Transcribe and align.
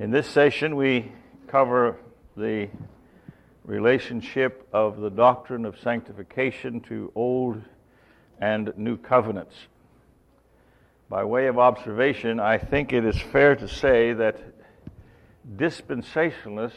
In 0.00 0.10
this 0.10 0.26
session, 0.26 0.76
we 0.76 1.12
cover 1.46 1.98
the 2.34 2.70
relationship 3.66 4.66
of 4.72 4.98
the 4.98 5.10
doctrine 5.10 5.66
of 5.66 5.78
sanctification 5.78 6.80
to 6.88 7.12
Old 7.14 7.60
and 8.40 8.72
New 8.78 8.96
Covenants. 8.96 9.54
By 11.10 11.24
way 11.24 11.48
of 11.48 11.58
observation, 11.58 12.40
I 12.40 12.56
think 12.56 12.94
it 12.94 13.04
is 13.04 13.20
fair 13.20 13.54
to 13.56 13.68
say 13.68 14.14
that 14.14 14.40
dispensationalists 15.58 16.72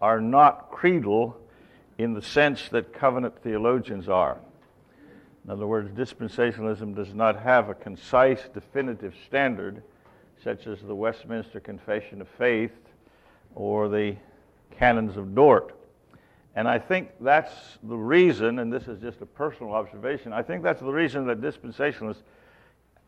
are 0.00 0.22
not 0.22 0.70
creedal 0.70 1.36
in 1.98 2.14
the 2.14 2.22
sense 2.22 2.70
that 2.70 2.94
covenant 2.94 3.34
theologians 3.42 4.08
are. 4.08 4.38
In 5.44 5.50
other 5.50 5.66
words, 5.66 5.90
dispensationalism 5.90 6.96
does 6.96 7.12
not 7.12 7.38
have 7.38 7.68
a 7.68 7.74
concise, 7.74 8.48
definitive 8.54 9.12
standard 9.26 9.82
such 10.46 10.68
as 10.68 10.80
the 10.80 10.94
Westminster 10.94 11.58
Confession 11.58 12.20
of 12.20 12.28
Faith 12.38 12.70
or 13.56 13.88
the 13.88 14.14
Canons 14.78 15.16
of 15.16 15.34
Dort. 15.34 15.74
And 16.54 16.68
I 16.68 16.78
think 16.78 17.08
that's 17.20 17.50
the 17.82 17.96
reason, 17.96 18.60
and 18.60 18.72
this 18.72 18.86
is 18.86 19.00
just 19.00 19.20
a 19.22 19.26
personal 19.26 19.72
observation, 19.72 20.32
I 20.32 20.44
think 20.44 20.62
that's 20.62 20.78
the 20.78 20.92
reason 20.92 21.26
that 21.26 21.40
dispensationalists 21.40 22.22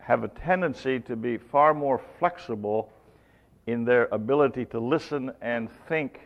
have 0.01 0.25
a 0.25 0.29
tendency 0.29 0.99
to 0.99 1.15
be 1.15 1.39
far 1.39 1.75
more 1.75 2.03
flexible 2.19 2.91
in 3.69 3.85
their 3.85 4.09
ability 4.11 4.65
to 4.65 4.81
listen 4.81 5.31
and 5.41 5.69
think 5.87 6.19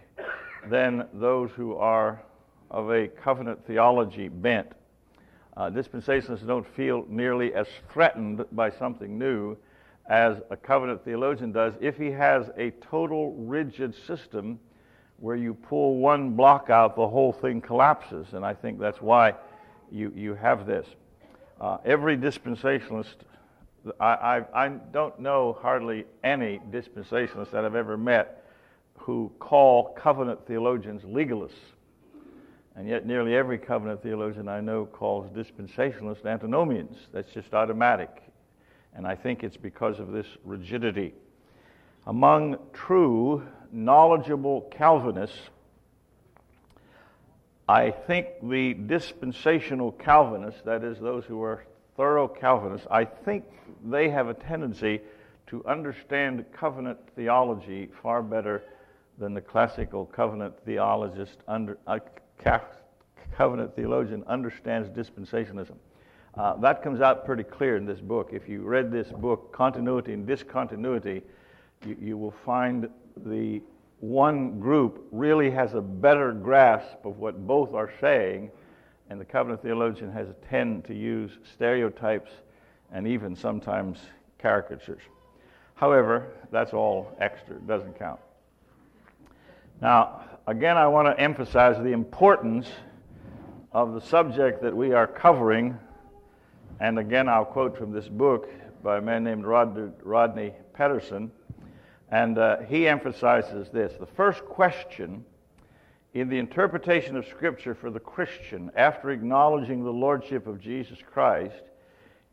than 0.71 1.07
those 1.13 1.51
who 1.51 1.77
are 1.77 2.23
of 2.71 2.91
a 2.91 3.07
covenant 3.07 3.63
theology 3.67 4.29
bent. 4.29 4.73
Uh, 5.59 5.69
dispensationalists 5.69 6.47
don't 6.47 6.67
feel 6.67 7.05
nearly 7.07 7.53
as 7.53 7.67
threatened 7.93 8.47
by 8.53 8.71
something 8.71 9.19
new 9.19 9.59
as 10.13 10.43
a 10.51 10.57
covenant 10.57 11.03
theologian 11.07 11.53
does 11.53 11.73
if 11.81 11.97
he 11.97 12.11
has 12.11 12.51
a 12.59 12.71
total 12.83 13.33
rigid 13.33 13.95
system 14.07 14.61
where 15.17 15.37
you 15.37 15.55
pull 15.55 15.97
one 15.97 16.33
block 16.33 16.69
out, 16.69 16.97
the 16.97 17.09
whole 17.09 17.33
thing 17.33 17.63
collapses. 17.63 18.35
And 18.35 18.45
I 18.45 18.53
think 18.53 18.79
that's 18.79 19.01
why 19.01 19.35
you, 19.91 20.13
you 20.15 20.35
have 20.35 20.67
this. 20.67 20.87
Uh, 21.59 21.79
every 21.87 22.19
dispensationalist, 22.19 23.15
I, 23.99 24.05
I, 24.53 24.65
I 24.65 24.69
don't 24.69 25.19
know 25.19 25.57
hardly 25.63 26.05
any 26.23 26.61
dispensationalist 26.71 27.51
that 27.53 27.65
I've 27.65 27.75
ever 27.75 27.97
met 27.97 28.45
who 28.99 29.33
call 29.39 29.95
covenant 29.95 30.47
theologians 30.47 31.05
legalists. 31.05 31.53
And 32.77 32.87
yet, 32.87 33.07
nearly 33.07 33.35
every 33.35 33.59
covenant 33.59 34.03
theologian 34.03 34.47
I 34.47 34.61
know 34.61 34.85
calls 34.85 35.31
dispensationalists 35.31 36.27
antinomians. 36.27 36.99
That's 37.15 37.31
just 37.33 37.55
automatic. 37.55 38.32
And 38.95 39.07
I 39.07 39.15
think 39.15 39.43
it's 39.43 39.57
because 39.57 39.99
of 40.01 40.13
this 40.13 40.27
rigidity. 40.45 41.15
Among 42.07 42.59
true, 42.73 43.47
knowledgeable 43.71 44.63
Calvinists, 44.71 45.39
I 47.69 47.91
think 47.91 48.27
the 48.43 48.75
dispensational 48.75 49.93
Calvinists, 49.93 50.63
that 50.63 50.85
is, 50.85 50.99
those 50.99 51.25
who 51.25 51.43
are 51.43 51.65
thorough 51.97 52.29
Calvinists, 52.29 52.87
I 52.91 53.05
think 53.05 53.45
they 53.85 54.11
have 54.11 54.29
a 54.29 54.35
tendency 54.35 55.01
to 55.47 55.65
understand 55.67 56.45
covenant 56.53 56.99
theology 57.15 57.89
far 58.03 58.23
better 58.23 58.63
than 59.19 59.35
the 59.35 59.41
classical 59.41 60.07
covenant 60.07 60.55
theologist, 60.65 61.39
under, 61.47 61.79
uh, 61.87 61.99
covenant 63.37 63.75
theologian 63.77 64.25
understands 64.27 64.89
dispensationalism. 64.89 65.77
Uh, 66.35 66.57
that 66.57 66.83
comes 66.83 67.03
out 67.03 67.27
pretty 67.27 67.43
clear 67.43 67.77
in 67.77 67.85
this 67.85 68.01
book. 68.01 68.31
If 68.33 68.49
you 68.49 68.63
read 68.63 68.91
this 68.91 69.09
book, 69.09 69.53
Continuity 69.53 70.15
and 70.15 70.27
Discontinuity, 70.27 71.23
you, 71.85 71.97
you 72.01 72.17
will 72.17 72.35
find 72.45 72.89
the 73.27 73.61
one 74.01 74.59
group 74.59 75.07
really 75.13 75.51
has 75.51 75.75
a 75.75 75.81
better 75.81 76.33
grasp 76.33 77.05
of 77.05 77.19
what 77.19 77.47
both 77.47 77.75
are 77.75 77.93
saying, 78.01 78.51
and 79.11 79.21
the 79.21 79.25
covenant 79.27 79.63
theologian 79.63 80.11
has 80.11 80.29
a 80.29 80.33
tend 80.49 80.87
to 80.87 80.95
use 80.95 81.33
stereotypes 81.55 82.31
and 82.93 83.07
even 83.07 83.37
sometimes 83.37 83.99
caricatures. 84.39 85.03
However, 85.75 86.29
that's 86.51 86.73
all 86.73 87.15
extra, 87.21 87.57
it 87.57 87.67
doesn't 87.67 87.99
count. 87.99 88.21
Now, 89.83 90.25
again, 90.47 90.79
I 90.79 90.87
want 90.87 91.09
to 91.09 91.21
emphasize 91.23 91.77
the 91.77 91.93
importance 91.93 92.69
of 93.73 93.93
the 93.93 94.01
subject 94.01 94.63
that 94.63 94.75
we 94.75 94.93
are 94.95 95.07
covering 95.07 95.79
and 96.81 96.99
again, 96.99 97.29
I'll 97.29 97.45
quote 97.45 97.77
from 97.77 97.93
this 97.93 98.09
book 98.09 98.51
by 98.83 98.99
a 98.99 99.01
man 99.01 99.25
named 99.25 99.45
Rod, 99.45 99.95
Rodney 100.03 100.53
Petersen. 100.77 101.31
And 102.11 102.39
uh, 102.39 102.59
he 102.69 102.89
emphasizes 102.89 103.71
this 103.71 103.95
the 103.99 104.07
first 104.07 104.45
question 104.45 105.25
in 106.15 106.29
the 106.29 106.39
interpretation 106.39 107.17
of 107.17 107.27
Scripture 107.27 107.75
for 107.75 107.91
the 107.91 108.01
Christian 108.01 108.71
after 108.77 109.11
acknowledging 109.11 109.83
the 109.83 109.93
Lordship 109.93 110.47
of 110.47 110.61
Jesus 110.61 110.99
Christ 111.11 111.63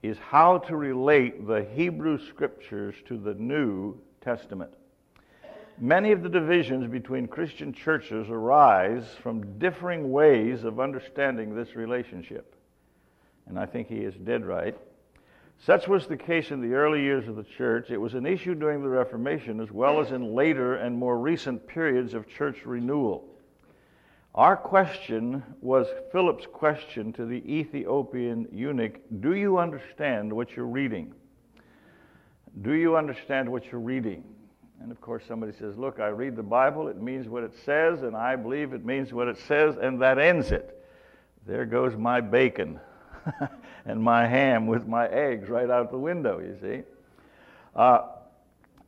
is 0.01 0.17
how 0.17 0.57
to 0.59 0.75
relate 0.75 1.47
the 1.47 1.65
Hebrew 1.73 2.17
Scriptures 2.17 2.95
to 3.07 3.17
the 3.17 3.33
New 3.35 3.97
Testament. 4.21 4.71
Many 5.77 6.11
of 6.11 6.23
the 6.23 6.29
divisions 6.29 6.91
between 6.91 7.27
Christian 7.27 7.71
churches 7.71 8.29
arise 8.29 9.05
from 9.21 9.59
differing 9.59 10.11
ways 10.11 10.65
of 10.65 10.81
understanding 10.81 11.55
this 11.55 11.75
relationship 11.75 12.55
and 13.49 13.59
I 13.59 13.65
think 13.65 13.89
he 13.89 13.97
is 13.97 14.13
dead 14.15 14.45
right. 14.45 14.77
Such 15.65 15.87
was 15.87 16.07
the 16.07 16.15
case 16.15 16.51
in 16.51 16.61
the 16.61 16.73
early 16.75 17.01
years 17.01 17.27
of 17.27 17.35
the 17.35 17.43
church. 17.43 17.89
It 17.89 17.97
was 17.97 18.13
an 18.13 18.25
issue 18.25 18.55
during 18.55 18.81
the 18.81 18.87
Reformation 18.87 19.59
as 19.59 19.71
well 19.71 19.99
as 19.99 20.11
in 20.11 20.33
later 20.33 20.75
and 20.75 20.95
more 20.95 21.17
recent 21.19 21.67
periods 21.67 22.13
of 22.13 22.29
church 22.29 22.65
renewal. 22.65 23.25
Our 24.35 24.55
question 24.55 25.43
was 25.59 25.87
Philip's 26.13 26.45
question 26.45 27.11
to 27.13 27.25
the 27.25 27.43
Ethiopian 27.51 28.47
eunuch 28.53 29.01
Do 29.19 29.33
you 29.33 29.57
understand 29.57 30.31
what 30.31 30.55
you're 30.55 30.65
reading? 30.65 31.13
Do 32.61 32.73
you 32.73 32.95
understand 32.95 33.49
what 33.51 33.69
you're 33.71 33.81
reading? 33.81 34.23
And 34.81 34.91
of 34.91 35.01
course, 35.01 35.23
somebody 35.27 35.51
says, 35.51 35.77
Look, 35.77 35.99
I 35.99 36.07
read 36.07 36.37
the 36.37 36.43
Bible, 36.43 36.87
it 36.87 37.01
means 37.01 37.27
what 37.27 37.43
it 37.43 37.53
says, 37.65 38.03
and 38.03 38.15
I 38.15 38.37
believe 38.37 38.71
it 38.71 38.85
means 38.85 39.11
what 39.11 39.27
it 39.27 39.37
says, 39.39 39.75
and 39.75 40.01
that 40.01 40.19
ends 40.19 40.51
it. 40.51 40.85
There 41.45 41.65
goes 41.65 41.97
my 41.97 42.21
bacon. 42.21 42.79
and 43.85 44.01
my 44.01 44.27
ham 44.27 44.67
with 44.67 44.87
my 44.87 45.07
eggs 45.07 45.49
right 45.49 45.69
out 45.69 45.91
the 45.91 45.97
window, 45.97 46.39
you 46.39 46.57
see. 46.61 46.83
Uh, 47.75 48.01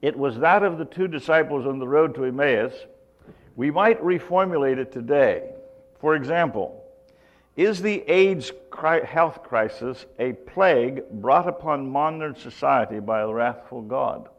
it 0.01 0.17
was 0.17 0.39
that 0.39 0.63
of 0.63 0.77
the 0.77 0.85
two 0.85 1.07
disciples 1.07 1.65
on 1.65 1.79
the 1.79 1.87
road 1.87 2.15
to 2.15 2.25
Emmaus. 2.25 2.73
We 3.55 3.69
might 3.69 4.01
reformulate 4.01 4.77
it 4.77 4.91
today. 4.91 5.51
For 5.99 6.15
example, 6.15 6.83
is 7.55 7.81
the 7.81 8.03
AIDS 8.09 8.51
health 9.05 9.43
crisis 9.43 10.05
a 10.17 10.33
plague 10.33 11.03
brought 11.11 11.47
upon 11.47 11.89
modern 11.89 12.35
society 12.35 12.99
by 12.99 13.21
a 13.21 13.31
wrathful 13.31 13.81
God? 13.81 14.29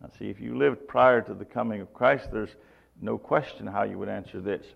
Now, 0.00 0.08
see, 0.18 0.30
if 0.30 0.40
you 0.40 0.56
lived 0.56 0.88
prior 0.88 1.20
to 1.20 1.34
the 1.34 1.44
coming 1.44 1.80
of 1.80 1.92
Christ, 1.92 2.32
there's 2.32 2.56
no 3.00 3.18
question 3.18 3.66
how 3.66 3.82
you 3.82 3.98
would 3.98 4.08
answer 4.08 4.40
this. 4.40 4.66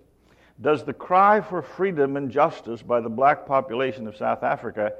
Does 0.60 0.84
the 0.84 0.92
cry 0.92 1.40
for 1.40 1.62
freedom 1.62 2.16
and 2.16 2.30
justice 2.30 2.82
by 2.82 3.00
the 3.00 3.08
black 3.08 3.46
population 3.46 4.06
of 4.06 4.16
South 4.16 4.42
Africa 4.42 4.92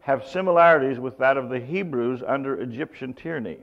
have 0.00 0.26
similarities 0.26 0.98
with 0.98 1.18
that 1.18 1.36
of 1.36 1.48
the 1.48 1.60
Hebrews 1.60 2.22
under 2.26 2.60
Egyptian 2.60 3.12
tyranny? 3.12 3.58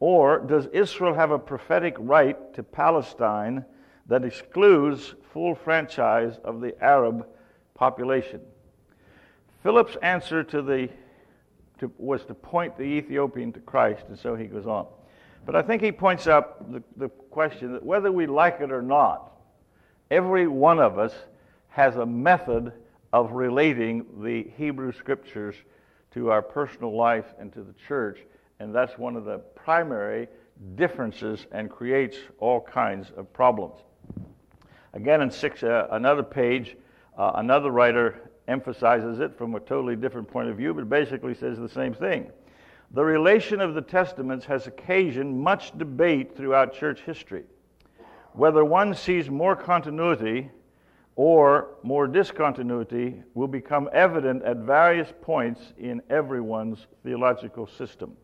Or 0.00 0.38
does 0.38 0.66
Israel 0.66 1.14
have 1.14 1.30
a 1.30 1.38
prophetic 1.38 1.96
right 1.98 2.54
to 2.54 2.62
Palestine 2.62 3.64
that 4.06 4.24
excludes 4.24 5.14
full 5.32 5.54
franchise 5.54 6.38
of 6.44 6.60
the 6.60 6.80
Arab 6.82 7.26
population? 7.74 8.40
Philip's 9.62 9.96
answer 10.02 10.44
to 10.44 10.62
the, 10.62 10.88
to, 11.80 11.90
was 11.98 12.24
to 12.26 12.34
point 12.34 12.76
the 12.76 12.84
Ethiopian 12.84 13.52
to 13.52 13.60
Christ, 13.60 14.04
and 14.08 14.18
so 14.18 14.34
he 14.34 14.46
goes 14.46 14.66
on. 14.66 14.86
But 15.46 15.56
I 15.56 15.62
think 15.62 15.82
he 15.82 15.90
points 15.90 16.26
out 16.26 16.70
the, 16.72 16.82
the 16.96 17.08
question 17.08 17.72
that 17.72 17.84
whether 17.84 18.12
we 18.12 18.26
like 18.26 18.60
it 18.60 18.70
or 18.70 18.82
not, 18.82 19.33
Every 20.10 20.46
one 20.46 20.78
of 20.78 20.98
us 20.98 21.14
has 21.68 21.96
a 21.96 22.06
method 22.06 22.72
of 23.12 23.32
relating 23.32 24.04
the 24.22 24.46
Hebrew 24.56 24.92
scriptures 24.92 25.54
to 26.12 26.30
our 26.30 26.42
personal 26.42 26.96
life 26.96 27.34
and 27.38 27.52
to 27.52 27.62
the 27.62 27.74
church, 27.88 28.20
and 28.60 28.74
that's 28.74 28.98
one 28.98 29.16
of 29.16 29.24
the 29.24 29.38
primary 29.38 30.28
differences 30.76 31.46
and 31.52 31.70
creates 31.70 32.16
all 32.38 32.60
kinds 32.60 33.10
of 33.16 33.32
problems. 33.32 33.80
Again, 34.92 35.22
in 35.22 35.30
six, 35.30 35.62
uh, 35.62 35.88
another 35.90 36.22
page, 36.22 36.76
uh, 37.18 37.32
another 37.36 37.70
writer 37.70 38.30
emphasizes 38.46 39.20
it 39.20 39.36
from 39.36 39.54
a 39.54 39.60
totally 39.60 39.96
different 39.96 40.28
point 40.28 40.48
of 40.48 40.56
view, 40.56 40.74
but 40.74 40.88
basically 40.88 41.34
says 41.34 41.58
the 41.58 41.68
same 41.68 41.94
thing. 41.94 42.30
The 42.92 43.04
relation 43.04 43.60
of 43.60 43.74
the 43.74 43.82
Testaments 43.82 44.44
has 44.44 44.66
occasioned 44.66 45.40
much 45.40 45.76
debate 45.76 46.36
throughout 46.36 46.74
church 46.74 47.00
history. 47.00 47.44
Whether 48.34 48.64
one 48.64 48.94
sees 48.94 49.30
more 49.30 49.54
continuity 49.54 50.50
or 51.14 51.68
more 51.84 52.08
discontinuity 52.08 53.22
will 53.34 53.46
become 53.46 53.88
evident 53.92 54.42
at 54.42 54.56
various 54.56 55.12
points 55.22 55.72
in 55.78 56.02
everyone's 56.10 56.88
theological 57.04 57.68
system. 57.68 58.16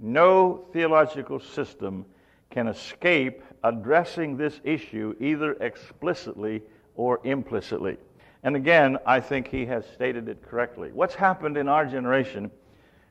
No 0.00 0.66
theological 0.72 1.38
system 1.38 2.04
can 2.50 2.66
escape 2.66 3.44
addressing 3.62 4.36
this 4.36 4.60
issue 4.64 5.14
either 5.20 5.52
explicitly 5.60 6.60
or 6.96 7.20
implicitly. 7.22 7.96
And 8.42 8.56
again, 8.56 8.98
I 9.06 9.20
think 9.20 9.46
he 9.46 9.64
has 9.66 9.86
stated 9.86 10.28
it 10.28 10.42
correctly. 10.42 10.90
What's 10.92 11.14
happened 11.14 11.56
in 11.56 11.68
our 11.68 11.86
generation 11.86 12.50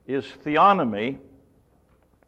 is 0.07 0.25
theonomy 0.43 1.19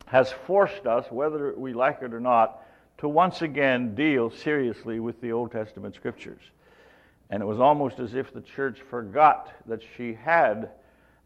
has 0.05 0.31
forced 0.31 0.87
us, 0.87 1.05
whether 1.11 1.53
we 1.57 1.73
like 1.73 2.01
it 2.01 2.13
or 2.13 2.21
not, 2.21 2.61
to 2.97 3.09
once 3.09 3.41
again 3.41 3.95
deal 3.95 4.29
seriously 4.29 4.99
with 4.99 5.19
the 5.21 5.31
Old 5.31 5.51
Testament 5.51 5.95
scriptures. 5.95 6.41
And 7.29 7.41
it 7.41 7.45
was 7.45 7.59
almost 7.59 7.99
as 7.99 8.13
if 8.13 8.33
the 8.33 8.41
church 8.41 8.81
forgot 8.89 9.51
that 9.67 9.81
she 9.97 10.13
had 10.13 10.69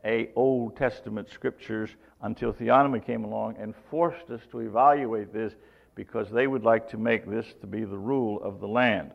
a 0.06 0.30
Old 0.36 0.78
Testament 0.78 1.30
scriptures 1.30 1.90
until 2.22 2.54
theonomy 2.54 3.06
came 3.06 3.24
along 3.24 3.58
and 3.58 3.74
forced 3.90 4.30
us 4.30 4.42
to 4.52 4.60
evaluate 4.60 5.34
this 5.34 5.54
because 5.96 6.30
they 6.30 6.48
would 6.48 6.64
like 6.64 6.90
to 6.90 6.98
make 6.98 7.30
this 7.30 7.46
to 7.62 7.68
be 7.68 7.84
the 7.84 7.98
rule 7.98 8.42
of 8.42 8.60
the 8.60 8.68
land. 8.68 9.12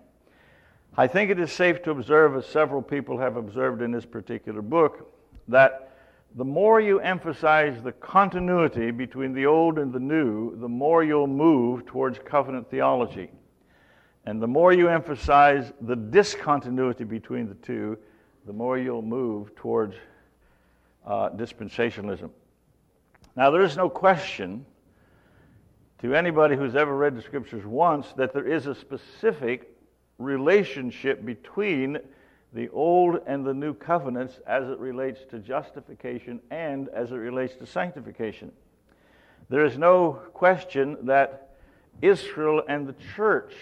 I 0.97 1.07
think 1.07 1.31
it 1.31 1.41
is 1.41 1.51
safe 1.51 1.83
to 1.85 1.91
observe, 1.91 2.37
as 2.37 2.47
several 2.47 2.83
people 2.83 3.19
have 3.19 3.37
observed 3.37 3.83
in 3.83 3.91
this 3.91 4.05
particular 4.05 4.63
book, 4.63 5.11
that 5.49 5.94
the 6.37 6.45
more 6.45 6.81
you 6.81 6.99
emphasize 6.99 7.81
the 7.83 7.93
continuity 7.93 8.91
between 8.91 9.33
the 9.33 9.47
old 9.47 9.79
and 9.79 9.93
the 9.93 10.01
new, 10.01 10.57
the 10.59 10.69
more 10.69 11.05
you'll 11.05 11.29
move 11.29 11.87
towards 11.87 12.19
covenant 12.25 12.69
theology. 12.71 13.31
And 14.27 14.43
the 14.43 14.47
more 14.47 14.73
you 14.73 14.89
emphasize 14.89 15.73
the 15.83 15.95
discontinuity 15.95 17.05
between 17.05 17.49
the 17.49 17.55
two, 17.55 17.99
the 18.47 18.53
more 18.53 18.79
you'll 18.79 19.03
move 19.03 19.55
towards 19.55 19.95
uh, 21.07 21.31
dispensationalism. 21.31 22.31
Now, 23.37 23.51
there 23.51 23.63
is 23.63 23.77
no 23.77 23.89
question 23.89 24.65
to 26.01 26.15
anybody 26.15 26.57
who's 26.57 26.75
ever 26.75 26.97
read 26.97 27.17
the 27.17 27.23
scriptures 27.23 27.65
once 27.65 28.13
that 28.17 28.33
there 28.33 28.47
is 28.47 28.67
a 28.67 28.75
specific 28.75 29.71
relationship 30.19 31.25
between 31.25 31.99
the 32.55 32.69
old 32.69 33.21
and 33.27 33.45
the 33.45 33.53
new 33.53 33.75
covenants 33.75 34.39
as 34.47 34.69
it 34.69 34.79
relates 34.79 35.21
to 35.31 35.41
justification 35.41 36.41
and 36.51 36.89
as 36.91 37.11
it 37.11 37.17
relates 37.17 37.57
to 37.57 37.67
sanctification. 37.67 38.53
There 39.49 39.65
is 39.65 39.77
no 39.77 40.13
question 40.33 40.97
that 41.03 41.57
Israel 42.01 42.63
and 42.69 42.87
the 42.87 42.95
church 43.17 43.53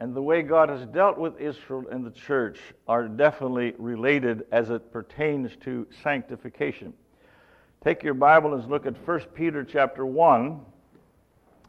and 0.00 0.16
the 0.16 0.22
way 0.22 0.42
God 0.42 0.68
has 0.68 0.84
dealt 0.86 1.18
with 1.18 1.38
Israel 1.40 1.84
and 1.92 2.04
the 2.04 2.10
church 2.10 2.58
are 2.88 3.06
definitely 3.06 3.74
related 3.78 4.46
as 4.50 4.70
it 4.70 4.90
pertains 4.90 5.52
to 5.60 5.86
sanctification. 6.02 6.92
Take 7.84 8.02
your 8.02 8.14
Bible 8.14 8.54
and 8.54 8.68
look 8.68 8.86
at 8.86 8.96
1 9.06 9.20
Peter 9.34 9.64
chapter 9.64 10.04
1 10.06 10.60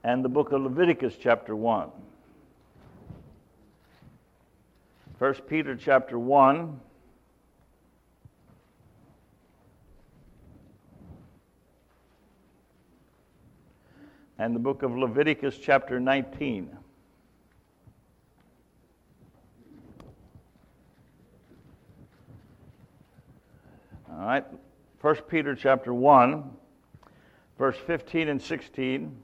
and 0.03 0.23
the 0.23 0.29
book 0.29 0.51
of 0.51 0.61
Leviticus 0.61 1.15
chapter 1.19 1.55
1. 1.55 1.89
1 5.19 5.33
Peter 5.47 5.75
chapter 5.75 6.17
1. 6.17 6.79
And 14.39 14.55
the 14.55 14.59
book 14.59 14.83
of 14.83 14.97
Leviticus 14.97 15.57
chapter 15.57 15.99
19. 15.99 16.75
All 24.11 24.25
right. 24.25 24.45
1 24.99 25.15
Peter 25.27 25.55
chapter 25.55 25.93
1, 25.93 26.49
verse 27.57 27.77
15 27.85 28.29
and 28.29 28.41
16. 28.41 29.22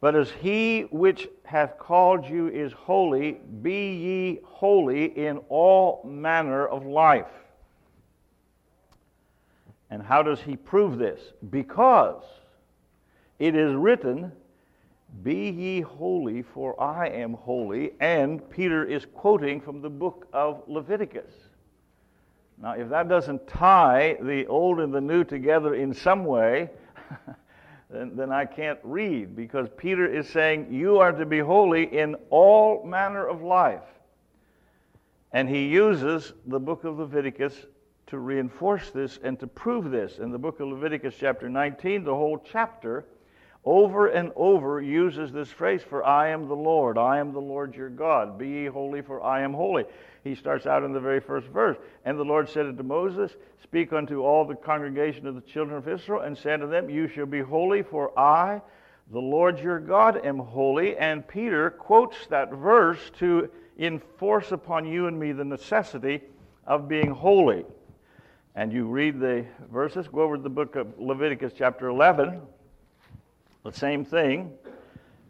But 0.00 0.16
as 0.16 0.30
he 0.30 0.82
which 0.90 1.28
hath 1.44 1.78
called 1.78 2.26
you 2.26 2.48
is 2.48 2.72
holy, 2.72 3.32
be 3.62 3.94
ye 3.94 4.40
holy 4.44 5.04
in 5.04 5.38
all 5.48 6.02
manner 6.04 6.66
of 6.66 6.86
life. 6.86 7.26
And 9.90 10.02
how 10.02 10.22
does 10.22 10.40
he 10.40 10.56
prove 10.56 10.98
this? 10.98 11.20
Because 11.50 12.22
it 13.38 13.54
is 13.54 13.74
written, 13.74 14.32
Be 15.22 15.50
ye 15.50 15.80
holy, 15.80 16.42
for 16.42 16.80
I 16.80 17.08
am 17.08 17.34
holy. 17.34 17.92
And 18.00 18.48
Peter 18.48 18.84
is 18.84 19.04
quoting 19.04 19.60
from 19.60 19.82
the 19.82 19.90
book 19.90 20.28
of 20.32 20.62
Leviticus. 20.66 21.32
Now, 22.62 22.72
if 22.72 22.88
that 22.90 23.08
doesn't 23.08 23.48
tie 23.48 24.16
the 24.20 24.46
old 24.46 24.80
and 24.80 24.94
the 24.94 25.00
new 25.00 25.24
together 25.24 25.74
in 25.74 25.92
some 25.92 26.24
way, 26.24 26.70
then, 27.92 28.14
then 28.16 28.32
I 28.32 28.44
can't 28.44 28.78
read 28.82 29.34
because 29.34 29.68
Peter 29.76 30.06
is 30.06 30.28
saying, 30.28 30.68
You 30.70 30.98
are 30.98 31.12
to 31.12 31.26
be 31.26 31.38
holy 31.38 31.84
in 31.84 32.14
all 32.30 32.84
manner 32.84 33.26
of 33.26 33.42
life. 33.42 33.82
And 35.32 35.48
he 35.48 35.66
uses 35.66 36.32
the 36.46 36.58
book 36.58 36.84
of 36.84 36.98
Leviticus 36.98 37.66
to 38.08 38.18
reinforce 38.18 38.90
this 38.90 39.18
and 39.22 39.38
to 39.40 39.46
prove 39.46 39.90
this. 39.90 40.18
In 40.18 40.30
the 40.30 40.38
book 40.38 40.60
of 40.60 40.68
Leviticus, 40.68 41.14
chapter 41.18 41.48
19, 41.48 42.04
the 42.04 42.14
whole 42.14 42.38
chapter 42.38 43.06
over 43.64 44.06
and 44.06 44.32
over 44.36 44.80
uses 44.80 45.32
this 45.32 45.50
phrase, 45.50 45.82
For 45.82 46.04
I 46.04 46.28
am 46.28 46.48
the 46.48 46.56
Lord, 46.56 46.96
I 46.96 47.18
am 47.18 47.32
the 47.32 47.40
Lord 47.40 47.74
your 47.74 47.90
God. 47.90 48.38
Be 48.38 48.48
ye 48.48 48.66
holy, 48.66 49.02
for 49.02 49.22
I 49.22 49.42
am 49.42 49.52
holy. 49.52 49.84
He 50.24 50.34
starts 50.34 50.66
out 50.66 50.82
in 50.82 50.92
the 50.92 51.00
very 51.00 51.20
first 51.20 51.46
verse. 51.48 51.76
And 52.04 52.18
the 52.18 52.24
Lord 52.24 52.48
said 52.48 52.66
unto 52.66 52.82
Moses, 52.82 53.32
Speak 53.62 53.92
unto 53.92 54.22
all 54.22 54.44
the 54.44 54.54
congregation 54.54 55.26
of 55.26 55.34
the 55.34 55.40
children 55.42 55.76
of 55.76 55.88
Israel, 55.88 56.22
and 56.22 56.36
say 56.36 56.54
unto 56.54 56.68
them, 56.68 56.88
You 56.88 57.06
shall 57.08 57.26
be 57.26 57.40
holy, 57.40 57.82
for 57.82 58.18
I, 58.18 58.62
the 59.10 59.18
Lord 59.18 59.58
your 59.58 59.78
God, 59.78 60.24
am 60.24 60.38
holy. 60.38 60.96
And 60.96 61.26
Peter 61.26 61.70
quotes 61.70 62.26
that 62.28 62.50
verse 62.52 63.10
to 63.18 63.50
enforce 63.78 64.52
upon 64.52 64.86
you 64.86 65.06
and 65.06 65.18
me 65.18 65.32
the 65.32 65.44
necessity 65.44 66.22
of 66.66 66.88
being 66.88 67.10
holy. 67.10 67.64
And 68.54 68.72
you 68.72 68.86
read 68.86 69.20
the 69.20 69.44
verses, 69.70 70.08
go 70.08 70.22
over 70.22 70.36
to 70.36 70.42
the 70.42 70.48
book 70.48 70.76
of 70.76 70.98
Leviticus, 70.98 71.52
chapter 71.56 71.88
11. 71.88 72.40
The 73.62 73.72
same 73.72 74.06
thing. 74.06 74.52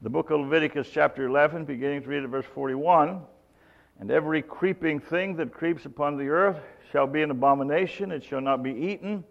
The 0.03 0.09
book 0.09 0.31
of 0.31 0.39
Leviticus, 0.39 0.89
chapter 0.89 1.27
11, 1.27 1.65
beginning 1.65 2.03
to 2.03 2.09
read 2.09 2.23
at 2.23 2.31
verse 2.31 2.47
41. 2.55 3.23
And 3.99 4.11
every 4.13 4.41
creeping 4.41 5.01
thing 5.01 5.35
that 5.35 5.53
creeps 5.53 5.85
upon 5.85 6.17
the 6.17 6.29
earth 6.29 6.61
shall 6.93 7.09
be 7.09 7.23
an 7.23 7.33
abomination, 7.33 8.13
it 8.13 8.23
shall 8.23 8.41
not 8.41 8.63
be 8.63 8.71
eaten. 8.71 9.25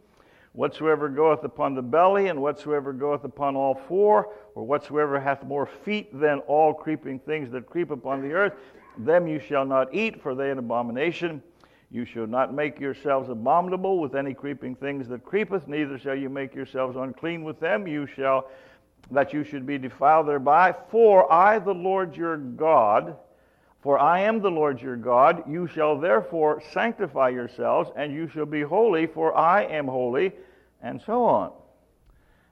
Whatsoever 0.52 1.08
goeth 1.08 1.46
upon 1.46 1.76
the 1.76 1.82
belly, 1.82 2.28
and 2.28 2.42
whatsoever 2.42 2.92
goeth 2.92 3.24
upon 3.24 3.56
all 3.56 3.74
four, 3.74 4.34
or 4.54 4.66
whatsoever 4.66 5.18
hath 5.18 5.46
more 5.46 5.66
feet 5.66 6.10
than 6.20 6.40
all 6.40 6.74
creeping 6.74 7.20
things 7.20 7.50
that 7.52 7.68
creep 7.68 7.92
upon 7.92 8.22
the 8.22 8.34
earth, 8.34 8.56
them 8.98 9.30
you 9.30 9.40
shall 9.40 9.64
not 9.64 9.94
eat, 9.96 10.22
for 10.22 10.36
they 10.36 10.52
an 10.52 10.58
abomination. 10.58 11.42
You 11.90 12.04
shall 12.04 12.28
not 12.28 12.54
make 12.54 12.82
yourselves 12.82 13.30
abominable 13.30 14.00
with 14.00 14.14
any 14.14 14.34
creeping 14.34 14.76
things 14.76 15.08
that 15.08 15.24
creepeth, 15.24 15.70
neither 15.70 15.98
shall 15.98 16.16
you 16.16 16.28
make 16.28 16.54
yourselves 16.54 16.98
unclean 16.98 17.46
with 17.46 17.62
them. 17.62 17.88
You 17.88 18.06
shall 18.06 18.50
that 19.12 19.34
you 19.34 19.44
should 19.44 19.66
be 19.66 19.78
defiled 19.78 20.28
thereby. 20.28 20.76
For 20.90 21.32
I, 21.32 21.60
the 21.60 21.74
Lord 21.74 22.16
your 22.16 22.38
God, 22.38 23.16
for 23.82 23.98
I 23.98 24.22
am 24.22 24.42
the 24.42 24.52
Lord 24.52 24.82
your 24.82 24.98
God, 24.98 25.44
you 25.50 25.68
shall 25.68 25.98
therefore 25.98 26.62
sanctify 26.74 27.30
yourselves, 27.30 27.90
and 27.96 28.14
you 28.14 28.28
shall 28.28 28.46
be 28.46 28.62
holy, 28.62 29.08
for 29.08 29.36
I 29.36 29.64
am 29.64 29.88
holy, 29.88 30.34
and 30.82 31.02
so 31.02 31.24
on. 31.24 31.52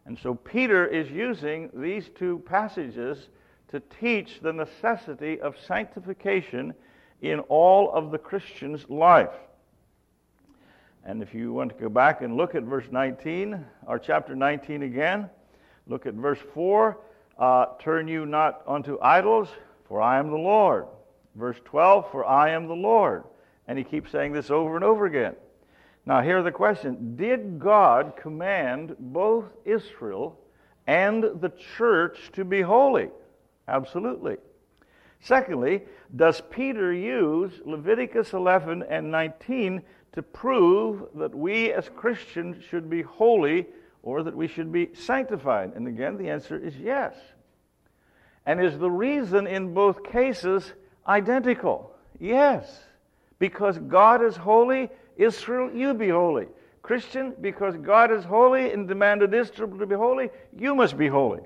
And 0.06 0.18
so 0.18 0.36
Peter 0.36 0.88
is 0.88 1.12
using 1.12 1.70
these 1.74 2.10
two 2.16 2.40
passages 2.46 3.28
to 3.70 3.82
teach 4.00 4.40
the 4.42 4.54
necessity 4.54 5.42
of 5.42 5.56
sanctification 5.68 6.74
in 7.22 7.40
all 7.42 7.92
of 7.92 8.12
the 8.12 8.18
Christian's 8.18 8.90
life. 8.90 9.34
And 11.04 11.22
if 11.22 11.34
you 11.34 11.52
want 11.52 11.76
to 11.76 11.82
go 11.82 11.90
back 11.90 12.22
and 12.22 12.38
look 12.38 12.56
at 12.56 12.64
verse 12.64 12.88
19, 12.90 13.66
or 13.86 14.00
chapter 14.00 14.36
19 14.36 14.84
again, 14.84 15.30
Look 15.88 16.06
at 16.06 16.14
verse 16.14 16.40
4. 16.54 16.98
Uh, 17.38 17.66
Turn 17.80 18.08
you 18.08 18.26
not 18.26 18.62
unto 18.68 19.00
idols, 19.02 19.50
for 19.88 20.02
I 20.02 20.20
am 20.20 20.30
the 20.30 20.38
Lord. 20.38 20.86
Verse 21.36 21.58
12, 21.66 22.12
for 22.12 22.26
I 22.26 22.50
am 22.50 22.68
the 22.68 22.76
Lord. 22.76 23.24
And 23.68 23.78
he 23.78 23.84
keeps 23.84 24.12
saying 24.12 24.34
this 24.34 24.50
over 24.50 24.76
and 24.76 24.84
over 24.84 25.06
again. 25.06 25.36
Now, 26.06 26.22
here's 26.22 26.46
the 26.46 26.52
question 26.52 27.16
Did 27.16 27.60
God 27.60 28.16
command 28.16 28.96
both 28.98 29.46
Israel 29.66 30.40
and 30.88 31.24
the 31.24 31.52
church 31.78 32.32
to 32.34 32.46
be 32.46 32.62
holy? 32.62 33.10
Absolutely. 33.68 34.38
Secondly, 35.20 35.84
does 36.16 36.42
Peter 36.50 36.94
use 36.94 37.52
Leviticus 37.66 38.34
11 38.34 38.84
and 38.84 39.12
19 39.12 39.82
to 40.14 40.22
prove 40.22 41.04
that 41.16 41.36
we 41.36 41.74
as 41.74 41.90
Christians 41.90 42.64
should 42.64 42.90
be 42.90 43.02
holy 43.02 43.68
or 44.04 44.24
that 44.24 44.36
we 44.36 44.48
should 44.48 44.72
be 44.72 44.90
sanctified? 44.94 45.74
And 45.76 45.88
again, 45.88 46.18
the 46.18 46.30
answer 46.30 46.58
is 46.58 46.76
yes. 46.78 47.16
And 48.46 48.64
is 48.64 48.78
the 48.78 48.90
reason 48.90 49.48
in 49.48 49.74
both 49.74 50.04
cases 50.04 50.72
identical? 51.08 51.94
Yes. 52.20 52.84
Because 53.40 53.78
God 53.78 54.24
is 54.24 54.36
holy, 54.36 54.90
Israel, 55.18 55.72
you 55.74 55.94
be 55.94 56.10
holy. 56.10 56.48
Christian, 56.82 57.36
because 57.42 57.76
God 57.76 58.12
is 58.12 58.24
holy 58.24 58.72
and 58.72 58.88
demanded 58.88 59.34
Israel 59.34 59.78
to 59.78 59.86
be 59.86 59.96
holy, 59.96 60.30
you 60.58 60.74
must 60.74 60.98
be 60.98 61.08
holy. 61.08 61.42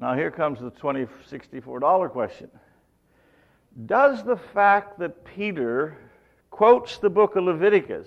Now, 0.00 0.14
here 0.14 0.30
comes 0.30 0.60
the 0.60 0.70
$2064 0.70 2.10
question. 2.10 2.50
Does 3.86 4.22
the 4.22 4.36
fact 4.36 5.00
that 5.00 5.24
Peter 5.24 5.96
quotes 6.50 6.98
the 6.98 7.10
book 7.10 7.34
of 7.34 7.44
Leviticus 7.44 8.06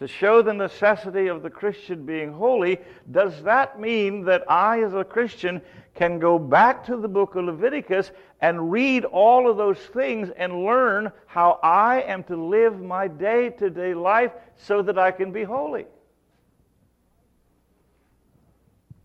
to 0.00 0.08
show 0.08 0.40
the 0.40 0.54
necessity 0.54 1.26
of 1.26 1.42
the 1.42 1.50
Christian 1.50 2.06
being 2.06 2.32
holy, 2.32 2.78
does 3.10 3.42
that 3.42 3.78
mean 3.78 4.24
that 4.24 4.50
I, 4.50 4.82
as 4.82 4.94
a 4.94 5.04
Christian, 5.04 5.60
can 5.94 6.18
go 6.18 6.38
back 6.38 6.86
to 6.86 6.96
the 6.96 7.06
book 7.06 7.34
of 7.34 7.44
Leviticus 7.44 8.10
and 8.40 8.72
read 8.72 9.04
all 9.04 9.48
of 9.48 9.58
those 9.58 9.76
things 9.78 10.30
and 10.38 10.64
learn 10.64 11.12
how 11.26 11.60
I 11.62 12.00
am 12.00 12.24
to 12.24 12.36
live 12.36 12.80
my 12.80 13.08
day 13.08 13.50
to 13.50 13.68
day 13.68 13.92
life 13.92 14.32
so 14.56 14.80
that 14.80 14.98
I 14.98 15.10
can 15.10 15.32
be 15.32 15.44
holy? 15.44 15.84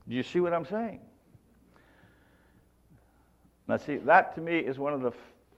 Do 0.07 0.15
you 0.15 0.23
see 0.23 0.39
what 0.39 0.53
I'm 0.53 0.65
saying? 0.65 1.01
Now, 3.67 3.75
see, 3.75 3.97
that 3.97 4.33
to 4.35 4.41
me 4.41 4.59
is 4.59 4.79
one 4.79 4.93
of 4.93 5.01
the 5.01 5.11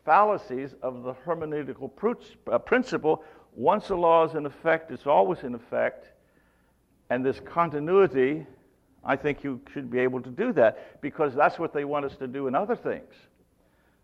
fallacies 0.04 0.74
of 0.82 1.04
the 1.04 1.14
hermeneutical 1.14 1.92
uh, 2.50 2.58
principle 2.58 3.24
once 3.56 3.90
a 3.90 3.96
law 3.96 4.26
is 4.26 4.36
in 4.36 4.46
effect, 4.46 4.92
it's 4.92 5.08
always 5.08 5.44
in 5.44 5.56
effect. 5.56 6.10
And 7.10 7.26
this 7.26 7.40
continuity, 7.40 8.46
I 9.04 9.16
think 9.16 9.44
you 9.44 9.62
should 9.74 9.90
be 9.90 10.00
able 10.00 10.22
to 10.22 10.30
do 10.30 10.52
that 10.54 11.02
because 11.02 11.34
that's 11.34 11.58
what 11.58 11.74
they 11.74 11.86
want 11.86 12.06
us 12.06 12.16
to 12.18 12.28
do 12.28 12.48
in 12.48 12.56
other 12.56 12.76
things. 12.76 13.14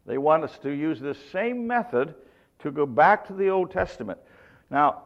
They 0.06 0.18
want 0.18 0.44
us 0.44 0.58
to 0.60 0.72
use 0.72 1.00
this 1.00 1.18
same 1.32 1.68
method 1.68 2.16
to 2.60 2.72
go 2.72 2.86
back 2.86 3.28
to 3.28 3.34
the 3.34 3.50
Old 3.50 3.72
Testament. 3.72 4.20
Now, 4.70 5.04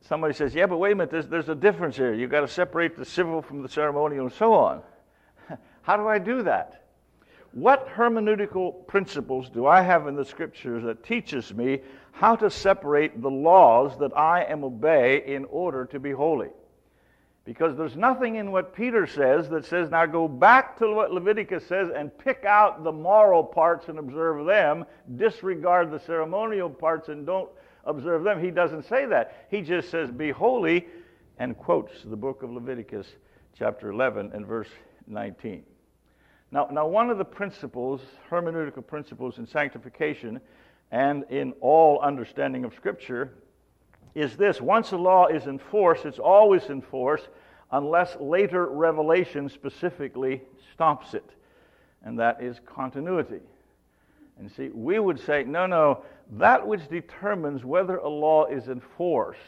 somebody 0.00 0.34
says, 0.34 0.54
yeah, 0.54 0.66
but 0.66 0.78
wait 0.78 0.92
a 0.92 0.94
minute, 0.94 1.10
there's, 1.10 1.28
there's 1.28 1.48
a 1.48 1.54
difference 1.54 1.96
here. 1.96 2.14
You've 2.14 2.30
got 2.30 2.40
to 2.40 2.48
separate 2.48 2.96
the 2.96 3.04
civil 3.04 3.42
from 3.42 3.62
the 3.62 3.68
ceremonial 3.68 4.26
and 4.26 4.34
so 4.34 4.54
on. 4.54 4.82
How 5.82 5.96
do 5.96 6.06
I 6.06 6.18
do 6.18 6.42
that? 6.44 6.81
What 7.52 7.86
hermeneutical 7.88 8.86
principles 8.86 9.50
do 9.50 9.66
I 9.66 9.82
have 9.82 10.06
in 10.06 10.16
the 10.16 10.24
scriptures 10.24 10.84
that 10.84 11.04
teaches 11.04 11.52
me 11.52 11.80
how 12.12 12.34
to 12.36 12.50
separate 12.50 13.20
the 13.20 13.30
laws 13.30 13.98
that 13.98 14.16
I 14.16 14.44
am 14.44 14.64
obey 14.64 15.22
in 15.26 15.44
order 15.46 15.84
to 15.86 16.00
be 16.00 16.12
holy? 16.12 16.48
Because 17.44 17.76
there's 17.76 17.96
nothing 17.96 18.36
in 18.36 18.52
what 18.52 18.74
Peter 18.74 19.06
says 19.06 19.50
that 19.50 19.66
says, 19.66 19.90
now 19.90 20.06
go 20.06 20.28
back 20.28 20.78
to 20.78 20.94
what 20.94 21.12
Leviticus 21.12 21.66
says 21.66 21.90
and 21.94 22.16
pick 22.16 22.44
out 22.44 22.84
the 22.84 22.92
moral 22.92 23.42
parts 23.44 23.88
and 23.88 23.98
observe 23.98 24.46
them, 24.46 24.86
disregard 25.16 25.90
the 25.90 25.98
ceremonial 25.98 26.70
parts 26.70 27.08
and 27.08 27.26
don't 27.26 27.50
observe 27.84 28.22
them. 28.22 28.42
He 28.42 28.50
doesn't 28.50 28.84
say 28.84 29.06
that. 29.06 29.46
He 29.50 29.60
just 29.60 29.90
says, 29.90 30.10
be 30.10 30.30
holy, 30.30 30.86
and 31.38 31.58
quotes 31.58 31.92
the 32.04 32.16
book 32.16 32.42
of 32.42 32.50
Leviticus, 32.50 33.08
chapter 33.58 33.90
11, 33.90 34.30
and 34.32 34.46
verse 34.46 34.68
19. 35.08 35.64
Now, 36.52 36.68
now, 36.70 36.86
one 36.86 37.08
of 37.08 37.16
the 37.16 37.24
principles, 37.24 38.02
hermeneutical 38.30 38.86
principles 38.86 39.38
in 39.38 39.46
sanctification 39.46 40.38
and 40.90 41.24
in 41.30 41.54
all 41.62 41.98
understanding 42.00 42.66
of 42.66 42.74
Scripture 42.74 43.32
is 44.14 44.36
this 44.36 44.60
once 44.60 44.92
a 44.92 44.98
law 44.98 45.28
is 45.28 45.46
in 45.46 45.58
force, 45.58 46.04
it's 46.04 46.18
always 46.18 46.64
in 46.68 46.82
force 46.82 47.26
unless 47.70 48.16
later 48.20 48.66
revelation 48.66 49.48
specifically 49.48 50.42
stops 50.74 51.14
it. 51.14 51.30
And 52.04 52.18
that 52.18 52.42
is 52.42 52.60
continuity. 52.66 53.40
And 54.38 54.52
see, 54.52 54.68
we 54.74 54.98
would 54.98 55.20
say, 55.20 55.44
no, 55.44 55.66
no, 55.66 56.04
that 56.32 56.66
which 56.66 56.86
determines 56.90 57.64
whether 57.64 57.96
a 57.96 58.08
law 58.08 58.44
is 58.44 58.68
in 58.68 58.80
force 58.80 59.38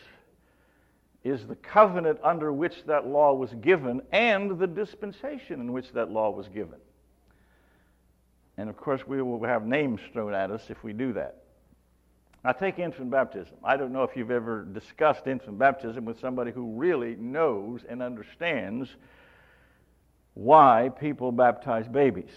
is 1.23 1.47
the 1.47 1.57
covenant 1.57 2.19
under 2.23 2.51
which 2.51 2.85
that 2.85 3.07
law 3.07 3.35
was 3.35 3.53
given 3.55 4.01
and 4.13 4.59
the 4.59 4.67
dispensation 4.67 5.61
in 5.61 5.73
which 5.73 5.93
that 5.93 6.11
law 6.11 6.31
was 6.31 6.49
given. 6.49 6.79
And 8.57 8.69
of 8.69 8.77
course, 8.77 9.07
we 9.07 9.21
will 9.21 9.43
have 9.45 9.67
names 9.67 10.01
thrown 10.13 10.35
at 10.35 10.51
us 10.51 10.71
if 10.71 10.83
we 10.85 10.93
do 10.93 11.13
that. 11.15 11.39
Now, 12.45 12.53
take 12.53 12.79
infant 12.79 13.11
baptism. 13.11 13.57
I 13.65 13.77
don't 13.77 13.93
know 13.93 14.03
if 14.03 14.17
you've 14.17 14.31
ever 14.31 14.65
discussed 14.65 15.27
infant 15.27 15.59
baptism 15.59 16.05
with 16.05 16.21
somebody 16.21 16.53
who 16.53 16.77
really 16.77 17.17
knows 17.17 17.85
and 17.89 18.03
understands 18.03 18.91
why 20.35 20.91
people 21.01 21.33
baptize 21.33 21.89
babies. 21.89 22.33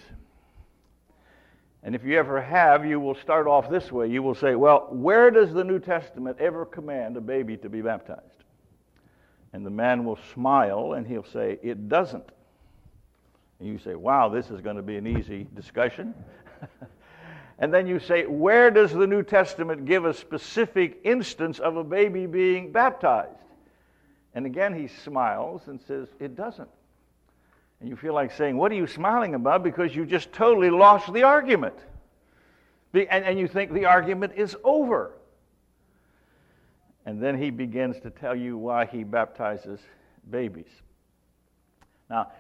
And 1.84 1.94
if 1.94 2.04
you 2.04 2.18
ever 2.18 2.42
have, 2.42 2.86
you 2.86 3.00
will 3.00 3.16
start 3.16 3.48
off 3.48 3.70
this 3.70 3.92
way. 3.92 4.08
You 4.08 4.24
will 4.24 4.36
say, 4.36 4.56
Well, 4.56 4.88
where 4.92 5.30
does 5.30 5.54
the 5.54 5.64
New 5.64 5.80
Testament 5.80 6.38
ever 6.40 6.66
command 6.66 7.18
a 7.18 7.22
baby 7.22 7.58
to 7.58 7.70
be 7.70 7.82
baptized? 7.82 8.44
And 9.54 9.66
the 9.66 9.70
man 9.72 10.06
will 10.06 10.20
smile 10.34 10.94
and 10.94 11.06
he'll 11.06 11.26
say, 11.26 11.60
It 11.62 11.90
doesn't. 11.90 12.30
And 13.60 13.68
you 13.68 13.80
say, 13.80 13.96
wow, 13.96 14.30
this 14.30 14.52
is 14.52 14.62
going 14.62 14.76
to 14.76 14.82
be 14.82 14.98
an 14.98 15.08
easy 15.08 15.48
discussion. 15.56 16.14
and 17.60 17.74
then 17.74 17.88
you 17.88 18.00
say, 18.00 18.26
where 18.26 18.70
does 18.70 18.92
the 18.92 19.08
New 19.08 19.24
Testament 19.24 19.86
give 19.86 20.06
a 20.06 20.14
specific 20.14 21.00
instance 21.04 21.60
of 21.60 21.76
a 21.78 21.84
baby 21.84 22.28
being 22.28 22.72
baptized? 22.72 23.32
And 24.34 24.46
again, 24.46 24.74
he 24.74 24.88
smiles 24.88 25.64
and 25.68 25.82
says, 25.82 26.10
it 26.20 26.36
doesn't. 26.36 26.70
And 27.80 27.90
you 27.90 27.96
feel 27.96 28.14
like 28.14 28.32
saying, 28.32 28.58
what 28.58 28.72
are 28.72 28.76
you 28.76 28.88
smiling 28.88 29.36
about? 29.36 29.64
Because 29.64 29.96
you 29.96 30.06
just 30.06 30.32
totally 30.32 30.70
lost 30.70 31.12
the 31.12 31.24
argument. 31.24 31.76
And, 32.94 33.26
and 33.26 33.40
you 33.40 33.48
think 33.48 33.74
the 33.74 33.86
argument 33.86 34.34
is 34.36 34.56
over. 34.64 35.14
And 37.06 37.22
then 37.22 37.42
he 37.42 37.52
begins 37.52 38.00
to 38.02 38.10
tell 38.10 38.36
you 38.36 38.58
why 38.58 38.86
he 38.86 39.04
baptizes 39.04 39.80
babies. 40.30 40.70
Now, 42.10 42.32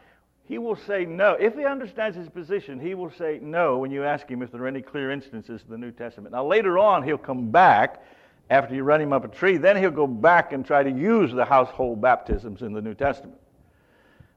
he 0.47 0.57
will 0.57 0.77
say 0.77 1.03
no. 1.03 1.33
If 1.33 1.55
he 1.55 1.65
understands 1.65 2.15
his 2.15 2.29
position, 2.29 2.79
he 2.79 2.95
will 2.95 3.11
say 3.11 3.39
no 3.41 3.79
when 3.79 3.91
you 3.91 4.05
ask 4.05 4.29
him 4.29 4.41
if 4.41 4.49
there 4.49 4.63
are 4.63 4.67
any 4.67 4.81
clear 4.81 5.11
instances 5.11 5.61
in 5.65 5.69
the 5.69 5.77
New 5.77 5.91
Testament. 5.91 6.33
Now, 6.33 6.45
later 6.45 6.79
on, 6.79 7.03
he'll 7.03 7.17
come 7.17 7.51
back 7.51 8.01
after 8.49 8.73
you 8.73 8.83
run 8.83 9.01
him 9.01 9.11
up 9.11 9.25
a 9.25 9.27
tree. 9.27 9.57
Then 9.57 9.75
he'll 9.75 9.91
go 9.91 10.07
back 10.07 10.53
and 10.53 10.65
try 10.65 10.83
to 10.83 10.89
use 10.89 11.33
the 11.33 11.43
household 11.43 12.01
baptisms 12.01 12.61
in 12.61 12.71
the 12.71 12.81
New 12.81 12.93
Testament. 12.93 13.37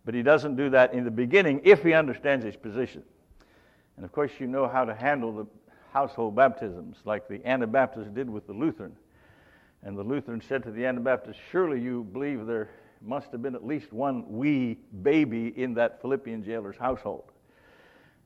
But 0.04 0.14
he 0.14 0.22
doesn't 0.22 0.56
do 0.56 0.68
that 0.70 0.94
in 0.94 1.04
the 1.04 1.12
beginning 1.12 1.60
if 1.62 1.84
he 1.84 1.92
understands 1.92 2.44
his 2.44 2.56
position. 2.56 3.04
And 3.96 4.04
of 4.04 4.10
course, 4.10 4.32
you 4.40 4.48
know 4.48 4.66
how 4.66 4.84
to 4.84 4.94
handle 4.94 5.32
the 5.32 5.46
household 5.92 6.34
baptisms, 6.34 6.96
like 7.04 7.28
the 7.28 7.40
Anabaptists 7.46 8.10
did 8.12 8.28
with 8.28 8.48
the 8.48 8.52
Lutheran. 8.52 8.96
And 9.84 9.96
the 9.96 10.02
Lutheran 10.02 10.40
said 10.40 10.64
to 10.64 10.72
the 10.72 10.86
Anabaptists, 10.86 11.40
Surely 11.52 11.80
you 11.80 12.02
believe 12.02 12.46
there 12.46 12.70
must 13.02 13.32
have 13.32 13.42
been 13.42 13.54
at 13.54 13.66
least 13.66 13.92
one 13.92 14.24
wee 14.28 14.78
baby 15.02 15.48
in 15.56 15.74
that 15.74 16.00
Philippian 16.00 16.42
jailer's 16.42 16.76
household. 16.76 17.32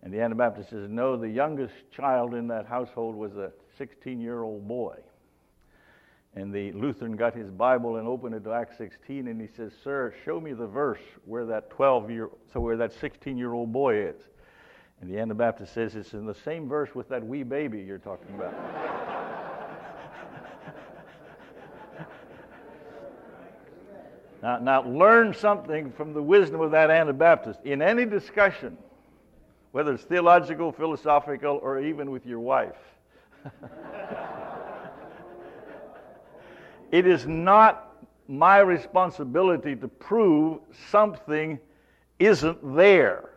And 0.02 0.12
the 0.12 0.20
Anabaptist 0.20 0.70
says, 0.70 0.88
no, 0.90 1.16
the 1.16 1.28
youngest 1.28 1.74
child 1.90 2.34
in 2.34 2.48
that 2.48 2.66
household 2.66 3.14
was 3.14 3.36
a 3.36 3.52
16 3.78 4.20
year 4.20 4.42
old 4.42 4.68
boy. 4.68 4.96
And 6.36 6.52
the 6.52 6.72
Lutheran 6.72 7.16
got 7.16 7.34
his 7.34 7.50
Bible 7.50 7.96
and 7.96 8.08
opened 8.08 8.34
it 8.34 8.42
to 8.44 8.52
Acts 8.52 8.76
16, 8.76 9.28
and 9.28 9.40
he 9.40 9.46
says, 9.46 9.72
Sir, 9.84 10.12
show 10.24 10.40
me 10.40 10.52
the 10.52 10.66
verse 10.66 11.00
where 11.24 11.46
that 11.46 11.70
12 11.70 12.10
year, 12.10 12.28
so 12.52 12.58
where 12.58 12.76
that 12.76 12.92
16 12.92 13.38
year 13.38 13.52
old 13.52 13.72
boy 13.72 13.96
is. 13.96 14.20
And 15.00 15.08
the 15.08 15.18
Anabaptist 15.18 15.72
says, 15.72 15.94
It's 15.94 16.12
in 16.12 16.26
the 16.26 16.34
same 16.34 16.68
verse 16.68 16.92
with 16.94 17.08
that 17.10 17.24
wee 17.24 17.44
baby 17.44 17.80
you're 17.82 17.98
talking 17.98 18.34
about. 18.34 18.54
Now, 24.44 24.58
now, 24.58 24.86
learn 24.86 25.32
something 25.32 25.90
from 25.92 26.12
the 26.12 26.22
wisdom 26.22 26.60
of 26.60 26.70
that 26.72 26.90
Anabaptist. 26.90 27.60
In 27.64 27.80
any 27.80 28.04
discussion, 28.04 28.76
whether 29.72 29.94
it's 29.94 30.04
theological, 30.04 30.70
philosophical, 30.70 31.58
or 31.62 31.80
even 31.80 32.10
with 32.10 32.26
your 32.26 32.40
wife, 32.40 32.76
it 36.92 37.06
is 37.06 37.26
not 37.26 37.96
my 38.28 38.58
responsibility 38.58 39.74
to 39.76 39.88
prove 39.88 40.60
something 40.90 41.58
isn't 42.18 42.76
there. 42.76 43.30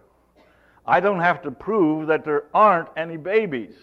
I 0.86 1.00
don't 1.00 1.22
have 1.22 1.42
to 1.44 1.52
prove 1.52 2.08
that 2.08 2.26
there 2.26 2.48
aren't 2.54 2.90
any 2.98 3.16
babies 3.16 3.76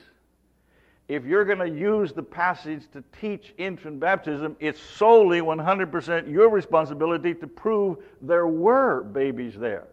if 1.08 1.24
you're 1.24 1.44
going 1.44 1.58
to 1.58 1.68
use 1.68 2.12
the 2.12 2.22
passage 2.22 2.84
to 2.92 3.04
teach 3.20 3.52
infant 3.58 4.00
baptism, 4.00 4.56
it's 4.58 4.80
solely 4.80 5.40
100% 5.40 6.30
your 6.30 6.48
responsibility 6.48 7.34
to 7.34 7.46
prove 7.46 7.98
there 8.22 8.46
were 8.46 9.02
babies 9.02 9.54
there. 9.56 9.88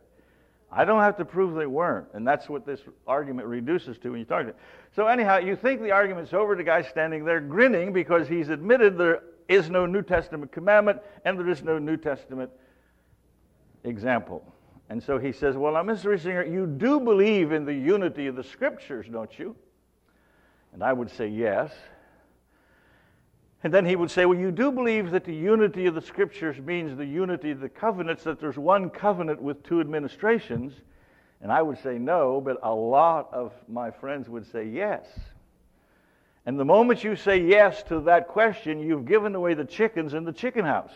I 0.72 0.86
don't 0.86 1.02
have 1.02 1.18
to 1.18 1.26
prove 1.26 1.56
they 1.56 1.66
weren't. 1.66 2.08
And 2.14 2.26
that's 2.26 2.48
what 2.48 2.66
this 2.66 2.80
argument 3.06 3.48
reduces 3.50 3.98
to 4.00 4.12
when 4.12 4.20
you 4.20 4.26
talk 4.26 4.44
to 4.44 4.50
him. 4.50 4.56
So, 4.96 5.08
anyhow, 5.08 5.38
you 5.38 5.58
think 5.58 5.82
the 5.82 5.92
argument's 5.92 6.34
over. 6.34 6.56
The 6.56 6.64
guy's 6.64 6.88
standing 6.88 7.26
there 7.26 7.42
grinning 7.42 7.92
because 7.92 8.30
he's 8.30 8.48
admitted 8.48 8.98
there 8.98 9.24
is 9.50 9.70
no 9.70 9.86
New 9.86 10.02
Testament 10.02 10.54
commandment 10.54 11.02
and 11.26 11.38
there 11.38 11.50
is 11.50 11.62
no 11.62 11.78
New 11.78 11.98
Testament 11.98 12.50
example. 13.84 14.46
And 14.90 15.04
so 15.04 15.18
he 15.18 15.34
says, 15.34 15.58
Well, 15.58 15.74
now, 15.74 15.84
Mr. 15.84 16.06
Reisinger, 16.06 16.50
you 16.50 16.68
do 16.68 17.02
believe 17.02 17.52
in 17.52 17.66
the 17.66 17.74
unity 17.74 18.28
of 18.28 18.38
the 18.38 18.44
scriptures, 18.44 19.08
don't 19.12 19.38
you? 19.38 19.56
And 20.74 20.84
I 20.84 20.94
would 20.94 21.10
say 21.12 21.28
yes. 21.28 21.72
And 23.64 23.74
then 23.74 23.86
he 23.86 23.96
would 23.96 24.10
say, 24.10 24.26
Well, 24.26 24.38
you 24.38 24.52
do 24.52 24.72
believe 24.72 25.12
that 25.12 25.24
the 25.24 25.36
unity 25.36 25.86
of 25.86 25.96
the 25.96 26.02
scriptures 26.02 26.58
means 26.60 26.98
the 26.98 27.06
unity 27.06 27.52
of 27.52 27.60
the 27.60 27.70
covenants, 27.70 28.24
that 28.24 28.40
there's 28.40 28.58
one 28.58 28.90
covenant 28.90 29.42
with 29.42 29.64
two 29.64 29.80
administrations. 29.80 30.74
And 31.42 31.52
I 31.52 31.62
would 31.62 31.82
say 31.82 31.98
no, 31.98 32.40
but 32.40 32.58
a 32.64 32.74
lot 32.74 33.30
of 33.34 33.54
my 33.68 33.90
friends 33.90 34.30
would 34.30 34.46
say 34.52 34.68
yes. 34.68 35.06
And 36.46 36.60
the 36.60 36.66
moment 36.66 37.04
you 37.04 37.16
say 37.16 37.42
yes 37.42 37.84
to 37.84 38.00
that 38.02 38.28
question, 38.28 38.80
you've 38.80 39.06
given 39.06 39.36
away 39.36 39.54
the 39.54 39.66
chickens 39.66 40.14
in 40.14 40.24
the 40.24 40.34
chicken 40.34 40.66
house. 40.66 40.94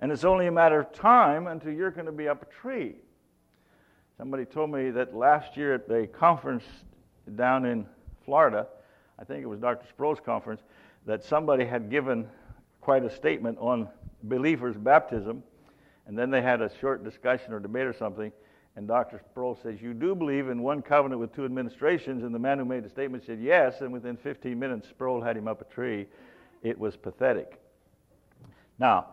And 0.00 0.10
it's 0.10 0.24
only 0.24 0.46
a 0.46 0.52
matter 0.52 0.80
of 0.80 0.92
time 0.92 1.46
until 1.46 1.72
you're 1.72 1.90
going 1.90 2.06
to 2.06 2.12
be 2.12 2.28
up 2.28 2.42
a 2.42 2.46
tree. 2.46 2.96
Somebody 4.16 4.44
told 4.44 4.70
me 4.70 4.90
that 4.90 5.14
last 5.14 5.56
year 5.56 5.74
at 5.74 5.90
a 5.90 6.06
conference 6.06 6.64
down 7.36 7.64
in 7.64 7.86
Florida, 8.24 8.66
I 9.18 9.24
think 9.24 9.42
it 9.42 9.46
was 9.46 9.60
Dr. 9.60 9.86
Sproul's 9.88 10.20
conference, 10.20 10.62
that 11.06 11.24
somebody 11.24 11.64
had 11.64 11.90
given 11.90 12.28
quite 12.80 13.04
a 13.04 13.10
statement 13.10 13.58
on 13.60 13.88
believers' 14.22 14.76
baptism. 14.76 15.42
And 16.06 16.18
then 16.18 16.30
they 16.30 16.42
had 16.42 16.60
a 16.60 16.70
short 16.80 17.04
discussion 17.04 17.52
or 17.52 17.60
debate 17.60 17.86
or 17.86 17.92
something. 17.92 18.32
And 18.76 18.86
Dr. 18.86 19.20
Sproul 19.30 19.58
says, 19.62 19.80
You 19.82 19.94
do 19.94 20.14
believe 20.14 20.48
in 20.48 20.62
one 20.62 20.82
covenant 20.82 21.20
with 21.20 21.34
two 21.34 21.44
administrations? 21.44 22.22
And 22.22 22.34
the 22.34 22.38
man 22.38 22.58
who 22.58 22.64
made 22.64 22.84
the 22.84 22.88
statement 22.88 23.24
said, 23.24 23.40
Yes. 23.40 23.80
And 23.80 23.92
within 23.92 24.16
15 24.16 24.58
minutes, 24.58 24.88
Sproul 24.88 25.20
had 25.20 25.36
him 25.36 25.48
up 25.48 25.60
a 25.60 25.64
tree. 25.64 26.06
It 26.62 26.78
was 26.78 26.96
pathetic. 26.96 27.60
Now, 28.78 29.06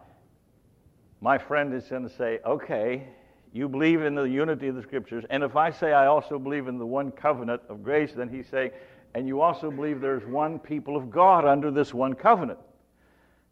my 1.21 1.37
friend 1.37 1.73
is 1.73 1.85
going 1.85 2.07
to 2.07 2.15
say, 2.15 2.39
Okay, 2.45 3.07
you 3.51 3.67
believe 3.67 4.01
in 4.03 4.15
the 4.15 4.23
unity 4.23 4.67
of 4.67 4.75
the 4.75 4.83
scriptures. 4.83 5.25
And 5.29 5.43
if 5.43 5.55
I 5.55 5.71
say 5.71 5.93
I 5.93 6.05
also 6.05 6.37
believe 6.37 6.67
in 6.67 6.77
the 6.77 6.85
one 6.85 7.11
covenant 7.11 7.61
of 7.69 7.83
grace, 7.83 8.13
then 8.13 8.29
he's 8.29 8.47
saying, 8.47 8.71
And 9.17 9.27
you 9.27 9.41
also 9.41 9.71
believe 9.71 10.00
there's 10.00 10.27
one 10.27 10.59
people 10.59 10.95
of 10.95 11.09
God 11.09 11.43
under 11.43 11.71
this 11.71 11.91
one 11.91 12.13
covenant. 12.13 12.59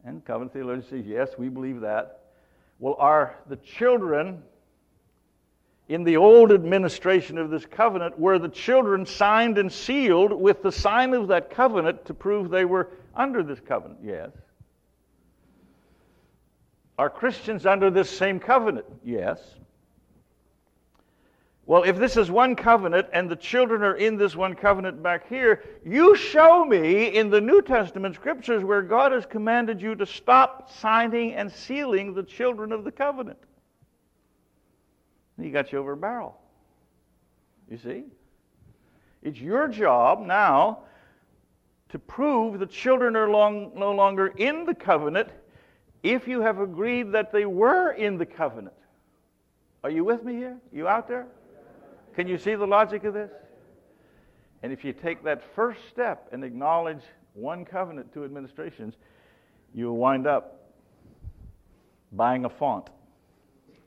And 0.05 0.23
covenant 0.23 0.53
theologian 0.53 0.87
says, 0.87 1.07
Yes, 1.07 1.29
we 1.39 1.49
believe 1.49 1.81
that. 1.81 2.19
Well, 2.77 2.95
are 2.99 3.39
the 3.49 3.55
children 3.55 4.43
in 5.89 6.03
the 6.03 6.17
old 6.17 6.51
administration 6.51 7.39
of 7.39 7.49
this 7.49 7.65
covenant 7.65 8.19
were 8.19 8.37
the 8.37 8.47
children 8.47 9.07
signed 9.07 9.57
and 9.57 9.73
sealed 9.73 10.33
with 10.33 10.61
the 10.61 10.71
sign 10.71 11.15
of 11.15 11.29
that 11.29 11.49
covenant 11.49 12.05
to 12.05 12.13
prove 12.13 12.51
they 12.51 12.65
were 12.65 12.91
under 13.15 13.41
this 13.41 13.59
covenant? 13.59 14.01
Yes. 14.03 14.29
Are 16.99 17.09
Christians 17.09 17.65
under 17.65 17.89
this 17.89 18.15
same 18.15 18.39
covenant? 18.39 18.85
Yes. 19.03 19.39
Well, 21.67 21.81
if 21.81 21.97
this 21.97 22.15
is 22.15 22.29
one 22.29 22.55
covenant 22.55 23.07
and 23.11 23.29
the 23.29 23.35
children 23.35 23.81
are 23.81 23.95
in 23.95 24.17
this 24.17 24.35
one 24.35 24.53
covenant 24.53 25.01
back 25.01 25.27
here, 25.27 25.63
you 25.83 26.15
show 26.15 26.63
me 26.63 27.07
in 27.07 27.31
the 27.31 27.41
New 27.41 27.61
Testament 27.63 28.13
scriptures 28.15 28.63
where 28.63 28.83
God 28.83 29.11
has 29.11 29.25
commanded 29.25 29.81
you 29.81 29.95
to 29.95 30.05
stop 30.05 30.71
signing 30.71 31.33
and 31.33 31.51
sealing 31.51 32.13
the 32.13 32.21
children 32.21 32.71
of 32.71 32.83
the 32.83 32.91
covenant. 32.91 33.39
He 35.41 35.49
got 35.49 35.71
you 35.71 35.79
over 35.79 35.93
a 35.93 35.97
barrel. 35.97 36.37
You 37.69 37.77
see? 37.77 38.03
It's 39.23 39.39
your 39.39 39.67
job 39.67 40.23
now 40.23 40.83
to 41.89 41.97
prove 41.97 42.59
the 42.59 42.67
children 42.67 43.15
are 43.15 43.29
long, 43.29 43.71
no 43.75 43.91
longer 43.91 44.27
in 44.27 44.65
the 44.65 44.75
covenant 44.75 45.29
if 46.03 46.27
you 46.27 46.41
have 46.41 46.59
agreed 46.59 47.11
that 47.13 47.31
they 47.31 47.47
were 47.47 47.91
in 47.91 48.19
the 48.19 48.25
covenant. 48.25 48.75
Are 49.83 49.89
you 49.89 50.03
with 50.03 50.23
me 50.23 50.33
here? 50.33 50.57
You 50.71 50.87
out 50.87 51.07
there? 51.07 51.25
Can 52.15 52.27
you 52.27 52.37
see 52.37 52.55
the 52.55 52.65
logic 52.65 53.03
of 53.03 53.13
this? 53.13 53.29
And 54.63 54.71
if 54.71 54.85
you 54.85 54.93
take 54.93 55.23
that 55.25 55.43
first 55.53 55.81
step 55.89 56.29
and 56.31 56.43
acknowledge 56.43 57.01
one 57.33 57.65
covenant, 57.65 58.13
two 58.13 58.23
administrations, 58.23 58.95
you'll 59.73 59.97
wind 59.97 60.25
up 60.25 60.71
buying 62.13 62.45
a 62.45 62.49
font. 62.49 62.89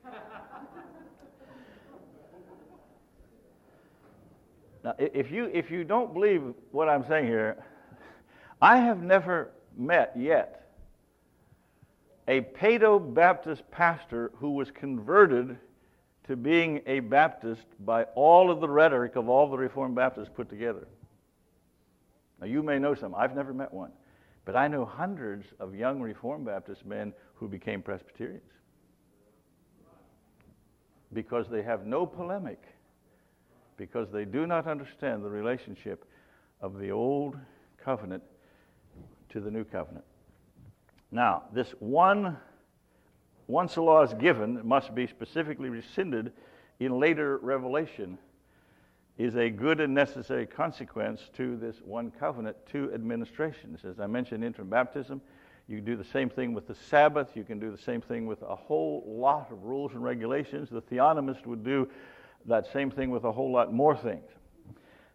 now, 4.83 4.93
if 4.99 5.31
you, 5.31 5.45
if 5.51 5.71
you 5.71 5.83
don't 5.83 6.13
believe 6.13 6.53
what 6.71 6.87
I'm 6.87 7.05
saying 7.07 7.25
here, 7.25 7.63
I 8.61 8.77
have 8.77 9.01
never 9.01 9.49
met 9.75 10.13
yet 10.15 10.69
a 12.27 12.41
Paedo 12.41 12.99
Baptist 12.99 13.63
pastor 13.71 14.31
who 14.35 14.51
was 14.51 14.69
converted 14.69 15.57
to 16.29 16.35
being 16.35 16.79
a 16.85 16.99
Baptist 16.99 17.65
by 17.79 18.03
all 18.13 18.51
of 18.51 18.61
the 18.61 18.69
rhetoric 18.69 19.15
of 19.15 19.27
all 19.29 19.49
the 19.49 19.57
Reformed 19.57 19.95
Baptists 19.95 20.29
put 20.31 20.47
together. 20.47 20.87
Now, 22.39 22.45
you 22.45 22.61
may 22.61 22.77
know 22.77 22.93
some. 22.93 23.15
I've 23.15 23.35
never 23.35 23.51
met 23.51 23.73
one. 23.73 23.89
But 24.45 24.55
I 24.55 24.67
know 24.67 24.85
hundreds 24.85 25.47
of 25.59 25.73
young 25.73 25.99
Reformed 25.99 26.45
Baptist 26.45 26.85
men 26.85 27.13
who 27.33 27.47
became 27.47 27.81
Presbyterians 27.81 28.43
because 31.13 31.47
they 31.49 31.63
have 31.63 31.87
no 31.87 32.05
polemic, 32.05 32.61
because 33.77 34.11
they 34.11 34.23
do 34.23 34.45
not 34.45 34.67
understand 34.67 35.23
the 35.23 35.29
relationship 35.31 36.05
of 36.61 36.77
the 36.77 36.91
old 36.91 37.39
covenant 37.83 38.21
to 39.29 39.39
the 39.39 39.49
new 39.49 39.63
covenant. 39.63 40.05
Now, 41.11 41.45
this 41.51 41.73
one 41.79 42.37
once 43.49 43.77
a 43.77 43.81
law 43.81 44.03
is 44.03 44.13
given, 44.13 44.57
it 44.57 44.65
must 44.65 44.93
be 44.93 45.07
specifically 45.07 45.69
rescinded 45.69 46.31
in 46.79 46.99
later 46.99 47.39
revelation, 47.39 48.17
is 49.17 49.35
a 49.35 49.49
good 49.49 49.81
and 49.81 49.93
necessary 49.93 50.45
consequence 50.45 51.29
to 51.35 51.57
this 51.57 51.81
one 51.83 52.11
covenant, 52.11 52.55
two 52.71 52.91
administrations. 52.93 53.83
As 53.83 53.99
I 53.99 54.07
mentioned, 54.07 54.43
infant 54.43 54.69
baptism, 54.69 55.19
you 55.67 55.81
do 55.81 55.95
the 55.95 56.05
same 56.05 56.29
thing 56.29 56.53
with 56.53 56.67
the 56.67 56.75
Sabbath. 56.75 57.35
You 57.35 57.43
can 57.43 57.59
do 57.59 57.71
the 57.71 57.81
same 57.81 58.01
thing 58.01 58.27
with 58.27 58.41
a 58.43 58.55
whole 58.55 59.03
lot 59.05 59.51
of 59.51 59.63
rules 59.63 59.93
and 59.93 60.03
regulations. 60.03 60.69
The 60.69 60.81
theonomist 60.81 61.45
would 61.47 61.63
do 61.63 61.89
that 62.45 62.71
same 62.71 62.91
thing 62.91 63.09
with 63.09 63.23
a 63.23 63.31
whole 63.31 63.51
lot 63.51 63.73
more 63.73 63.97
things. 63.97 64.29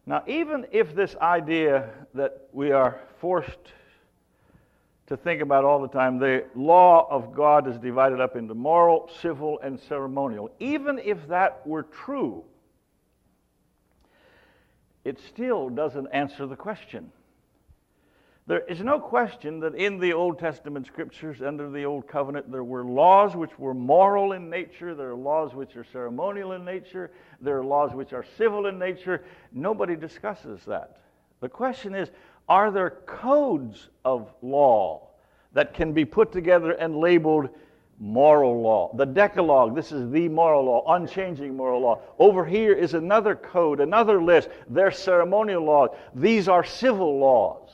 Now, 0.07 0.23
even 0.27 0.67
if 0.71 0.95
this 0.95 1.17
idea 1.17 1.89
that 2.15 2.49
we 2.53 2.73
are 2.73 3.01
forced 3.21 3.73
to 5.07 5.17
think 5.17 5.43
about 5.43 5.65
all 5.65 5.81
the 5.81 5.89
time. 5.89 6.19
The 6.19 6.45
law 6.55 7.07
of 7.11 7.35
God 7.35 7.69
is 7.69 7.79
divided 7.79 8.21
up 8.21 8.37
into 8.37 8.55
moral, 8.55 9.11
civil, 9.21 9.59
and 9.61 9.79
ceremonial. 9.79 10.51
Even 10.61 10.99
if 10.99 11.29
that 11.29 11.67
were 11.67 11.83
true, 11.83 12.45
it 15.05 15.21
still 15.21 15.69
doesn't 15.69 16.09
answer 16.09 16.47
the 16.47 16.57
question. 16.57 17.13
There 18.47 18.61
is 18.61 18.81
no 18.81 19.01
question 19.01 19.61
that 19.61 19.75
in 19.75 19.99
the 19.99 20.13
Old 20.13 20.39
Testament 20.39 20.87
scriptures, 20.87 21.41
under 21.41 21.71
the 21.71 21.85
Old 21.85 22.07
Covenant, 22.07 22.53
there 22.53 22.65
were 22.65 22.85
laws 22.85 23.35
which 23.35 23.59
were 23.59 23.73
moral 23.73 24.33
in 24.33 24.51
nature, 24.51 24.95
there 24.95 25.11
are 25.11 25.15
laws 25.15 25.55
which 25.55 25.77
are 25.77 25.85
ceremonial 25.85 26.53
in 26.53 26.63
nature, 26.63 27.11
there 27.41 27.59
are 27.59 27.65
laws 27.65 27.95
which 27.95 28.13
are 28.13 28.25
civil 28.37 28.67
in 28.67 28.79
nature. 28.79 29.25
Nobody 29.51 29.97
discusses 29.97 30.61
that. 30.67 30.99
The 31.41 31.49
question 31.49 31.95
is 31.95 32.11
are 32.49 32.71
there 32.71 32.91
codes 33.07 33.89
of 34.05 34.33
law 34.43 35.09
that 35.53 35.75
can 35.75 35.93
be 35.93 36.05
put 36.05 36.33
together 36.33 36.73
and 36.73 36.97
labeled 36.97 37.49
moral 37.99 38.61
law? 38.61 38.95
The 38.95 39.07
Decalogue, 39.07 39.75
this 39.75 39.93
is 39.93 40.11
the 40.11 40.29
moral 40.29 40.65
law, 40.65 40.95
unchanging 40.95 41.57
moral 41.57 41.81
law. 41.81 42.01
Over 42.19 42.45
here 42.45 42.73
is 42.73 42.95
another 42.95 43.35
code, 43.35 43.81
another 43.81 44.23
list. 44.23 44.49
They're 44.69 44.91
ceremonial 44.91 45.65
laws. 45.65 45.91
These 46.15 46.49
are 46.49 46.65
civil 46.65 47.19
laws. 47.19 47.71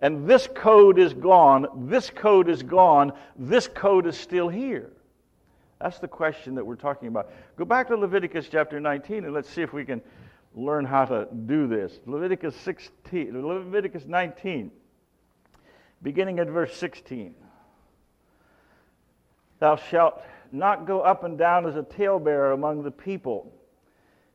And 0.00 0.28
this 0.28 0.48
code 0.52 0.98
is 0.98 1.14
gone, 1.14 1.86
this 1.88 2.10
code 2.10 2.48
is 2.48 2.62
gone, 2.62 3.12
this 3.36 3.68
code 3.68 4.06
is 4.06 4.16
still 4.16 4.48
here. 4.48 4.90
That's 5.80 5.98
the 5.98 6.08
question 6.08 6.54
that 6.56 6.64
we're 6.64 6.76
talking 6.76 7.08
about. 7.08 7.30
Go 7.56 7.64
back 7.64 7.88
to 7.88 7.96
Leviticus 7.96 8.48
chapter 8.50 8.80
19 8.80 9.24
and 9.24 9.34
let's 9.34 9.48
see 9.48 9.62
if 9.62 9.72
we 9.72 9.84
can 9.84 10.00
learn 10.54 10.84
how 10.84 11.04
to 11.04 11.28
do 11.46 11.66
this. 11.66 11.98
Leviticus 12.06 12.54
16, 12.56 13.46
Leviticus 13.46 14.04
19, 14.06 14.70
beginning 16.02 16.38
at 16.38 16.48
verse 16.48 16.76
16. 16.76 17.34
Thou 19.60 19.76
shalt 19.76 20.22
not 20.50 20.86
go 20.86 21.00
up 21.00 21.24
and 21.24 21.38
down 21.38 21.66
as 21.66 21.76
a 21.76 21.82
talebearer 21.82 22.52
among 22.52 22.82
the 22.82 22.90
people, 22.90 23.52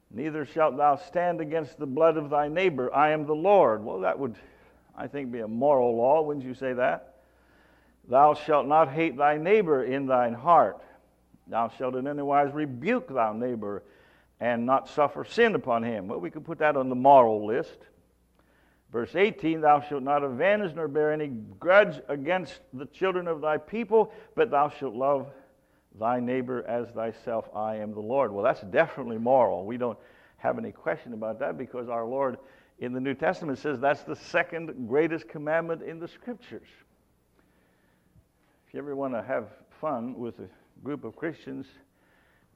neither 0.09 0.45
shalt 0.45 0.77
thou 0.77 0.95
stand 0.95 1.41
against 1.41 1.77
the 1.77 1.85
blood 1.85 2.17
of 2.17 2.29
thy 2.29 2.47
neighbor. 2.47 2.93
I 2.93 3.11
am 3.11 3.25
the 3.25 3.35
Lord. 3.35 3.83
Well, 3.83 3.99
that 3.99 4.17
would, 4.17 4.35
I 4.97 5.07
think, 5.07 5.31
be 5.31 5.41
a 5.41 5.47
moral 5.47 5.95
law, 5.95 6.21
wouldn't 6.21 6.45
you 6.45 6.55
say 6.55 6.73
that? 6.73 7.15
Thou 8.09 8.33
shalt 8.33 8.67
not 8.67 8.89
hate 8.89 9.17
thy 9.17 9.37
neighbor 9.37 9.83
in 9.83 10.07
thine 10.07 10.33
heart. 10.33 10.81
Thou 11.45 11.69
shalt 11.77 11.95
in 11.95 12.07
any 12.07 12.21
wise 12.21 12.53
rebuke 12.53 13.13
thy 13.13 13.33
neighbor 13.33 13.83
and 14.39 14.65
not 14.65 14.87
suffer 14.89 15.23
sin 15.25 15.55
upon 15.55 15.83
him. 15.83 16.07
Well, 16.07 16.19
we 16.19 16.29
could 16.29 16.45
put 16.45 16.59
that 16.59 16.77
on 16.77 16.89
the 16.89 16.95
moral 16.95 17.45
list. 17.45 17.77
Verse 18.91 19.15
18 19.15 19.61
Thou 19.61 19.81
shalt 19.81 20.03
not 20.03 20.23
avenge 20.23 20.73
nor 20.75 20.87
bear 20.87 21.11
any 21.11 21.27
grudge 21.27 21.99
against 22.07 22.59
the 22.73 22.85
children 22.85 23.27
of 23.27 23.41
thy 23.41 23.57
people, 23.57 24.11
but 24.35 24.51
thou 24.51 24.69
shalt 24.69 24.95
love 24.95 25.27
thy 25.99 26.19
neighbor 26.19 26.63
as 26.67 26.89
thyself. 26.89 27.49
I 27.55 27.75
am 27.77 27.93
the 27.93 27.99
Lord. 27.99 28.31
Well, 28.31 28.43
that's 28.43 28.61
definitely 28.61 29.17
moral. 29.17 29.65
We 29.65 29.77
don't 29.77 29.97
have 30.37 30.57
any 30.57 30.71
question 30.71 31.13
about 31.13 31.39
that 31.39 31.57
because 31.57 31.89
our 31.89 32.05
Lord 32.05 32.37
in 32.79 32.93
the 32.93 32.99
New 32.99 33.15
Testament 33.15 33.57
says 33.57 33.79
that's 33.79 34.03
the 34.03 34.15
second 34.15 34.87
greatest 34.87 35.27
commandment 35.27 35.81
in 35.81 35.99
the 35.99 36.07
Scriptures. 36.07 36.67
If 38.67 38.73
you 38.73 38.79
ever 38.79 38.95
want 38.95 39.13
to 39.13 39.23
have 39.23 39.47
fun 39.81 40.13
with 40.13 40.39
a 40.39 40.47
group 40.83 41.03
of 41.03 41.15
Christians, 41.15 41.65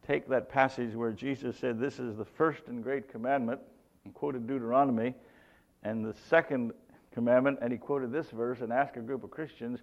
take 0.05 0.27
that 0.29 0.49
passage 0.49 0.95
where 0.95 1.11
Jesus 1.11 1.57
said, 1.57 1.79
This 1.79 1.99
is 1.99 2.17
the 2.17 2.25
first 2.25 2.67
and 2.67 2.83
great 2.83 3.09
commandment, 3.09 3.59
and 4.05 4.13
quoted 4.13 4.47
Deuteronomy, 4.47 5.13
and 5.83 6.05
the 6.05 6.13
second 6.29 6.73
commandment, 7.11 7.59
and 7.61 7.71
he 7.71 7.77
quoted 7.77 8.11
this 8.11 8.29
verse, 8.29 8.61
and 8.61 8.71
asked 8.71 8.97
a 8.97 9.01
group 9.01 9.23
of 9.23 9.31
Christians, 9.31 9.79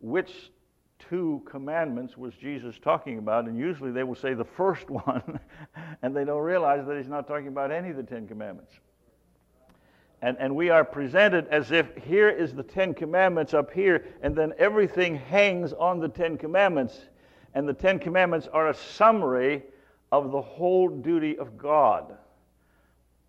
which 0.00 0.50
two 0.98 1.42
commandments 1.46 2.16
was 2.16 2.34
Jesus 2.34 2.78
talking 2.78 3.18
about? 3.18 3.46
And 3.46 3.58
usually 3.58 3.90
they 3.90 4.04
will 4.04 4.14
say 4.14 4.34
the 4.34 4.44
first 4.44 4.90
one, 4.90 5.40
and 6.02 6.14
they 6.14 6.24
don't 6.24 6.42
realize 6.42 6.86
that 6.86 6.96
he's 6.96 7.08
not 7.08 7.26
talking 7.26 7.48
about 7.48 7.70
any 7.70 7.90
of 7.90 7.96
the 7.96 8.02
Ten 8.02 8.26
Commandments. 8.26 8.74
And, 10.22 10.36
and 10.38 10.54
we 10.54 10.68
are 10.68 10.84
presented 10.84 11.48
as 11.48 11.72
if 11.72 11.96
here 11.96 12.28
is 12.28 12.52
the 12.52 12.62
Ten 12.62 12.92
Commandments 12.92 13.54
up 13.54 13.72
here, 13.72 14.04
and 14.22 14.36
then 14.36 14.52
everything 14.58 15.16
hangs 15.16 15.72
on 15.72 15.98
the 15.98 16.08
Ten 16.08 16.36
Commandments. 16.36 17.06
And 17.54 17.68
the 17.68 17.74
Ten 17.74 17.98
Commandments 17.98 18.48
are 18.52 18.68
a 18.68 18.74
summary 18.74 19.62
of 20.12 20.30
the 20.30 20.40
whole 20.40 20.88
duty 20.88 21.36
of 21.38 21.56
God. 21.58 22.16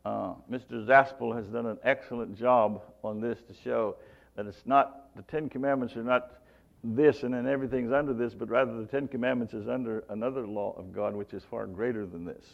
Uh, 0.04 0.34
Mr. 0.50 0.86
Zaspel 0.86 1.36
has 1.36 1.46
done 1.48 1.66
an 1.66 1.78
excellent 1.84 2.38
job 2.38 2.82
on 3.04 3.22
this 3.22 3.40
to 3.48 3.54
show 3.64 3.96
that 4.36 4.46
it's 4.46 4.66
not, 4.66 5.16
the 5.16 5.22
Ten 5.24 5.50
Commandments 5.50 5.96
are 5.96 6.04
not 6.04 6.42
this 6.84 7.22
and 7.22 7.34
then 7.34 7.48
everything's 7.48 7.92
under 7.92 8.14
this, 8.14 8.34
but 8.34 8.50
rather 8.50 8.80
the 8.80 8.88
Ten 8.88 9.08
Commandments 9.08 9.54
is 9.54 9.68
under 9.68 10.04
another 10.10 10.48
law 10.48 10.74
of 10.78 10.92
God 10.92 11.16
which 11.16 11.34
is 11.34 11.44
far 11.44 11.68
greater 11.68 12.06
than 12.06 12.26
this. 12.26 12.46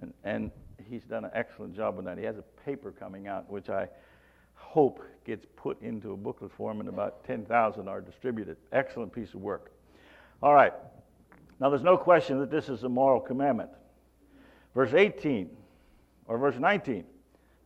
And, 0.00 0.14
and 0.22 0.50
he's 0.88 1.02
done 1.02 1.24
an 1.24 1.32
excellent 1.34 1.74
job 1.74 1.98
on 1.98 2.04
that. 2.04 2.18
He 2.18 2.24
has 2.24 2.38
a 2.38 2.44
paper 2.64 2.92
coming 2.92 3.26
out 3.26 3.50
which 3.50 3.68
I 3.68 3.88
hope 4.54 5.02
gets 5.24 5.46
put 5.56 5.80
into 5.82 6.12
a 6.12 6.16
booklet 6.16 6.52
form 6.52 6.78
and 6.80 6.88
about 6.88 7.24
10,000 7.24 7.88
are 7.88 8.00
distributed. 8.00 8.56
Excellent 8.72 9.12
piece 9.12 9.34
of 9.34 9.40
work. 9.40 9.72
All 10.42 10.54
right. 10.54 10.72
Now 11.60 11.70
there's 11.70 11.82
no 11.82 11.96
question 11.96 12.38
that 12.40 12.50
this 12.50 12.68
is 12.68 12.84
a 12.84 12.88
moral 12.88 13.20
commandment. 13.20 13.70
Verse 14.74 14.94
18 14.94 15.50
or 16.26 16.38
verse 16.38 16.56
19. 16.58 17.04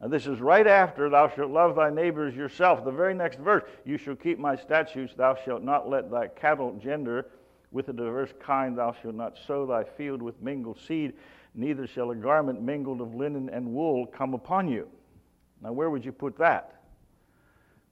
And 0.01 0.13
this 0.13 0.27
is 0.27 0.41
right 0.41 0.67
after, 0.67 1.09
Thou 1.09 1.29
shalt 1.29 1.51
love 1.51 1.77
thy 1.77 1.91
neighbors 1.91 2.35
yourself. 2.35 2.85
The 2.85 2.91
very 2.91 3.15
next 3.15 3.39
verse, 3.39 3.63
You 3.85 3.97
shall 3.99 4.17
keep 4.17 4.39
my 4.39 4.57
statutes, 4.57 5.15
thou 5.15 5.37
shalt 5.45 5.63
not 5.63 5.89
let 5.89 6.11
thy 6.11 6.29
cattle 6.29 6.77
gender 6.83 7.27
with 7.71 7.89
a 7.89 7.93
diverse 7.93 8.33
kind, 8.41 8.77
thou 8.77 8.95
shalt 9.01 9.15
not 9.15 9.39
sow 9.47 9.65
thy 9.65 9.85
field 9.85 10.21
with 10.21 10.41
mingled 10.43 10.81
seed, 10.81 11.13
neither 11.55 11.87
shall 11.87 12.11
a 12.11 12.17
garment 12.17 12.61
mingled 12.61 13.01
of 13.01 13.15
linen 13.15 13.49
and 13.51 13.67
wool 13.67 14.07
come 14.07 14.35
upon 14.35 14.69
you. 14.69 14.89
Now, 15.63 15.73
where 15.73 15.89
would 15.89 16.05
you 16.05 16.13
put 16.13 16.37
that? 16.39 16.83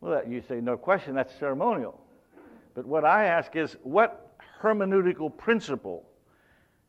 Well, 0.01 0.13
that, 0.13 0.29
you 0.29 0.43
say, 0.49 0.61
no 0.61 0.77
question, 0.77 1.15
that's 1.15 1.35
ceremonial. 1.39 2.01
But 2.75 2.87
what 2.87 3.05
I 3.05 3.27
ask 3.27 3.55
is, 3.55 3.77
what 3.83 4.30
hermeneutical 4.63 5.37
principle 5.37 6.05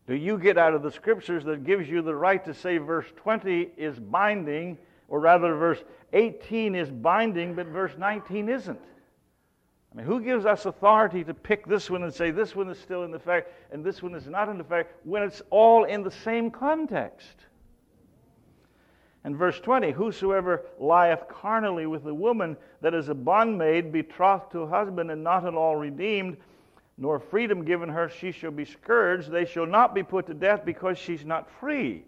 do 0.07 0.15
you 0.15 0.37
get 0.37 0.57
out 0.57 0.73
of 0.73 0.81
the 0.83 0.91
scriptures 0.91 1.45
that 1.45 1.63
gives 1.63 1.87
you 1.87 2.01
the 2.01 2.15
right 2.15 2.43
to 2.45 2.53
say 2.53 2.77
verse 2.77 3.05
20 3.17 3.69
is 3.77 3.99
binding, 3.99 4.77
or 5.07 5.19
rather, 5.19 5.55
verse 5.55 5.83
18 6.13 6.75
is 6.75 6.89
binding, 6.89 7.53
but 7.53 7.67
verse 7.67 7.93
19 7.97 8.49
isn't? 8.49 8.81
I 9.91 9.95
mean, 9.95 10.05
who 10.05 10.21
gives 10.21 10.45
us 10.45 10.65
authority 10.65 11.23
to 11.23 11.33
pick 11.33 11.65
this 11.67 11.89
one 11.89 12.03
and 12.03 12.13
say 12.13 12.31
this 12.31 12.55
one 12.55 12.69
is 12.69 12.79
still 12.79 13.03
in 13.03 13.13
effect 13.13 13.53
and 13.71 13.83
this 13.83 14.01
one 14.01 14.15
is 14.15 14.27
not 14.27 14.49
in 14.49 14.59
effect 14.59 14.95
when 15.05 15.21
it's 15.21 15.41
all 15.49 15.83
in 15.83 16.03
the 16.03 16.11
same 16.11 16.49
context? 16.49 17.45
And 19.23 19.35
verse 19.35 19.59
20 19.59 19.91
Whosoever 19.91 20.65
lieth 20.79 21.27
carnally 21.29 21.85
with 21.85 22.07
a 22.07 22.13
woman 22.13 22.57
that 22.81 22.93
is 22.93 23.09
a 23.09 23.15
bondmaid 23.15 23.91
betrothed 23.91 24.51
to 24.53 24.61
a 24.61 24.67
husband 24.67 25.11
and 25.11 25.23
not 25.23 25.45
at 25.45 25.53
all 25.53 25.75
redeemed, 25.75 26.37
nor 26.97 27.19
freedom 27.19 27.63
given 27.65 27.89
her, 27.89 28.09
she 28.09 28.31
shall 28.31 28.51
be 28.51 28.65
scourged. 28.65 29.31
They 29.31 29.45
shall 29.45 29.65
not 29.65 29.95
be 29.95 30.03
put 30.03 30.27
to 30.27 30.33
death 30.33 30.65
because 30.65 30.97
she's 30.97 31.25
not 31.25 31.49
free. 31.59 32.05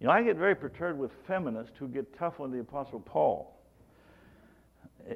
You 0.00 0.06
know, 0.06 0.12
I 0.12 0.22
get 0.22 0.36
very 0.36 0.54
perturbed 0.54 0.98
with 0.98 1.12
feminists 1.26 1.76
who 1.78 1.88
get 1.88 2.16
tough 2.18 2.40
on 2.40 2.50
the 2.50 2.60
Apostle 2.60 3.00
Paul. 3.00 3.52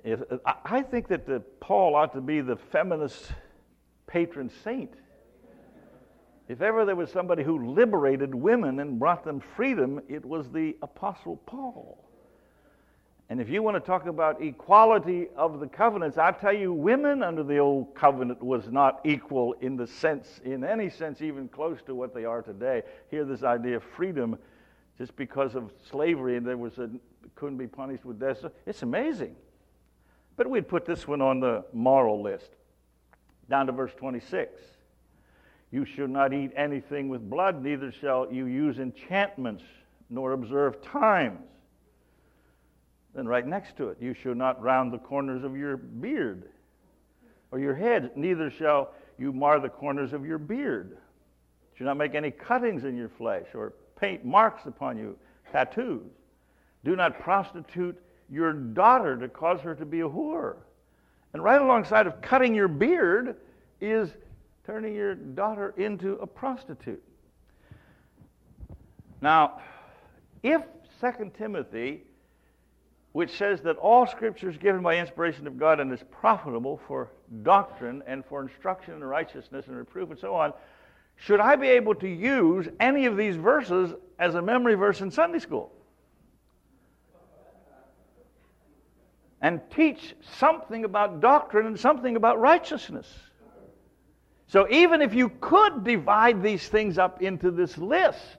If, 0.05 0.21
I 0.65 0.83
think 0.83 1.09
that 1.09 1.27
the, 1.27 1.41
Paul 1.61 1.97
ought 1.97 2.15
to 2.15 2.21
be 2.21 2.41
the 2.41 2.57
feminist 2.57 3.33
patron 4.07 4.51
saint. 4.63 4.95
If 6.49 6.63
ever 6.63 6.85
there 6.85 6.97
was 6.97 7.11
somebody 7.11 7.43
who 7.43 7.75
liberated 7.75 8.35
women 8.35 8.81
and 8.81 8.99
brought 8.99 9.25
them 9.25 9.41
freedom, 9.41 10.01
it 10.09 10.25
was 10.25 10.51
the 10.51 10.77
Apostle 10.83 11.37
Paul. 11.47 12.10
And 13.31 13.40
if 13.40 13.49
you 13.49 13.62
want 13.62 13.77
to 13.77 13.81
talk 13.81 14.07
about 14.07 14.43
equality 14.43 15.29
of 15.37 15.61
the 15.61 15.69
covenants, 15.69 16.19
I 16.19 16.33
tell 16.33 16.53
you, 16.53 16.73
women 16.73 17.23
under 17.23 17.45
the 17.45 17.59
old 17.59 17.95
covenant 17.95 18.43
was 18.43 18.69
not 18.73 19.01
equal 19.05 19.53
in 19.61 19.77
the 19.77 19.87
sense, 19.87 20.40
in 20.45 20.64
any 20.64 20.90
sense, 20.90 21.23
even 21.23 21.47
close 21.47 21.79
to 21.87 21.95
what 21.95 22.12
they 22.12 22.25
are 22.25 22.43
today. 22.43 22.83
Here, 23.09 23.25
this 23.25 23.45
idea 23.45 23.77
of 23.77 23.85
freedom, 23.85 24.37
just 24.99 25.14
because 25.14 25.55
of 25.55 25.71
slavery, 25.88 26.37
and 26.37 26.45
there 26.45 26.57
was 26.57 26.79
a 26.79 26.90
couldn't 27.37 27.57
be 27.57 27.69
punished 27.69 28.05
with 28.05 28.19
death. 28.19 28.45
It's 28.66 28.83
amazing. 28.83 29.37
But 30.37 30.51
we'd 30.51 30.66
put 30.66 30.85
this 30.85 31.07
one 31.07 31.21
on 31.21 31.38
the 31.38 31.64
moral 31.73 32.21
list. 32.21 32.51
Down 33.49 33.66
to 33.66 33.73
verse 33.73 33.93
26. 33.97 34.61
You 35.71 35.85
shall 35.85 36.09
not 36.09 36.33
eat 36.33 36.51
anything 36.57 37.09
with 37.09 37.31
blood, 37.31 37.62
neither 37.62 37.93
shall 37.93 38.27
you 38.33 38.47
use 38.47 38.81
enchantments, 38.81 39.62
nor 40.09 40.33
observe 40.33 40.83
times 40.83 41.38
then, 43.14 43.27
right 43.27 43.46
next 43.46 43.77
to 43.77 43.88
it, 43.88 43.99
you 44.01 44.14
shall 44.14 44.35
not 44.35 44.62
round 44.62 44.92
the 44.92 44.99
corners 44.99 45.42
of 45.42 45.57
your 45.57 45.77
beard 45.77 46.49
or 47.51 47.59
your 47.59 47.75
head, 47.75 48.12
neither 48.14 48.51
shall 48.51 48.92
you 49.18 49.33
mar 49.33 49.59
the 49.59 49.68
corners 49.68 50.12
of 50.12 50.25
your 50.25 50.38
beard. 50.38 50.90
You 50.92 51.77
shall 51.77 51.87
not 51.87 51.96
make 51.96 52.14
any 52.14 52.31
cuttings 52.31 52.85
in 52.85 52.96
your 52.96 53.09
flesh 53.09 53.46
or 53.55 53.75
paint 53.96 54.25
marks 54.25 54.66
upon 54.66 54.96
you, 54.96 55.18
tattoos. 55.51 56.07
Do 56.85 56.94
not 56.94 57.18
prostitute 57.20 58.01
your 58.31 58.53
daughter 58.53 59.16
to 59.16 59.29
cause 59.29 59.61
her 59.61 59.75
to 59.75 59.85
be 59.85 60.01
a 60.01 60.09
whore. 60.09 60.57
And 61.33 61.42
right 61.42 61.61
alongside 61.61 62.07
of 62.07 62.20
cutting 62.23 62.55
your 62.55 62.68
beard 62.68 63.37
is 63.81 64.11
turning 64.64 64.94
your 64.94 65.14
daughter 65.14 65.75
into 65.77 66.14
a 66.14 66.27
prostitute. 66.27 67.03
Now, 69.20 69.61
if 70.42 70.62
2 71.01 71.33
Timothy 71.37 72.03
which 73.12 73.37
says 73.37 73.61
that 73.62 73.77
all 73.77 74.07
scripture 74.07 74.49
is 74.49 74.57
given 74.57 74.83
by 74.83 74.96
inspiration 74.96 75.46
of 75.46 75.59
God 75.59 75.81
and 75.81 75.92
is 75.92 76.05
profitable 76.11 76.81
for 76.87 77.11
doctrine 77.42 78.03
and 78.07 78.25
for 78.25 78.40
instruction 78.42 78.94
in 78.94 79.03
righteousness 79.03 79.66
and 79.66 79.77
reproof 79.77 80.11
and 80.11 80.18
so 80.18 80.35
on, 80.35 80.53
should 81.16 81.40
I 81.40 81.57
be 81.57 81.68
able 81.68 81.94
to 81.96 82.09
use 82.09 82.68
any 82.79 83.07
of 83.07 83.16
these 83.16 83.37
verses 83.37 83.92
as 84.18 84.37
a 84.37 84.42
memory 84.42 84.75
verse 84.75 85.01
in 85.01 85.11
Sunday 85.11 85.40
school? 85.40 85.73
And 89.42 89.61
teach 89.75 90.14
something 90.38 90.85
about 90.85 91.20
doctrine 91.20 91.66
and 91.66 91.79
something 91.79 92.14
about 92.16 92.38
righteousness. 92.38 93.12
So 94.46 94.66
even 94.70 95.03
if 95.03 95.14
you 95.14 95.31
could 95.40 95.85
divide 95.85 96.42
these 96.42 96.68
things 96.68 96.99
up 96.99 97.23
into 97.23 97.51
this 97.51 97.79
list, 97.79 98.38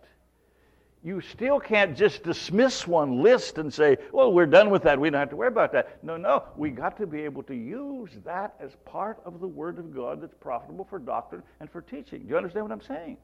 you 1.03 1.19
still 1.19 1.59
can't 1.59 1.97
just 1.97 2.23
dismiss 2.23 2.85
one 2.85 3.23
list 3.23 3.57
and 3.57 3.73
say, 3.73 3.97
well, 4.11 4.31
we're 4.31 4.45
done 4.45 4.69
with 4.69 4.83
that. 4.83 4.99
We 4.99 5.09
don't 5.09 5.19
have 5.19 5.31
to 5.31 5.35
worry 5.35 5.47
about 5.47 5.71
that. 5.71 6.03
No, 6.03 6.15
no. 6.15 6.43
We 6.55 6.69
got 6.69 6.95
to 6.97 7.07
be 7.07 7.21
able 7.21 7.41
to 7.43 7.55
use 7.55 8.11
that 8.23 8.53
as 8.59 8.71
part 8.85 9.19
of 9.25 9.39
the 9.39 9.47
Word 9.47 9.79
of 9.79 9.95
God 9.95 10.21
that's 10.21 10.35
profitable 10.39 10.85
for 10.85 10.99
doctrine 10.99 11.41
and 11.59 11.71
for 11.71 11.81
teaching. 11.81 12.21
Do 12.23 12.29
you 12.29 12.37
understand 12.37 12.65
what 12.65 12.71
I'm 12.71 12.81
saying? 12.81 13.17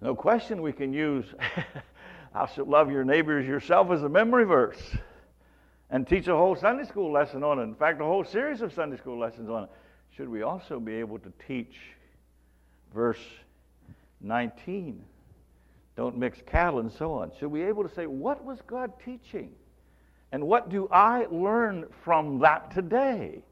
No 0.00 0.14
question 0.14 0.62
we 0.62 0.72
can 0.72 0.92
use 0.92 1.26
I 2.34 2.46
should 2.46 2.68
love 2.68 2.92
your 2.92 3.04
neighbors 3.04 3.46
yourself 3.46 3.90
as 3.90 4.04
a 4.04 4.08
memory 4.08 4.44
verse 4.44 4.80
and 5.90 6.06
teach 6.06 6.28
a 6.28 6.36
whole 6.36 6.54
Sunday 6.54 6.84
school 6.84 7.10
lesson 7.10 7.42
on 7.42 7.58
it. 7.58 7.64
In 7.64 7.74
fact, 7.74 8.00
a 8.00 8.04
whole 8.04 8.24
series 8.24 8.60
of 8.60 8.72
Sunday 8.72 8.96
school 8.96 9.18
lessons 9.18 9.50
on 9.50 9.64
it. 9.64 9.70
Should 10.16 10.28
we 10.28 10.42
also 10.42 10.78
be 10.78 10.94
able 10.94 11.18
to 11.18 11.32
teach 11.48 11.74
verse 12.94 13.18
19. 14.20 15.04
Don't 15.96 16.16
mix 16.16 16.38
cattle 16.46 16.80
and 16.80 16.92
so 16.92 17.12
on. 17.14 17.32
Should 17.38 17.50
we 17.50 17.60
be 17.60 17.66
able 17.66 17.82
to 17.82 17.94
say, 17.94 18.06
what 18.06 18.44
was 18.44 18.58
God 18.66 18.92
teaching? 19.04 19.52
And 20.32 20.46
what 20.46 20.68
do 20.68 20.88
I 20.90 21.26
learn 21.30 21.86
from 22.04 22.38
that 22.40 22.70
today? 22.70 23.42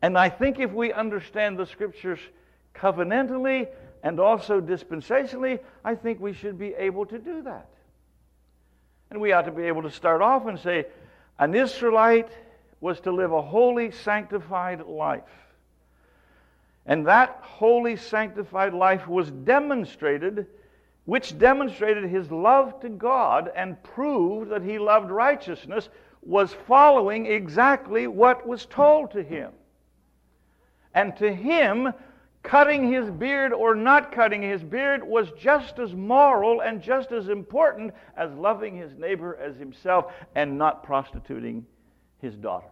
And 0.00 0.16
I 0.16 0.28
think 0.28 0.58
if 0.58 0.72
we 0.72 0.92
understand 0.92 1.58
the 1.58 1.66
scriptures 1.66 2.20
covenantally 2.74 3.68
and 4.02 4.20
also 4.20 4.60
dispensationally, 4.60 5.60
I 5.84 5.94
think 5.94 6.20
we 6.20 6.32
should 6.32 6.58
be 6.58 6.74
able 6.74 7.06
to 7.06 7.18
do 7.18 7.42
that. 7.42 7.68
And 9.10 9.20
we 9.20 9.32
ought 9.32 9.42
to 9.42 9.52
be 9.52 9.64
able 9.64 9.82
to 9.82 9.90
start 9.90 10.22
off 10.22 10.46
and 10.46 10.58
say, 10.58 10.86
an 11.38 11.54
Israelite 11.54 12.30
was 12.80 13.00
to 13.00 13.12
live 13.12 13.32
a 13.32 13.42
holy, 13.42 13.90
sanctified 13.90 14.86
life. 14.86 15.22
And 16.88 17.06
that 17.06 17.38
holy, 17.42 17.96
sanctified 17.96 18.72
life 18.72 19.06
was 19.06 19.30
demonstrated, 19.30 20.46
which 21.04 21.38
demonstrated 21.38 22.04
his 22.08 22.30
love 22.30 22.80
to 22.80 22.88
God 22.88 23.52
and 23.54 23.80
proved 23.82 24.50
that 24.50 24.62
he 24.62 24.78
loved 24.78 25.10
righteousness, 25.10 25.90
was 26.22 26.54
following 26.66 27.26
exactly 27.26 28.06
what 28.06 28.46
was 28.46 28.64
told 28.66 29.10
to 29.12 29.22
him. 29.22 29.52
And 30.94 31.14
to 31.18 31.32
him 31.32 31.92
cutting 32.42 32.90
his 32.90 33.10
beard 33.10 33.52
or 33.52 33.74
not 33.74 34.10
cutting 34.10 34.40
his 34.40 34.62
beard 34.62 35.04
was 35.04 35.30
just 35.38 35.78
as 35.78 35.94
moral 35.94 36.62
and 36.62 36.80
just 36.80 37.12
as 37.12 37.28
important 37.28 37.92
as 38.16 38.32
loving 38.32 38.74
his 38.74 38.96
neighbor 38.96 39.36
as 39.36 39.56
himself 39.56 40.14
and 40.34 40.56
not 40.56 40.82
prostituting 40.82 41.66
his 42.22 42.34
daughter. 42.34 42.70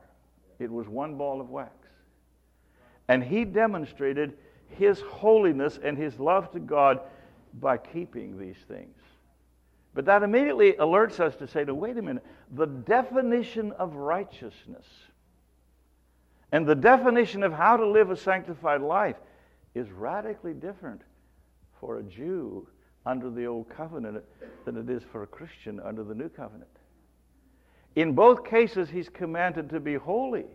It 0.58 0.70
was 0.70 0.88
one 0.88 1.16
ball 1.16 1.40
of 1.42 1.50
wax. 1.50 1.85
And 3.08 3.22
he 3.22 3.44
demonstrated 3.44 4.34
his 4.68 5.00
holiness 5.00 5.78
and 5.82 5.96
his 5.96 6.18
love 6.18 6.50
to 6.52 6.60
God 6.60 7.00
by 7.60 7.78
keeping 7.78 8.38
these 8.38 8.58
things. 8.68 8.96
But 9.94 10.04
that 10.06 10.22
immediately 10.22 10.72
alerts 10.74 11.20
us 11.20 11.36
to 11.36 11.46
say, 11.46 11.64
no, 11.64 11.74
wait 11.74 11.96
a 11.96 12.02
minute, 12.02 12.24
the 12.52 12.66
definition 12.66 13.72
of 13.72 13.94
righteousness 13.94 14.86
and 16.52 16.66
the 16.66 16.74
definition 16.74 17.42
of 17.42 17.52
how 17.52 17.76
to 17.76 17.86
live 17.86 18.10
a 18.10 18.16
sanctified 18.16 18.80
life 18.80 19.16
is 19.74 19.90
radically 19.90 20.54
different 20.54 21.02
for 21.80 21.98
a 21.98 22.02
Jew 22.02 22.66
under 23.04 23.30
the 23.30 23.46
old 23.46 23.68
covenant 23.68 24.24
than 24.64 24.76
it 24.76 24.88
is 24.88 25.02
for 25.10 25.22
a 25.22 25.26
Christian 25.26 25.80
under 25.80 26.02
the 26.04 26.14
new 26.14 26.28
covenant. 26.28 26.70
In 27.94 28.12
both 28.12 28.44
cases, 28.44 28.90
he's 28.90 29.08
commanded 29.08 29.70
to 29.70 29.80
be 29.80 29.94
holy. 29.94 30.46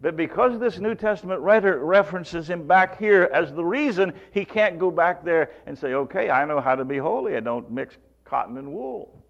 But 0.00 0.16
because 0.16 0.60
this 0.60 0.78
New 0.78 0.94
Testament 0.94 1.40
writer 1.40 1.84
references 1.84 2.48
him 2.48 2.66
back 2.66 2.98
here 2.98 3.28
as 3.32 3.52
the 3.52 3.64
reason, 3.64 4.12
he 4.32 4.44
can't 4.44 4.78
go 4.78 4.90
back 4.90 5.24
there 5.24 5.50
and 5.66 5.76
say, 5.76 5.94
okay, 5.94 6.30
I 6.30 6.44
know 6.44 6.60
how 6.60 6.76
to 6.76 6.84
be 6.84 6.98
holy. 6.98 7.36
I 7.36 7.40
don't 7.40 7.70
mix 7.70 7.96
cotton 8.24 8.56
and 8.58 8.72
wool. 8.72 9.24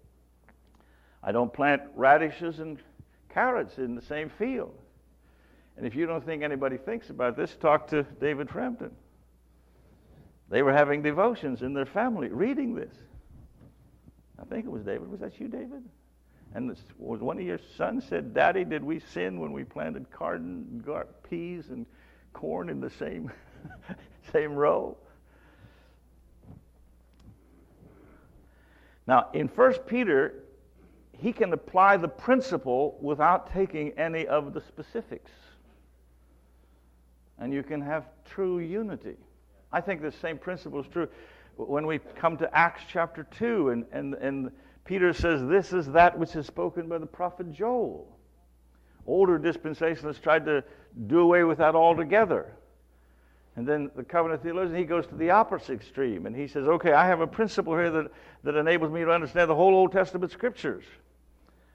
I 1.23 1.31
don't 1.31 1.51
plant 1.51 1.81
radishes 1.95 2.59
and 2.59 2.77
carrots 3.29 3.77
in 3.79 3.95
the 3.95 4.01
same 4.01 4.29
field. 4.29 4.77
And 5.75 5.87
if 5.87 5.95
you 5.95 6.05
don't 6.05 6.23
think 6.23 6.43
anybody 6.43 6.77
thinks 6.77 7.09
about 7.09 7.35
this, 7.35 7.55
talk 7.55 7.87
to 7.87 8.03
David 8.19 8.49
Frampton. 8.49 8.91
They 10.49 10.61
were 10.61 10.73
having 10.73 11.01
devotions 11.01 11.61
in 11.61 11.73
their 11.73 11.85
family, 11.85 12.27
reading 12.27 12.75
this. 12.75 12.93
I 14.39 14.45
think 14.45 14.65
it 14.65 14.71
was 14.71 14.83
David. 14.83 15.09
Was 15.09 15.19
that 15.21 15.39
you, 15.39 15.47
David? 15.47 15.83
And 16.55 16.69
this, 16.69 16.79
one 16.97 17.37
of 17.37 17.45
your 17.45 17.59
sons 17.77 18.05
said, 18.05 18.33
"Daddy, 18.33 18.65
did 18.65 18.83
we 18.83 18.99
sin 18.99 19.39
when 19.39 19.51
we 19.51 19.63
planted 19.63 20.09
garden, 20.11 20.81
gar- 20.85 21.07
peas 21.29 21.69
and 21.69 21.85
corn 22.33 22.69
in 22.69 22.79
the 22.79 22.89
same 22.89 23.31
same 24.31 24.53
row?" 24.53 24.97
Now, 29.09 29.29
in 29.33 29.47
1 29.47 29.73
Peter, 29.87 30.43
he 31.17 31.33
can 31.33 31.51
apply 31.53 31.97
the 31.97 32.07
principle 32.07 32.97
without 33.01 33.51
taking 33.51 33.91
any 33.97 34.27
of 34.27 34.53
the 34.53 34.61
specifics. 34.61 35.31
And 37.39 37.51
you 37.51 37.63
can 37.63 37.81
have 37.81 38.05
true 38.25 38.59
unity. 38.59 39.17
I 39.71 39.81
think 39.81 40.01
the 40.01 40.11
same 40.11 40.37
principle 40.37 40.79
is 40.79 40.87
true 40.87 41.07
when 41.55 41.87
we 41.87 41.99
come 42.15 42.37
to 42.37 42.55
Acts 42.55 42.83
chapter 42.87 43.23
2 43.23 43.69
and, 43.69 43.85
and, 43.91 44.13
and 44.13 44.51
Peter 44.89 45.13
says, 45.13 45.45
This 45.45 45.71
is 45.71 45.85
that 45.91 46.17
which 46.17 46.35
is 46.35 46.47
spoken 46.47 46.89
by 46.89 46.97
the 46.97 47.05
prophet 47.05 47.53
Joel. 47.53 48.07
Older 49.05 49.37
dispensationalists 49.37 50.19
tried 50.19 50.45
to 50.45 50.63
do 51.05 51.19
away 51.19 51.43
with 51.43 51.59
that 51.59 51.75
altogether. 51.75 52.55
And 53.55 53.67
then 53.67 53.91
the 53.95 54.03
covenant 54.03 54.41
theologian, 54.41 54.75
he 54.75 54.85
goes 54.85 55.05
to 55.05 55.13
the 55.13 55.29
opposite 55.29 55.73
extreme 55.73 56.25
and 56.25 56.35
he 56.35 56.47
says, 56.47 56.67
Okay, 56.67 56.91
I 56.91 57.05
have 57.05 57.21
a 57.21 57.27
principle 57.27 57.75
here 57.75 57.91
that, 57.91 58.11
that 58.43 58.55
enables 58.55 58.91
me 58.91 59.01
to 59.01 59.11
understand 59.11 59.47
the 59.47 59.53
whole 59.53 59.75
Old 59.75 59.91
Testament 59.91 60.31
scriptures. 60.31 60.85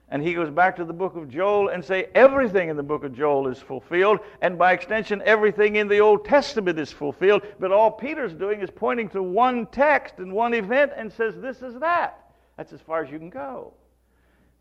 And 0.09 0.21
he 0.21 0.33
goes 0.33 0.49
back 0.49 0.75
to 0.75 0.83
the 0.83 0.91
book 0.91 1.15
of 1.15 1.29
Joel 1.29 1.69
and 1.69 1.85
say 1.85 2.09
everything 2.15 2.67
in 2.67 2.75
the 2.75 2.83
book 2.83 3.05
of 3.05 3.15
Joel 3.15 3.47
is 3.47 3.59
fulfilled, 3.59 4.19
and 4.41 4.57
by 4.57 4.73
extension, 4.73 5.21
everything 5.25 5.77
in 5.77 5.87
the 5.87 5.99
Old 5.99 6.25
Testament 6.25 6.77
is 6.77 6.91
fulfilled. 6.91 7.43
But 7.61 7.71
all 7.71 7.91
Peter's 7.91 8.33
doing 8.33 8.59
is 8.59 8.69
pointing 8.69 9.07
to 9.11 9.23
one 9.23 9.67
text 9.67 10.15
and 10.17 10.33
one 10.33 10.53
event 10.53 10.91
and 10.97 11.13
says, 11.13 11.35
This 11.37 11.61
is 11.61 11.79
that. 11.79 12.24
That's 12.57 12.73
as 12.73 12.81
far 12.81 13.03
as 13.03 13.11
you 13.11 13.19
can 13.19 13.29
go. 13.29 13.73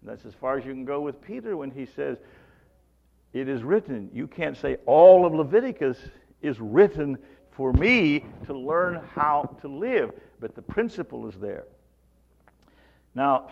And 0.00 0.10
that's 0.10 0.24
as 0.26 0.34
far 0.34 0.58
as 0.58 0.64
you 0.64 0.72
can 0.72 0.84
go 0.84 1.00
with 1.00 1.20
Peter 1.22 1.56
when 1.56 1.70
he 1.70 1.86
says, 1.86 2.18
It 3.32 3.48
is 3.48 3.62
written. 3.62 4.10
You 4.12 4.26
can't 4.26 4.56
say 4.56 4.76
all 4.86 5.26
of 5.26 5.34
Leviticus 5.34 5.98
is 6.42 6.60
written 6.60 7.18
for 7.50 7.72
me 7.72 8.24
to 8.46 8.52
learn 8.52 9.00
how 9.14 9.56
to 9.60 9.68
live, 9.68 10.12
but 10.40 10.54
the 10.54 10.62
principle 10.62 11.28
is 11.28 11.34
there. 11.36 11.64
Now, 13.14 13.50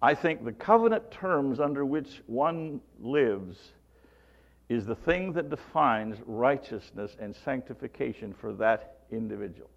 I 0.00 0.14
think 0.14 0.44
the 0.44 0.52
covenant 0.52 1.10
terms 1.10 1.60
under 1.60 1.84
which 1.84 2.22
one 2.26 2.80
lives 3.00 3.58
is 4.68 4.86
the 4.86 4.94
thing 4.94 5.32
that 5.34 5.50
defines 5.50 6.16
righteousness 6.26 7.16
and 7.20 7.36
sanctification 7.36 8.32
for 8.32 8.52
that 8.54 8.98
individual. 9.10 9.70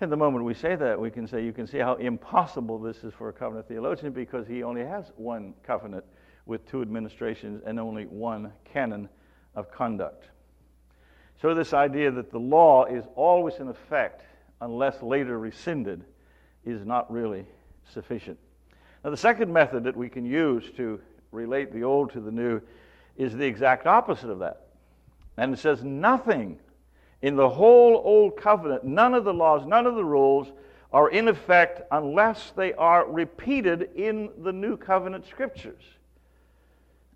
And 0.00 0.12
the 0.12 0.16
moment 0.16 0.44
we 0.44 0.54
say 0.54 0.76
that, 0.76 1.00
we 1.00 1.10
can 1.10 1.26
say, 1.26 1.44
you 1.44 1.52
can 1.52 1.66
see 1.66 1.78
how 1.78 1.94
impossible 1.94 2.78
this 2.78 3.02
is 3.02 3.14
for 3.14 3.30
a 3.30 3.32
covenant 3.32 3.66
theologian 3.66 4.12
because 4.12 4.46
he 4.46 4.62
only 4.62 4.84
has 4.84 5.10
one 5.16 5.54
covenant 5.62 6.04
with 6.44 6.68
two 6.68 6.82
administrations 6.82 7.62
and 7.66 7.80
only 7.80 8.04
one 8.04 8.52
canon 8.64 9.08
of 9.54 9.70
conduct. 9.70 10.24
So, 11.40 11.54
this 11.54 11.72
idea 11.72 12.10
that 12.10 12.30
the 12.30 12.38
law 12.38 12.84
is 12.84 13.04
always 13.14 13.56
in 13.56 13.68
effect 13.68 14.22
unless 14.60 15.02
later 15.02 15.38
rescinded 15.38 16.04
is 16.64 16.84
not 16.84 17.10
really 17.10 17.46
sufficient. 17.92 18.38
Now, 19.04 19.10
the 19.10 19.16
second 19.16 19.52
method 19.52 19.84
that 19.84 19.96
we 19.96 20.08
can 20.08 20.24
use 20.24 20.64
to 20.76 21.00
relate 21.30 21.72
the 21.72 21.84
old 21.84 22.12
to 22.12 22.20
the 22.20 22.30
new 22.30 22.60
is 23.16 23.34
the 23.34 23.44
exact 23.44 23.86
opposite 23.86 24.30
of 24.30 24.40
that. 24.40 24.66
And 25.36 25.54
it 25.54 25.58
says 25.58 25.82
nothing 25.82 26.58
in 27.22 27.36
the 27.36 27.48
whole 27.48 28.00
old 28.04 28.36
covenant, 28.36 28.84
none 28.84 29.14
of 29.14 29.24
the 29.24 29.32
laws, 29.32 29.66
none 29.66 29.86
of 29.86 29.94
the 29.94 30.04
rules 30.04 30.52
are 30.92 31.10
in 31.10 31.28
effect 31.28 31.82
unless 31.90 32.52
they 32.56 32.72
are 32.74 33.10
repeated 33.10 33.90
in 33.96 34.30
the 34.38 34.52
new 34.52 34.76
covenant 34.76 35.26
scriptures. 35.26 35.82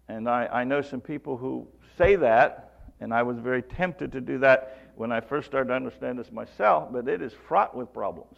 And 0.09 0.29
I, 0.29 0.47
I 0.47 0.65
know 0.65 0.83
some 0.83 1.01
people 1.01 1.37
who 1.37 1.69
say 1.97 2.17
that, 2.17 2.73
and 3.01 3.15
I 3.15 3.23
was 3.23 3.39
very 3.39 3.63
tempted 3.63 4.13
to 4.13 4.21
do 4.21 4.39
that 4.39 4.79
when 4.97 5.13
I 5.13 5.21
first 5.21 5.47
started 5.47 5.69
to 5.69 5.75
understand 5.75 6.19
this 6.19 6.33
myself, 6.33 6.89
but 6.93 7.09
it 7.09 7.23
is 7.23 7.33
fraught 7.49 7.75
with 7.77 7.93
problems. 7.93 8.37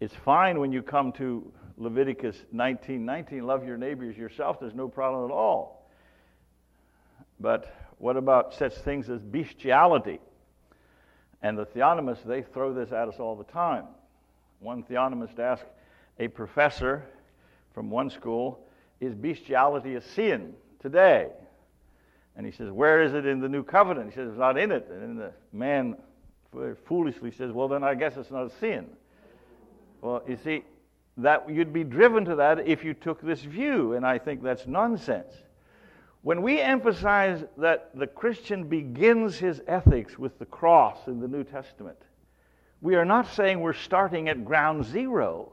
It's 0.00 0.14
fine 0.14 0.58
when 0.58 0.72
you 0.72 0.82
come 0.82 1.12
to 1.12 1.52
Leviticus 1.78 2.36
19:19, 2.54 3.42
love 3.42 3.66
your 3.66 3.76
neighbors 3.76 4.16
yourself. 4.16 4.58
There's 4.58 4.74
no 4.74 4.88
problem 4.88 5.30
at 5.30 5.34
all. 5.34 5.88
But 7.38 7.72
what 7.98 8.16
about 8.16 8.54
such 8.54 8.74
things 8.74 9.08
as 9.08 9.20
bestiality? 9.22 10.20
And 11.42 11.56
the 11.56 11.66
theonomists, 11.66 12.24
they 12.24 12.42
throw 12.42 12.72
this 12.72 12.92
at 12.92 13.08
us 13.08 13.16
all 13.18 13.36
the 13.36 13.44
time. 13.44 13.84
One 14.60 14.82
theonomist 14.82 15.38
asked 15.38 15.66
a 16.18 16.28
professor 16.28 17.04
from 17.74 17.90
one 17.90 18.10
school, 18.10 18.66
Is 19.00 19.14
bestiality 19.14 19.94
a 19.94 20.00
sin 20.00 20.54
today? 20.80 21.28
And 22.36 22.44
he 22.44 22.52
says, 22.52 22.70
Where 22.70 23.02
is 23.02 23.14
it 23.14 23.26
in 23.26 23.40
the 23.40 23.48
new 23.48 23.62
covenant? 23.62 24.10
He 24.10 24.14
says, 24.14 24.30
It's 24.30 24.38
not 24.38 24.58
in 24.58 24.72
it. 24.72 24.88
And 24.90 25.18
the 25.18 25.32
man 25.52 25.96
foolishly 26.84 27.30
says, 27.30 27.52
Well, 27.52 27.68
then 27.68 27.84
I 27.84 27.94
guess 27.94 28.16
it's 28.16 28.30
not 28.30 28.46
a 28.46 28.50
sin. 28.58 28.86
Well, 30.00 30.22
you 30.26 30.36
see, 30.42 30.62
that 31.18 31.48
you'd 31.48 31.72
be 31.72 31.84
driven 31.84 32.24
to 32.26 32.36
that 32.36 32.66
if 32.66 32.84
you 32.84 32.92
took 32.92 33.22
this 33.22 33.40
view, 33.40 33.94
and 33.94 34.06
I 34.06 34.18
think 34.18 34.42
that's 34.42 34.66
nonsense. 34.66 35.32
When 36.26 36.42
we 36.42 36.60
emphasize 36.60 37.44
that 37.56 37.90
the 37.94 38.08
Christian 38.08 38.64
begins 38.64 39.36
his 39.36 39.62
ethics 39.68 40.18
with 40.18 40.40
the 40.40 40.44
cross 40.44 41.06
in 41.06 41.20
the 41.20 41.28
New 41.28 41.44
Testament, 41.44 41.98
we 42.80 42.96
are 42.96 43.04
not 43.04 43.32
saying 43.32 43.60
we're 43.60 43.72
starting 43.72 44.28
at 44.28 44.44
ground 44.44 44.84
zero. 44.84 45.52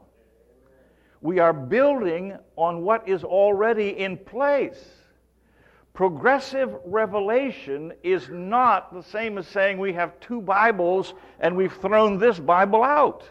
We 1.20 1.38
are 1.38 1.52
building 1.52 2.36
on 2.56 2.82
what 2.82 3.08
is 3.08 3.22
already 3.22 3.90
in 3.90 4.16
place. 4.16 4.84
Progressive 5.92 6.74
revelation 6.84 7.92
is 8.02 8.28
not 8.28 8.92
the 8.92 9.04
same 9.04 9.38
as 9.38 9.46
saying 9.46 9.78
we 9.78 9.92
have 9.92 10.18
two 10.18 10.40
Bibles 10.40 11.14
and 11.38 11.56
we've 11.56 11.76
thrown 11.76 12.18
this 12.18 12.40
Bible 12.40 12.82
out. 12.82 13.22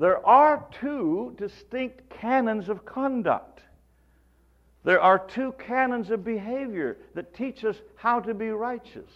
There 0.00 0.26
are 0.26 0.66
two 0.80 1.32
distinct 1.38 2.10
canons 2.10 2.68
of 2.68 2.84
conduct. 2.84 3.55
There 4.86 5.00
are 5.00 5.18
two 5.18 5.50
canons 5.58 6.12
of 6.12 6.22
behavior 6.22 6.96
that 7.14 7.34
teach 7.34 7.64
us 7.64 7.74
how 7.96 8.20
to 8.20 8.32
be 8.32 8.50
righteous. 8.50 9.10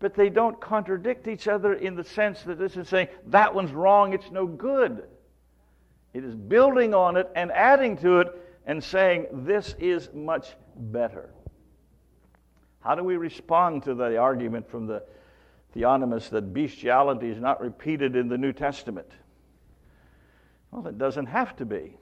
But 0.00 0.14
they 0.14 0.28
don't 0.28 0.60
contradict 0.60 1.26
each 1.28 1.48
other 1.48 1.72
in 1.72 1.94
the 1.94 2.04
sense 2.04 2.42
that 2.42 2.58
this 2.58 2.76
is 2.76 2.86
saying, 2.86 3.08
that 3.28 3.54
one's 3.54 3.72
wrong, 3.72 4.12
it's 4.12 4.30
no 4.30 4.46
good. 4.46 5.04
It 6.12 6.24
is 6.24 6.34
building 6.34 6.92
on 6.92 7.16
it 7.16 7.26
and 7.34 7.50
adding 7.52 7.96
to 7.98 8.20
it 8.20 8.28
and 8.66 8.84
saying, 8.84 9.28
this 9.32 9.74
is 9.78 10.10
much 10.12 10.48
better. 10.76 11.30
How 12.80 12.94
do 12.94 13.02
we 13.02 13.16
respond 13.16 13.84
to 13.84 13.94
the 13.94 14.18
argument 14.18 14.70
from 14.70 14.86
the 14.86 15.02
theonomists 15.74 16.28
that 16.28 16.52
bestiality 16.52 17.30
is 17.30 17.40
not 17.40 17.62
repeated 17.62 18.14
in 18.14 18.28
the 18.28 18.36
New 18.36 18.52
Testament? 18.52 19.10
Well, 20.70 20.86
it 20.86 20.98
doesn't 20.98 21.26
have 21.26 21.56
to 21.56 21.64
be 21.64 21.96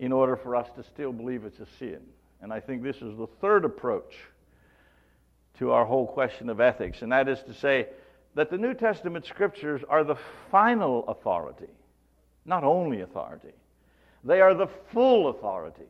in 0.00 0.12
order 0.12 0.34
for 0.34 0.56
us 0.56 0.66
to 0.74 0.82
still 0.82 1.12
believe 1.12 1.44
it's 1.44 1.60
a 1.60 1.66
sin. 1.78 2.00
And 2.40 2.52
I 2.52 2.58
think 2.58 2.82
this 2.82 2.96
is 2.96 3.16
the 3.16 3.28
third 3.40 3.66
approach 3.66 4.16
to 5.58 5.72
our 5.72 5.84
whole 5.84 6.06
question 6.06 6.48
of 6.48 6.58
ethics, 6.58 7.02
and 7.02 7.12
that 7.12 7.28
is 7.28 7.42
to 7.42 7.52
say 7.52 7.86
that 8.34 8.50
the 8.50 8.56
New 8.56 8.72
Testament 8.72 9.26
scriptures 9.26 9.82
are 9.88 10.02
the 10.02 10.16
final 10.50 11.06
authority, 11.06 11.68
not 12.46 12.64
only 12.64 13.02
authority, 13.02 13.52
they 14.24 14.40
are 14.40 14.54
the 14.54 14.68
full 14.92 15.28
authority. 15.28 15.86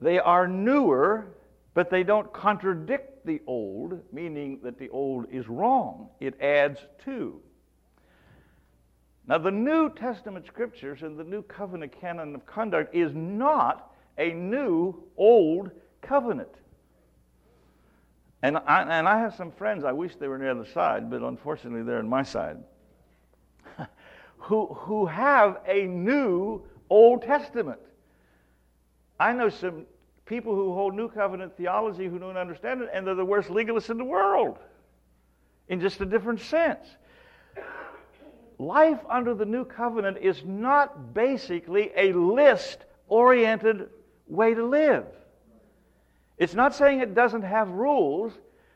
They 0.00 0.18
are 0.18 0.48
newer, 0.48 1.26
but 1.74 1.90
they 1.90 2.04
don't 2.04 2.32
contradict 2.32 3.26
the 3.26 3.42
old, 3.46 4.00
meaning 4.12 4.60
that 4.62 4.78
the 4.78 4.88
old 4.88 5.26
is 5.30 5.46
wrong. 5.46 6.08
It 6.20 6.40
adds 6.40 6.78
to. 7.04 7.40
Now, 9.28 9.36
the 9.36 9.50
New 9.50 9.90
Testament 9.90 10.46
scriptures 10.46 11.02
and 11.02 11.18
the 11.18 11.24
New 11.24 11.42
Covenant 11.42 11.92
canon 12.00 12.34
of 12.34 12.46
conduct 12.46 12.94
is 12.94 13.12
not 13.14 13.94
a 14.16 14.32
new 14.32 15.04
Old 15.18 15.70
Covenant. 16.00 16.48
And 18.42 18.56
I, 18.56 18.82
and 18.82 19.06
I 19.06 19.18
have 19.18 19.34
some 19.34 19.52
friends, 19.52 19.84
I 19.84 19.92
wish 19.92 20.16
they 20.16 20.28
were 20.28 20.36
on 20.36 20.40
the 20.40 20.50
other 20.50 20.64
side, 20.64 21.10
but 21.10 21.20
unfortunately 21.20 21.82
they're 21.82 21.98
on 21.98 22.08
my 22.08 22.22
side, 22.22 22.56
who, 24.38 24.66
who 24.66 25.04
have 25.04 25.60
a 25.66 25.82
new 25.82 26.62
Old 26.88 27.20
Testament. 27.22 27.80
I 29.20 29.34
know 29.34 29.50
some 29.50 29.84
people 30.24 30.54
who 30.54 30.72
hold 30.72 30.94
New 30.94 31.08
Covenant 31.10 31.54
theology 31.54 32.06
who 32.06 32.18
don't 32.18 32.38
understand 32.38 32.80
it, 32.80 32.88
and 32.94 33.06
they're 33.06 33.14
the 33.14 33.24
worst 33.24 33.50
legalists 33.50 33.90
in 33.90 33.98
the 33.98 34.04
world 34.04 34.58
in 35.68 35.80
just 35.80 36.00
a 36.00 36.06
different 36.06 36.40
sense. 36.40 36.86
Life 38.58 38.98
under 39.08 39.34
the 39.34 39.44
New 39.44 39.64
Covenant 39.64 40.18
is 40.20 40.42
not 40.44 41.14
basically 41.14 41.92
a 41.96 42.12
list 42.12 42.84
oriented 43.06 43.88
way 44.26 44.54
to 44.54 44.64
live. 44.66 45.06
It's 46.38 46.54
not 46.54 46.74
saying 46.74 47.00
it 47.00 47.14
doesn't 47.14 47.42
have 47.42 47.68
rules, 47.70 48.32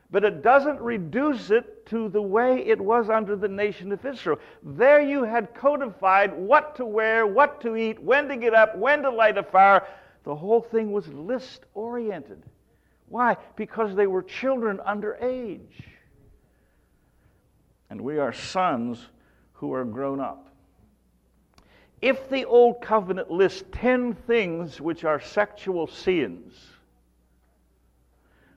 but 0.09 0.23
it 0.23 0.41
doesn't 0.41 0.79
reduce 0.79 1.49
it 1.49 1.85
to 1.87 2.07
the 2.07 2.21
way 2.21 2.59
it 2.59 2.79
was 2.79 3.09
under 3.09 3.35
the 3.35 3.47
nation 3.47 3.91
of 3.91 4.05
Israel. 4.05 4.39
There 4.61 5.01
you 5.01 5.23
had 5.23 5.53
codified 5.53 6.33
what 6.33 6.75
to 6.77 6.85
wear, 6.85 7.27
what 7.27 7.59
to 7.61 7.75
eat, 7.75 8.01
when 8.01 8.27
to 8.29 8.37
get 8.37 8.53
up, 8.53 8.77
when 8.77 9.01
to 9.01 9.09
light 9.09 9.37
a 9.37 9.43
fire. 9.43 9.85
The 10.23 10.35
whole 10.35 10.61
thing 10.61 10.91
was 10.91 11.07
list 11.09 11.65
oriented. 11.73 12.41
Why? 13.09 13.37
Because 13.55 13.95
they 13.95 14.07
were 14.07 14.23
children 14.23 14.79
under 14.85 15.15
age. 15.15 15.83
And 17.89 17.99
we 17.99 18.17
are 18.17 18.33
sons 18.33 19.09
who 19.63 19.73
are 19.73 19.85
grown 19.85 20.19
up. 20.19 20.49
If 22.01 22.29
the 22.29 22.43
Old 22.43 22.81
Covenant 22.81 23.31
lists 23.31 23.63
10 23.71 24.13
things 24.13 24.81
which 24.81 25.05
are 25.05 25.21
sexual 25.21 25.87
sins, 25.87 26.53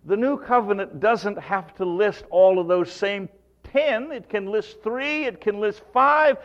the 0.04 0.16
New 0.16 0.36
Covenant 0.36 0.98
doesn't 0.98 1.38
have 1.38 1.72
to 1.76 1.84
list 1.84 2.24
all 2.28 2.58
of 2.58 2.66
those 2.66 2.90
same 2.90 3.28
10. 3.72 4.10
It 4.10 4.28
can 4.28 4.46
list 4.46 4.82
three, 4.82 5.26
it 5.26 5.40
can 5.40 5.60
list 5.60 5.82
five. 5.92 6.38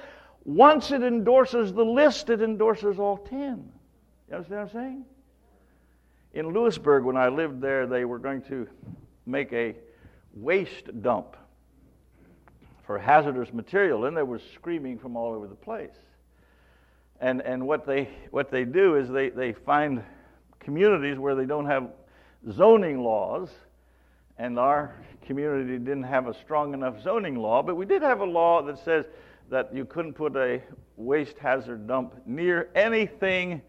Once 0.45 0.91
it 0.91 1.02
endorses 1.02 1.74
the 1.74 1.84
list, 1.84 2.30
it 2.30 2.43
endorses 2.43 3.00
all 3.00 3.17
10. 3.17 3.39
You 3.39 4.36
understand 4.36 4.62
what 4.62 4.62
I'm 4.62 4.69
saying? 4.69 5.06
In 6.36 6.54
Lewisburg, 6.54 7.04
when 7.04 7.17
I 7.17 7.30
lived 7.30 7.62
there, 7.62 7.88
they 7.88 8.06
were 8.06 8.19
going 8.19 8.43
to 8.43 8.67
make 9.26 9.52
a 9.54 9.76
waste 10.36 11.02
dump 11.02 11.36
hazardous 12.99 13.54
material, 13.54 14.06
and 14.06 14.15
there 14.15 14.25
was 14.25 14.41
screaming 14.54 14.97
from 14.99 15.15
all 15.15 15.34
over 15.34 15.47
the 15.47 15.56
place. 15.56 15.95
And, 17.19 17.41
and 17.41 17.67
what, 17.67 17.86
they, 17.86 18.10
what 18.32 18.49
they 18.49 18.65
do 18.65 18.95
is 18.95 19.10
they, 19.10 19.30
they 19.30 19.54
find 19.54 20.04
communities 20.60 21.17
where 21.17 21.36
they 21.36 21.45
don't 21.45 21.67
have 21.67 21.89
zoning 22.51 23.04
laws, 23.04 23.49
and 24.38 24.58
our 24.58 24.95
community 25.25 25.77
didn't 25.77 26.04
have 26.04 26.27
a 26.27 26.34
strong 26.34 26.73
enough 26.73 27.01
zoning 27.01 27.36
law, 27.36 27.62
but 27.62 27.75
we 27.75 27.86
did 27.86 28.01
have 28.01 28.21
a 28.21 28.25
law 28.25 28.62
that 28.63 28.84
says 28.84 29.06
that 29.49 29.73
you 29.73 29.86
couldn't 29.86 30.13
put 30.13 30.36
a 30.36 30.62
waste 30.97 31.38
hazard 31.38 31.88
dump 31.88 32.15
near 32.25 32.69
anything, 32.73 33.62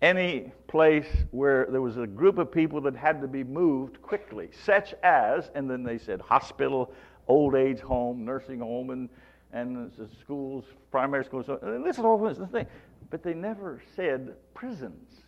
any 0.00 0.52
place 0.68 1.06
where 1.30 1.66
there 1.70 1.80
was 1.80 1.96
a 1.96 2.06
group 2.06 2.38
of 2.38 2.52
people 2.52 2.80
that 2.80 2.94
had 2.94 3.20
to 3.20 3.28
be 3.28 3.42
moved 3.42 4.00
quickly, 4.02 4.50
such 4.64 4.94
as, 5.02 5.50
and 5.54 5.68
then 5.68 5.82
they 5.82 5.98
said 5.98 6.20
hospital, 6.20 6.92
old 7.32 7.54
age 7.54 7.80
home, 7.80 8.24
nursing 8.24 8.60
home, 8.60 8.90
and, 8.90 9.08
and 9.52 9.90
schools, 10.20 10.64
primary 10.90 11.24
schools. 11.24 11.48
And 11.48 11.84
this 11.84 11.98
is 11.98 12.04
all 12.04 12.18
this 12.18 12.38
thing. 12.50 12.66
But 13.10 13.22
they 13.22 13.34
never 13.34 13.82
said 13.96 14.34
prisons. 14.54 15.22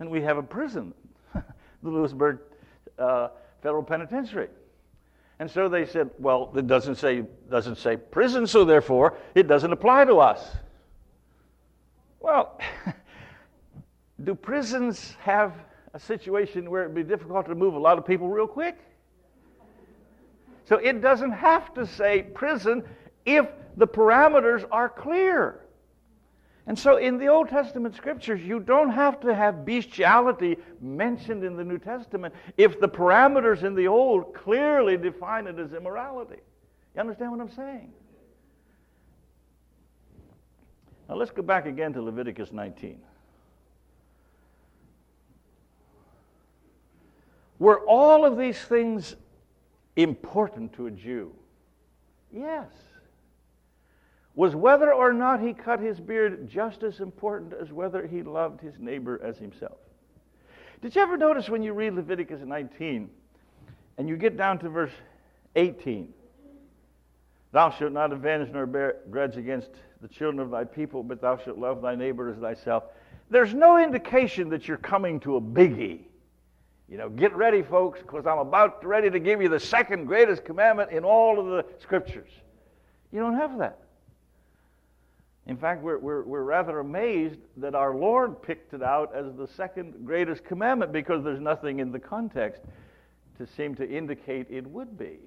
And 0.00 0.10
we 0.10 0.20
have 0.22 0.36
a 0.36 0.42
prison 0.42 0.92
the 1.82 1.90
Lewisburg 1.90 2.38
uh, 2.98 3.28
Federal 3.62 3.82
Penitentiary. 3.82 4.48
And 5.40 5.48
so 5.48 5.68
they 5.68 5.86
said, 5.86 6.10
well, 6.18 6.52
it 6.56 6.66
doesn't 6.66 6.96
say, 6.96 7.24
doesn't 7.48 7.76
say 7.76 7.96
prison, 7.96 8.46
so 8.46 8.64
therefore 8.64 9.16
it 9.34 9.46
doesn't 9.46 9.72
apply 9.72 10.04
to 10.06 10.16
us. 10.16 10.56
Well, 12.18 12.58
do 14.24 14.34
prisons 14.34 15.14
have 15.20 15.54
a 15.94 16.00
situation 16.00 16.68
where 16.70 16.82
it'd 16.82 16.94
be 16.94 17.04
difficult 17.04 17.46
to 17.46 17.54
move 17.54 17.74
a 17.74 17.78
lot 17.78 17.98
of 17.98 18.04
people 18.04 18.28
real 18.28 18.48
quick? 18.48 18.78
So 20.68 20.76
it 20.76 21.00
doesn't 21.00 21.30
have 21.30 21.72
to 21.74 21.86
say 21.86 22.24
prison 22.34 22.84
if 23.24 23.46
the 23.78 23.86
parameters 23.86 24.66
are 24.70 24.90
clear. 24.90 25.60
And 26.66 26.78
so 26.78 26.98
in 26.98 27.16
the 27.16 27.28
Old 27.28 27.48
Testament 27.48 27.96
scriptures, 27.96 28.42
you 28.42 28.60
don't 28.60 28.90
have 28.90 29.18
to 29.20 29.34
have 29.34 29.64
bestiality 29.64 30.58
mentioned 30.82 31.42
in 31.42 31.56
the 31.56 31.64
New 31.64 31.78
Testament 31.78 32.34
if 32.58 32.78
the 32.80 32.88
parameters 32.88 33.62
in 33.62 33.74
the 33.74 33.88
Old 33.88 34.34
clearly 34.34 34.98
define 34.98 35.46
it 35.46 35.58
as 35.58 35.72
immorality. 35.72 36.40
You 36.94 37.00
understand 37.00 37.30
what 37.30 37.40
I'm 37.40 37.50
saying? 37.50 37.90
Now 41.08 41.14
let's 41.14 41.30
go 41.30 41.40
back 41.40 41.64
again 41.64 41.94
to 41.94 42.02
Leviticus 42.02 42.52
19. 42.52 43.00
Were 47.58 47.80
all 47.86 48.26
of 48.26 48.36
these 48.36 48.58
things 48.58 49.16
important 49.98 50.72
to 50.74 50.86
a 50.86 50.90
Jew? 50.90 51.32
Yes. 52.32 52.68
Was 54.34 54.54
whether 54.54 54.92
or 54.92 55.12
not 55.12 55.40
he 55.40 55.52
cut 55.52 55.80
his 55.80 55.98
beard 55.98 56.48
just 56.48 56.84
as 56.84 57.00
important 57.00 57.52
as 57.52 57.72
whether 57.72 58.06
he 58.06 58.22
loved 58.22 58.60
his 58.60 58.78
neighbor 58.78 59.20
as 59.22 59.36
himself? 59.36 59.78
Did 60.80 60.94
you 60.94 61.02
ever 61.02 61.16
notice 61.16 61.48
when 61.48 61.62
you 61.62 61.72
read 61.72 61.94
Leviticus 61.94 62.40
19 62.44 63.10
and 63.96 64.08
you 64.08 64.16
get 64.16 64.36
down 64.36 64.60
to 64.60 64.68
verse 64.68 64.92
18? 65.56 66.14
Thou 67.50 67.70
shalt 67.70 67.92
not 67.92 68.12
avenge 68.12 68.50
nor 68.52 68.66
bear 68.66 68.96
grudge 69.10 69.36
against 69.36 69.70
the 70.00 70.08
children 70.08 70.38
of 70.38 70.50
thy 70.50 70.62
people, 70.64 71.02
but 71.02 71.20
thou 71.20 71.36
shalt 71.36 71.58
love 71.58 71.82
thy 71.82 71.96
neighbor 71.96 72.28
as 72.28 72.38
thyself. 72.38 72.84
There's 73.30 73.54
no 73.54 73.78
indication 73.78 74.50
that 74.50 74.68
you're 74.68 74.76
coming 74.76 75.18
to 75.20 75.36
a 75.36 75.40
biggie. 75.40 76.02
You 76.88 76.96
know, 76.96 77.10
get 77.10 77.36
ready, 77.36 77.62
folks, 77.62 78.00
because 78.00 78.26
I'm 78.26 78.38
about 78.38 78.82
ready 78.84 79.10
to 79.10 79.18
give 79.18 79.42
you 79.42 79.48
the 79.48 79.60
second 79.60 80.06
greatest 80.06 80.44
commandment 80.44 80.90
in 80.90 81.04
all 81.04 81.38
of 81.38 81.46
the 81.46 81.64
scriptures. 81.80 82.30
You 83.12 83.20
don't 83.20 83.36
have 83.36 83.58
that. 83.58 83.78
In 85.46 85.56
fact, 85.56 85.82
we're, 85.82 85.98
we're, 85.98 86.22
we're 86.24 86.42
rather 86.42 86.78
amazed 86.78 87.40
that 87.58 87.74
our 87.74 87.94
Lord 87.94 88.42
picked 88.42 88.74
it 88.74 88.82
out 88.82 89.14
as 89.14 89.34
the 89.34 89.46
second 89.46 90.04
greatest 90.04 90.44
commandment 90.44 90.92
because 90.92 91.24
there's 91.24 91.40
nothing 91.40 91.80
in 91.80 91.90
the 91.90 91.98
context 91.98 92.62
to 93.38 93.46
seem 93.46 93.74
to 93.76 93.88
indicate 93.88 94.46
it 94.50 94.66
would 94.66 94.98
be. 94.98 95.18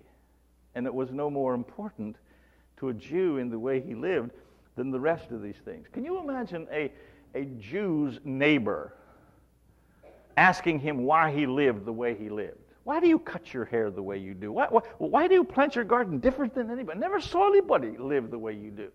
And 0.75 0.85
it 0.85 0.93
was 0.93 1.11
no 1.11 1.29
more 1.29 1.53
important 1.53 2.17
to 2.77 2.89
a 2.89 2.93
Jew 2.93 3.37
in 3.37 3.49
the 3.49 3.59
way 3.59 3.81
he 3.81 3.95
lived 3.95 4.31
than 4.75 4.91
the 4.91 4.99
rest 4.99 5.31
of 5.31 5.41
these 5.41 5.57
things. 5.65 5.87
Can 5.91 6.05
you 6.05 6.19
imagine 6.19 6.67
a, 6.71 6.91
a 7.35 7.45
Jew's 7.59 8.19
neighbor 8.23 8.93
asking 10.37 10.79
him 10.79 11.03
why 11.03 11.31
he 11.31 11.45
lived 11.45 11.85
the 11.85 11.93
way 11.93 12.15
he 12.15 12.29
lived? 12.29 12.57
Why 12.83 12.99
do 12.99 13.07
you 13.07 13.19
cut 13.19 13.53
your 13.53 13.65
hair 13.65 13.91
the 13.91 14.01
way 14.01 14.17
you 14.17 14.33
do? 14.33 14.51
Why, 14.51 14.67
why, 14.69 14.81
why 14.97 15.27
do 15.27 15.35
you 15.35 15.43
plant 15.43 15.75
your 15.75 15.85
garden 15.85 16.19
different 16.19 16.55
than 16.55 16.71
anybody? 16.71 16.99
Never 16.99 17.21
saw 17.21 17.47
anybody 17.47 17.95
live 17.97 18.31
the 18.31 18.39
way 18.39 18.53
you 18.53 18.71
do. 18.71 18.89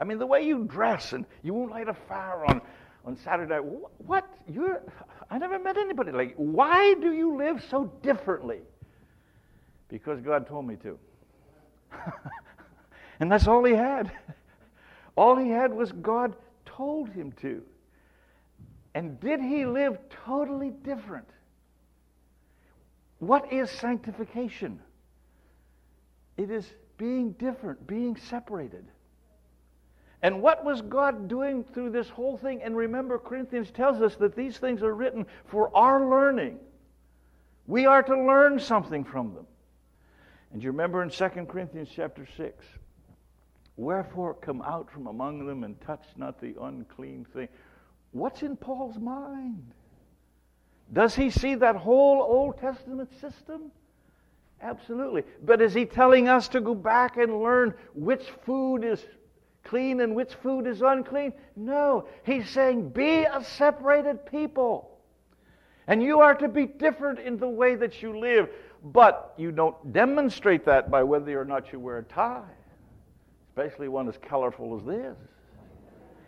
I 0.00 0.04
mean, 0.04 0.18
the 0.18 0.26
way 0.26 0.42
you 0.42 0.64
dress 0.64 1.12
and 1.12 1.26
you 1.42 1.52
won't 1.52 1.70
light 1.70 1.88
a 1.88 1.94
fire 1.94 2.44
on, 2.46 2.62
on 3.04 3.16
Saturday. 3.16 3.56
What? 3.56 4.26
You're, 4.46 4.82
I 5.30 5.38
never 5.38 5.58
met 5.58 5.76
anybody 5.76 6.12
like 6.12 6.34
Why 6.36 6.94
do 6.94 7.12
you 7.12 7.36
live 7.36 7.64
so 7.68 7.92
differently? 8.02 8.60
Because 9.88 10.20
God 10.20 10.46
told 10.46 10.66
me 10.66 10.76
to. 10.76 10.98
and 13.20 13.30
that's 13.30 13.46
all 13.46 13.64
he 13.64 13.74
had. 13.74 14.10
All 15.16 15.36
he 15.36 15.50
had 15.50 15.72
was 15.72 15.92
God 15.92 16.36
told 16.64 17.10
him 17.10 17.32
to. 17.40 17.62
And 18.98 19.20
did 19.20 19.40
he 19.40 19.64
live 19.64 19.96
totally 20.26 20.70
different? 20.70 21.28
What 23.20 23.52
is 23.52 23.70
sanctification? 23.70 24.80
It 26.36 26.50
is 26.50 26.68
being 26.96 27.30
different, 27.34 27.86
being 27.86 28.16
separated. 28.16 28.84
And 30.20 30.42
what 30.42 30.64
was 30.64 30.82
God 30.82 31.28
doing 31.28 31.62
through 31.62 31.90
this 31.90 32.08
whole 32.08 32.36
thing? 32.38 32.60
And 32.60 32.76
remember, 32.76 33.20
Corinthians 33.20 33.70
tells 33.70 34.02
us 34.02 34.16
that 34.16 34.34
these 34.34 34.58
things 34.58 34.82
are 34.82 34.96
written 34.96 35.26
for 35.46 35.70
our 35.76 36.10
learning. 36.10 36.58
We 37.68 37.86
are 37.86 38.02
to 38.02 38.20
learn 38.20 38.58
something 38.58 39.04
from 39.04 39.32
them. 39.32 39.46
And 40.52 40.60
you 40.60 40.72
remember 40.72 41.04
in 41.04 41.10
2 41.10 41.28
Corinthians 41.48 41.88
chapter 41.94 42.26
6, 42.36 42.66
wherefore 43.76 44.34
come 44.34 44.60
out 44.60 44.90
from 44.90 45.06
among 45.06 45.46
them 45.46 45.62
and 45.62 45.80
touch 45.82 46.04
not 46.16 46.40
the 46.40 46.56
unclean 46.60 47.24
thing. 47.32 47.48
What's 48.18 48.42
in 48.42 48.56
Paul's 48.56 48.98
mind? 48.98 49.72
Does 50.92 51.14
he 51.14 51.30
see 51.30 51.54
that 51.56 51.76
whole 51.76 52.20
Old 52.20 52.58
Testament 52.58 53.10
system? 53.20 53.70
Absolutely. 54.60 55.22
But 55.44 55.60
is 55.60 55.72
he 55.72 55.84
telling 55.84 56.28
us 56.28 56.48
to 56.48 56.60
go 56.60 56.74
back 56.74 57.16
and 57.16 57.40
learn 57.40 57.74
which 57.94 58.24
food 58.44 58.84
is 58.84 59.04
clean 59.64 60.00
and 60.00 60.16
which 60.16 60.34
food 60.42 60.66
is 60.66 60.82
unclean? 60.82 61.32
No. 61.54 62.08
He's 62.24 62.48
saying, 62.50 62.88
be 62.90 63.24
a 63.24 63.44
separated 63.44 64.26
people. 64.26 64.98
And 65.86 66.02
you 66.02 66.20
are 66.20 66.34
to 66.34 66.48
be 66.48 66.66
different 66.66 67.20
in 67.20 67.38
the 67.38 67.48
way 67.48 67.76
that 67.76 68.02
you 68.02 68.18
live. 68.18 68.48
But 68.82 69.34
you 69.36 69.52
don't 69.52 69.92
demonstrate 69.92 70.64
that 70.64 70.90
by 70.90 71.02
whether 71.02 71.40
or 71.40 71.44
not 71.44 71.72
you 71.72 71.78
wear 71.78 71.98
a 71.98 72.04
tie, 72.04 72.42
especially 73.48 73.88
one 73.88 74.08
as 74.08 74.16
colorful 74.18 74.76
as 74.76 74.84
this. 74.84 75.16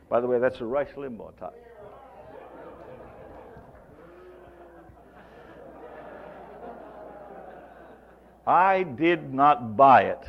By 0.09 0.21
the 0.21 0.27
way, 0.27 0.39
that's 0.39 0.61
a 0.61 0.65
Rush 0.65 0.91
Limbaugh 0.97 1.37
tie. 1.39 1.51
I 8.51 8.83
did 8.83 9.33
not 9.33 9.77
buy 9.77 10.03
it. 10.03 10.29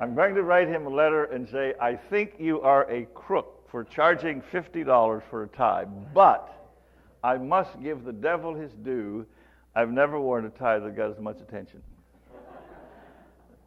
I'm 0.00 0.16
going 0.16 0.34
to 0.34 0.42
write 0.42 0.66
him 0.66 0.86
a 0.86 0.88
letter 0.88 1.26
and 1.26 1.48
say, 1.48 1.74
I 1.80 1.94
think 1.94 2.34
you 2.40 2.60
are 2.62 2.90
a 2.90 3.04
crook 3.14 3.68
for 3.70 3.84
charging 3.84 4.42
$50 4.52 5.22
for 5.30 5.44
a 5.44 5.48
tie, 5.48 5.84
but 6.12 6.74
I 7.22 7.38
must 7.38 7.80
give 7.80 8.02
the 8.02 8.12
devil 8.12 8.52
his 8.52 8.72
due. 8.82 9.24
I've 9.76 9.92
never 9.92 10.18
worn 10.18 10.44
a 10.44 10.50
tie 10.50 10.80
that 10.80 10.96
got 10.96 11.12
as 11.12 11.20
much 11.20 11.40
attention. 11.40 11.80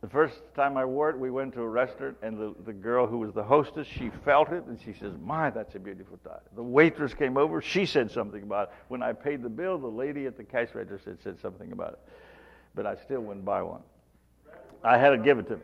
The 0.01 0.07
first 0.07 0.35
time 0.55 0.77
I 0.77 0.85
wore 0.85 1.09
it, 1.09 1.19
we 1.19 1.29
went 1.29 1.53
to 1.55 1.61
a 1.61 1.67
restaurant, 1.67 2.15
and 2.21 2.37
the, 2.37 2.55
the 2.65 2.71
girl 2.71 3.05
who 3.05 3.17
was 3.17 3.33
the 3.33 3.43
hostess, 3.43 3.85
she 3.85 4.09
felt 4.23 4.49
it, 4.49 4.63
and 4.65 4.79
she 4.81 4.93
says, 4.93 5.11
My, 5.21 5.49
that's 5.49 5.75
a 5.75 5.79
beautiful 5.79 6.17
tie. 6.23 6.39
The 6.55 6.63
waitress 6.63 7.13
came 7.13 7.35
over, 7.35 7.61
she 7.61 7.85
said 7.85 8.09
something 8.09 8.43
about 8.43 8.69
it. 8.69 8.75
When 8.87 9.03
I 9.03 9.11
paid 9.11 9.43
the 9.43 9.49
bill, 9.49 9.77
the 9.77 9.87
lady 9.87 10.25
at 10.25 10.37
the 10.37 10.43
cash 10.45 10.69
register 10.73 11.01
said, 11.03 11.17
said 11.21 11.41
something 11.41 11.73
about 11.73 11.93
it. 11.93 11.99
But 12.75 12.85
I 12.85 12.95
still 12.95 13.19
wouldn't 13.19 13.43
buy 13.43 13.61
one. 13.61 13.81
I 14.85 14.97
had 14.97 15.09
to 15.09 15.17
give 15.17 15.37
it 15.37 15.47
to 15.47 15.55
him. 15.55 15.61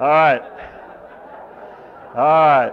All 0.00 0.08
right. 0.08 0.42
All 2.16 2.24
right. 2.24 2.72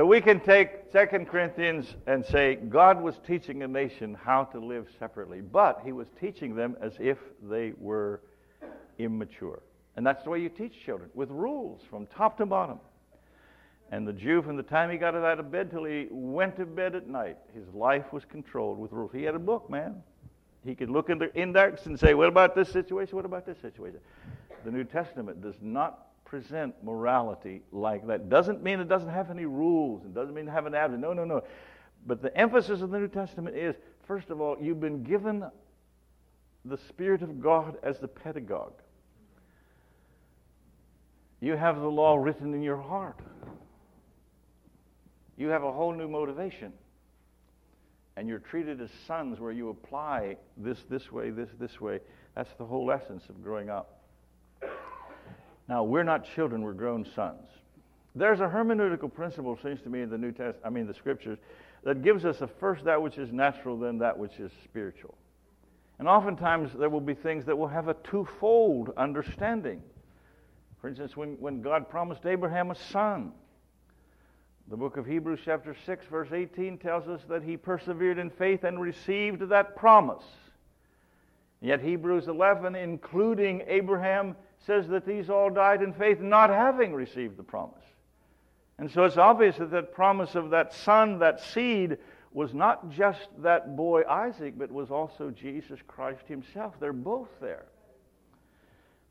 So 0.00 0.06
we 0.06 0.22
can 0.22 0.40
take 0.40 0.90
2 0.92 1.26
Corinthians 1.26 1.94
and 2.06 2.24
say 2.24 2.54
God 2.54 3.02
was 3.02 3.16
teaching 3.26 3.62
a 3.64 3.68
nation 3.68 4.14
how 4.14 4.44
to 4.44 4.58
live 4.58 4.86
separately, 4.98 5.42
but 5.42 5.82
he 5.84 5.92
was 5.92 6.08
teaching 6.18 6.54
them 6.54 6.74
as 6.80 6.94
if 6.98 7.18
they 7.42 7.74
were 7.78 8.22
immature. 8.98 9.60
And 9.96 10.06
that's 10.06 10.24
the 10.24 10.30
way 10.30 10.40
you 10.40 10.48
teach 10.48 10.72
children, 10.86 11.10
with 11.12 11.28
rules 11.28 11.82
from 11.90 12.06
top 12.06 12.38
to 12.38 12.46
bottom. 12.46 12.78
And 13.92 14.08
the 14.08 14.14
Jew, 14.14 14.40
from 14.40 14.56
the 14.56 14.62
time 14.62 14.90
he 14.90 14.96
got 14.96 15.14
out 15.14 15.38
of 15.38 15.52
bed 15.52 15.70
till 15.70 15.84
he 15.84 16.06
went 16.10 16.56
to 16.56 16.64
bed 16.64 16.94
at 16.94 17.06
night, 17.06 17.36
his 17.52 17.68
life 17.74 18.10
was 18.10 18.24
controlled 18.24 18.78
with 18.78 18.92
rules. 18.92 19.12
He 19.12 19.24
had 19.24 19.34
a 19.34 19.38
book, 19.38 19.68
man. 19.68 20.02
He 20.64 20.74
could 20.74 20.88
look 20.88 21.10
in 21.10 21.18
the 21.18 21.30
index 21.34 21.84
and 21.84 22.00
say, 22.00 22.14
What 22.14 22.28
about 22.28 22.54
this 22.54 22.70
situation? 22.70 23.16
What 23.16 23.26
about 23.26 23.44
this 23.44 23.58
situation? 23.58 24.00
The 24.64 24.70
New 24.70 24.84
Testament 24.84 25.42
does 25.42 25.56
not 25.60 26.06
present 26.30 26.72
morality 26.84 27.60
like 27.72 28.06
that. 28.06 28.28
Doesn't 28.28 28.62
mean 28.62 28.78
it 28.78 28.88
doesn't 28.88 29.08
have 29.08 29.32
any 29.32 29.46
rules. 29.46 30.04
It 30.04 30.14
doesn't 30.14 30.32
mean 30.32 30.46
to 30.46 30.52
have 30.52 30.64
an 30.64 30.76
absence. 30.76 31.02
No, 31.02 31.12
no, 31.12 31.24
no. 31.24 31.42
But 32.06 32.22
the 32.22 32.34
emphasis 32.38 32.82
of 32.82 32.90
the 32.90 33.00
New 33.00 33.08
Testament 33.08 33.56
is, 33.56 33.74
first 34.06 34.30
of 34.30 34.40
all, 34.40 34.56
you've 34.60 34.80
been 34.80 35.02
given 35.02 35.44
the 36.64 36.78
Spirit 36.88 37.22
of 37.22 37.42
God 37.42 37.78
as 37.82 37.98
the 37.98 38.06
pedagogue. 38.06 38.74
You 41.40 41.56
have 41.56 41.80
the 41.80 41.90
law 41.90 42.14
written 42.14 42.54
in 42.54 42.62
your 42.62 42.80
heart. 42.80 43.18
You 45.36 45.48
have 45.48 45.64
a 45.64 45.72
whole 45.72 45.92
new 45.92 46.06
motivation. 46.06 46.72
And 48.16 48.28
you're 48.28 48.38
treated 48.38 48.80
as 48.80 48.90
sons 49.04 49.40
where 49.40 49.50
you 49.50 49.70
apply 49.70 50.36
this 50.56 50.78
this 50.88 51.10
way, 51.10 51.30
this 51.30 51.48
this 51.58 51.80
way. 51.80 51.98
That's 52.36 52.52
the 52.56 52.66
whole 52.66 52.92
essence 52.92 53.24
of 53.28 53.42
growing 53.42 53.68
up. 53.68 53.99
Now, 55.70 55.84
we're 55.84 56.02
not 56.02 56.24
children, 56.34 56.62
we're 56.62 56.72
grown 56.72 57.06
sons. 57.14 57.46
There's 58.16 58.40
a 58.40 58.48
hermeneutical 58.48 59.14
principle, 59.14 59.56
seems 59.62 59.80
to 59.82 59.88
me, 59.88 60.02
in 60.02 60.10
the 60.10 60.18
New 60.18 60.32
Testament, 60.32 60.58
I 60.64 60.68
mean, 60.68 60.88
the 60.88 60.94
scriptures, 60.94 61.38
that 61.84 62.02
gives 62.02 62.24
us 62.24 62.40
a 62.40 62.48
first 62.48 62.84
that 62.86 63.00
which 63.00 63.18
is 63.18 63.30
natural, 63.32 63.78
then 63.78 63.98
that 63.98 64.18
which 64.18 64.40
is 64.40 64.50
spiritual. 64.64 65.14
And 66.00 66.08
oftentimes 66.08 66.72
there 66.76 66.90
will 66.90 67.00
be 67.00 67.14
things 67.14 67.44
that 67.44 67.56
will 67.56 67.68
have 67.68 67.86
a 67.86 67.94
twofold 67.94 68.92
understanding. 68.96 69.80
For 70.80 70.88
instance, 70.88 71.16
when, 71.16 71.34
when 71.38 71.62
God 71.62 71.88
promised 71.88 72.26
Abraham 72.26 72.72
a 72.72 72.74
son, 72.74 73.30
the 74.66 74.76
book 74.76 74.96
of 74.96 75.06
Hebrews, 75.06 75.38
chapter 75.44 75.76
6, 75.86 76.06
verse 76.06 76.32
18, 76.32 76.78
tells 76.78 77.06
us 77.06 77.20
that 77.28 77.44
he 77.44 77.56
persevered 77.56 78.18
in 78.18 78.30
faith 78.30 78.64
and 78.64 78.80
received 78.80 79.48
that 79.50 79.76
promise. 79.76 80.24
Yet 81.60 81.80
Hebrews 81.80 82.26
11, 82.26 82.74
including 82.74 83.62
Abraham, 83.68 84.34
says 84.66 84.88
that 84.88 85.06
these 85.06 85.30
all 85.30 85.50
died 85.50 85.82
in 85.82 85.92
faith, 85.92 86.20
not 86.20 86.50
having 86.50 86.92
received 86.92 87.36
the 87.36 87.42
promise. 87.42 87.76
And 88.78 88.90
so 88.90 89.04
it's 89.04 89.16
obvious 89.16 89.56
that 89.56 89.70
that 89.72 89.92
promise 89.92 90.34
of 90.34 90.50
that 90.50 90.72
son, 90.72 91.18
that 91.18 91.40
seed, 91.40 91.98
was 92.32 92.54
not 92.54 92.90
just 92.90 93.28
that 93.38 93.76
boy 93.76 94.02
Isaac, 94.08 94.54
but 94.56 94.70
was 94.70 94.90
also 94.90 95.30
Jesus 95.30 95.80
Christ 95.86 96.22
himself. 96.26 96.74
They're 96.80 96.92
both 96.92 97.28
there. 97.40 97.66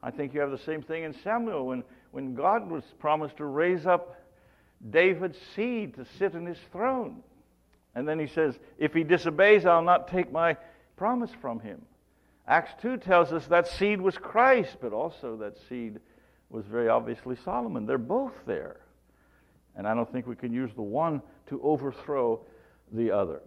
I 0.02 0.12
think 0.12 0.34
you 0.34 0.40
have 0.40 0.52
the 0.52 0.58
same 0.58 0.82
thing 0.82 1.04
in 1.04 1.14
Samuel 1.14 1.68
when, 1.68 1.84
when 2.12 2.34
God 2.34 2.70
was 2.70 2.84
promised 3.00 3.38
to 3.38 3.46
raise 3.46 3.86
up 3.86 4.16
David's 4.90 5.38
seed 5.56 5.96
to 5.96 6.06
sit 6.18 6.34
in 6.34 6.46
his 6.46 6.60
throne. 6.72 7.22
And 7.96 8.08
then 8.08 8.18
he 8.18 8.28
says, 8.28 8.58
If 8.78 8.94
he 8.94 9.04
disobeys, 9.04 9.66
I'll 9.66 9.82
not 9.82 10.08
take 10.08 10.32
my 10.32 10.56
promise 10.96 11.32
from 11.42 11.60
him. 11.60 11.82
Acts 12.50 12.74
2 12.82 12.98
tells 12.98 13.32
us 13.32 13.46
that 13.46 13.68
seed 13.68 14.02
was 14.02 14.18
Christ, 14.18 14.78
but 14.82 14.92
also 14.92 15.38
that 15.38 15.56
seed 15.70 16.00
was 16.50 16.66
very 16.66 16.90
obviously 16.90 17.36
Solomon. 17.36 17.86
They're 17.86 18.00
both 18.00 18.34
there. 18.48 18.78
And 19.76 19.88
I 19.88 19.94
don't 19.94 20.12
think 20.12 20.26
we 20.26 20.36
can 20.36 20.52
use 20.52 20.72
the 20.74 20.82
one 20.82 21.22
to 21.48 21.62
overthrow 21.62 22.42
the 22.92 23.12
other. 23.12 23.44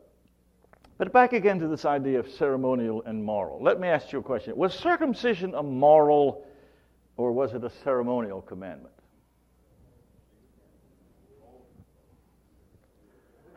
But 0.98 1.12
back 1.12 1.32
again 1.32 1.58
to 1.58 1.66
this 1.66 1.84
idea 1.84 2.20
of 2.20 2.28
ceremonial 2.30 3.02
and 3.04 3.24
moral. 3.24 3.60
Let 3.60 3.80
me 3.80 3.88
ask 3.88 4.12
you 4.12 4.20
a 4.20 4.22
question. 4.22 4.56
Was 4.56 4.72
circumcision 4.72 5.52
a 5.56 5.62
moral 5.64 6.46
or 7.16 7.32
was 7.32 7.54
it 7.54 7.64
a 7.64 7.70
ceremonial 7.70 8.40
commandment? 8.40 8.94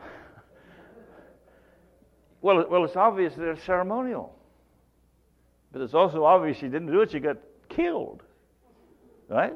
well, 2.40 2.66
well, 2.68 2.84
it's 2.84 2.96
obvious 2.96 3.34
it's 3.38 3.62
ceremonial. 3.62 4.35
But 5.76 5.82
it's 5.82 5.92
also 5.92 6.24
obvious 6.24 6.62
you 6.62 6.70
didn't 6.70 6.90
do 6.90 7.02
it, 7.02 7.12
you 7.12 7.20
got 7.20 7.36
killed. 7.68 8.22
Right? 9.28 9.52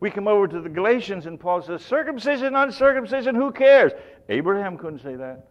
We 0.00 0.10
come 0.10 0.26
over 0.26 0.48
to 0.48 0.60
the 0.60 0.68
Galatians 0.68 1.26
and 1.26 1.38
Paul 1.38 1.62
says, 1.62 1.84
circumcision, 1.84 2.56
uncircumcision, 2.56 3.36
who 3.36 3.52
cares? 3.52 3.92
Abraham 4.28 4.76
couldn't 4.76 4.98
say 4.98 5.14
that. 5.14 5.46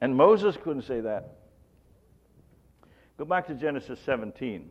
And 0.00 0.14
Moses 0.14 0.56
couldn't 0.62 0.82
say 0.82 1.00
that. 1.00 1.32
Go 3.18 3.24
back 3.24 3.48
to 3.48 3.54
Genesis 3.54 3.98
17, 4.06 4.70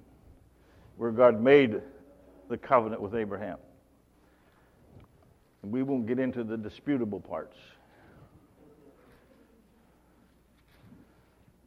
where 0.95 1.11
God 1.11 1.41
made 1.41 1.81
the 2.47 2.57
covenant 2.57 3.01
with 3.01 3.15
Abraham. 3.15 3.57
And 5.61 5.73
we 5.73 5.83
won't 5.83 6.07
get 6.07 6.19
into 6.19 6.45
the 6.45 6.55
disputable 6.55 7.19
parts. 7.19 7.57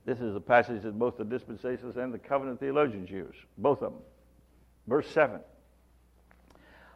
This 0.05 0.21
is 0.21 0.35
a 0.35 0.41
passage 0.41 0.83
that 0.83 0.99
both 0.99 1.17
the 1.17 1.25
dispensationalists 1.25 1.97
and 1.97 2.13
the 2.13 2.19
covenant 2.19 2.59
theologians 2.61 3.11
use, 3.11 3.37
both 3.59 3.83
of 3.83 3.93
them. 3.93 4.03
Verse 4.87 5.09
7 5.11 5.41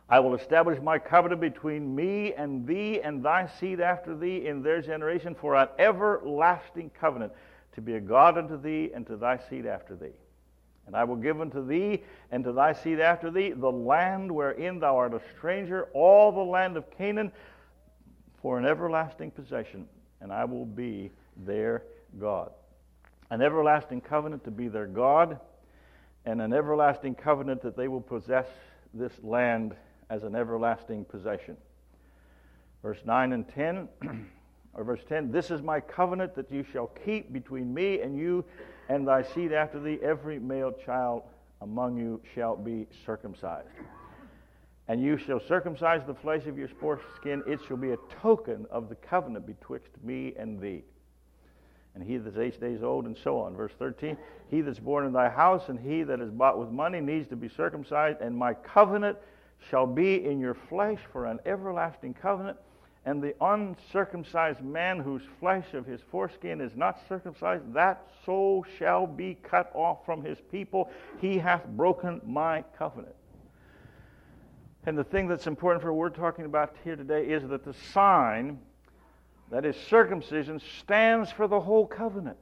I 0.09 0.21
will 0.21 0.35
establish 0.35 0.81
my 0.81 0.99
covenant 0.99 1.41
between 1.41 1.95
me 1.95 2.33
and 2.35 2.67
thee 2.67 3.01
and 3.01 3.25
thy 3.25 3.47
seed 3.47 3.81
after 3.81 4.17
thee 4.17 4.47
in 4.47 4.63
their 4.63 4.81
generation 4.81 5.35
for 5.35 5.57
an 5.57 5.69
everlasting 5.79 6.91
covenant, 6.99 7.33
to 7.75 7.81
be 7.81 7.95
a 7.95 8.01
God 8.01 8.39
unto 8.39 8.61
thee 8.61 8.91
and 8.95 9.07
to 9.07 9.17
thy 9.17 9.39
seed 9.51 9.67
after 9.67 9.97
thee. 9.97 10.15
And 10.87 10.95
I 10.95 11.03
will 11.03 11.17
give 11.17 11.41
unto 11.41 11.67
thee 11.67 12.05
and 12.31 12.45
to 12.45 12.53
thy 12.53 12.73
seed 12.73 13.01
after 13.01 13.31
thee 13.31 13.51
the 13.51 13.71
land 13.71 14.31
wherein 14.31 14.79
thou 14.79 14.97
art 14.97 15.13
a 15.13 15.21
stranger, 15.37 15.89
all 15.93 16.31
the 16.31 16.41
land 16.41 16.77
of 16.77 16.89
Canaan, 16.97 17.33
for 18.41 18.59
an 18.59 18.65
everlasting 18.65 19.33
possession, 19.33 19.89
and 20.21 20.33
I 20.33 20.45
will 20.45 20.67
be 20.67 21.11
their 21.37 21.83
God. 22.21 22.53
An 23.31 23.43
everlasting 23.43 24.01
covenant 24.01 24.45
to 24.45 24.51
be 24.51 24.69
their 24.69 24.87
God, 24.87 25.41
and 26.25 26.41
an 26.41 26.53
everlasting 26.53 27.15
covenant 27.15 27.63
that 27.63 27.77
they 27.77 27.89
will 27.89 28.01
possess 28.01 28.47
this 28.93 29.13
land 29.23 29.75
as 30.11 30.23
an 30.23 30.35
everlasting 30.35 31.05
possession. 31.05 31.57
Verse 32.83 33.01
9 33.05 33.33
and 33.33 33.49
10, 33.49 33.89
or 34.75 34.85
verse 34.85 35.03
10 35.09 35.33
This 35.33 35.51
is 35.51 35.63
my 35.63 35.81
covenant 35.81 36.35
that 36.35 36.51
you 36.51 36.63
shall 36.63 36.89
keep 37.05 37.33
between 37.33 37.73
me 37.73 38.01
and 38.01 38.17
you 38.17 38.45
and 38.89 39.07
thy 39.07 39.23
seed 39.23 39.53
after 39.53 39.81
thee. 39.81 39.99
Every 40.03 40.39
male 40.39 40.73
child 40.73 41.23
among 41.61 41.97
you 41.97 42.21
shall 42.35 42.57
be 42.57 42.87
circumcised. 43.05 43.69
And 44.89 45.03
you 45.03 45.17
shall 45.17 45.41
circumcise 45.41 46.03
the 46.07 46.15
flesh 46.15 46.47
of 46.47 46.57
your 46.57 46.69
foreskin. 46.69 47.43
It 47.47 47.61
shall 47.67 47.77
be 47.77 47.91
a 47.91 47.97
token 48.23 48.67
of 48.71 48.89
the 48.89 48.95
covenant 48.95 49.47
betwixt 49.47 49.91
me 50.05 50.35
and 50.39 50.61
thee. 50.61 50.85
And 51.97 52.05
he 52.05 52.19
that's 52.19 52.37
eight 52.37 52.61
days 52.61 52.83
old, 52.83 53.07
and 53.07 53.17
so 53.17 53.41
on. 53.41 53.57
Verse 53.57 53.73
13 53.79 54.19
He 54.51 54.61
that's 54.61 54.79
born 54.79 55.07
in 55.07 55.13
thy 55.13 55.31
house, 55.31 55.71
and 55.71 55.81
he 55.81 56.03
that 56.03 56.21
is 56.21 56.31
bought 56.31 56.59
with 56.59 56.71
money, 56.71 57.01
needs 57.01 57.27
to 57.29 57.37
be 57.37 57.49
circumcised, 57.49 58.21
and 58.21 58.37
my 58.37 58.53
covenant 58.53 59.17
shall 59.71 59.87
be 59.87 60.25
in 60.27 60.39
your 60.39 60.55
flesh 60.55 60.99
for 61.11 61.25
an 61.25 61.41
everlasting 61.47 62.13
covenant. 62.13 62.59
And 63.07 63.23
the 63.23 63.35
uncircumcised 63.41 64.61
man 64.63 64.99
whose 64.99 65.23
flesh 65.41 65.73
of 65.75 65.87
his 65.87 66.01
foreskin 66.11 66.61
is 66.61 66.77
not 66.77 67.01
circumcised, 67.09 67.73
that 67.73 68.05
soul 68.25 68.67
shall 68.79 69.07
be 69.07 69.39
cut 69.43 69.71
off 69.75 70.05
from 70.05 70.23
his 70.23 70.39
people. 70.51 70.91
He 71.21 71.39
hath 71.39 71.65
broken 71.67 72.21
my 72.27 72.63
covenant. 72.77 73.15
And 74.85 74.99
the 74.99 75.05
thing 75.05 75.29
that's 75.29 75.47
important 75.47 75.83
for 75.83 75.93
what 75.93 75.99
we're 75.99 76.11
talking 76.11 76.45
about 76.45 76.75
here 76.85 76.97
today 76.97 77.27
is 77.27 77.49
that 77.49 77.65
the 77.65 77.75
sign, 77.93 78.59
that 79.51 79.65
is 79.65 79.77
circumcision, 79.77 80.61
stands 80.81 81.31
for 81.31 81.47
the 81.47 81.61
whole 81.61 81.87
covenant. 81.87 82.41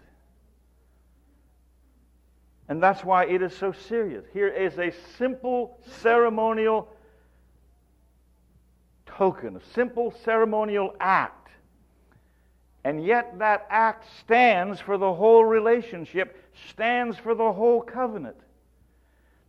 And 2.69 2.83
that's 2.83 3.05
why 3.05 3.27
it 3.27 3.43
is 3.43 3.55
so 3.55 3.73
serious. 3.73 4.25
Here 4.33 4.49
is 4.49 4.79
a 4.79 4.93
simple 5.19 5.79
ceremonial 6.01 6.89
token, 9.07 9.57
a 9.57 9.75
simple 9.75 10.15
ceremonial 10.25 10.95
act. 10.99 11.51
And 12.85 13.05
yet 13.05 13.39
that 13.39 13.67
act 13.71 14.07
stands 14.21 14.81
for 14.81 14.99
the 14.99 15.13
whole 15.13 15.45
relationship, 15.45 16.37
stands 16.71 17.19
for 17.19 17.35
the 17.35 17.53
whole 17.53 17.83
covenant. 17.83 18.37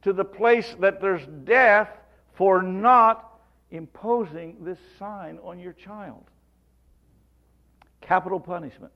To 0.04 0.14
the 0.14 0.26
place 0.26 0.76
that 0.80 1.02
there's 1.02 1.26
death, 1.46 1.90
for 2.36 2.62
not 2.62 3.40
imposing 3.72 4.58
this 4.62 4.78
sign 5.00 5.40
on 5.44 5.60
your 5.60 5.74
child. 5.74 6.26
Capital 8.06 8.40
punishment. 8.40 8.92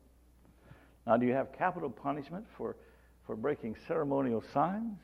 Now, 1.08 1.18
do 1.18 1.26
you 1.26 1.34
have 1.34 1.52
capital 1.52 1.90
punishment 1.90 2.46
for, 2.56 2.76
for 3.26 3.36
breaking 3.36 3.76
ceremonial 3.88 4.44
signs? 4.54 5.00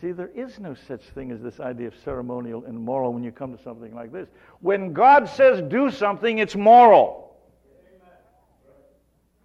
See, 0.00 0.12
there 0.12 0.30
is 0.34 0.58
no 0.58 0.74
such 0.74 1.02
thing 1.02 1.30
as 1.30 1.40
this 1.40 1.60
idea 1.60 1.88
of 1.88 1.94
ceremonial 2.04 2.64
and 2.64 2.78
moral 2.78 3.12
when 3.12 3.22
you 3.22 3.30
come 3.30 3.54
to 3.56 3.62
something 3.62 3.94
like 3.94 4.10
this. 4.12 4.28
When 4.60 4.94
God 4.94 5.28
says 5.28 5.60
do 5.70 5.90
something, 5.90 6.38
it's 6.38 6.56
moral. 6.56 7.36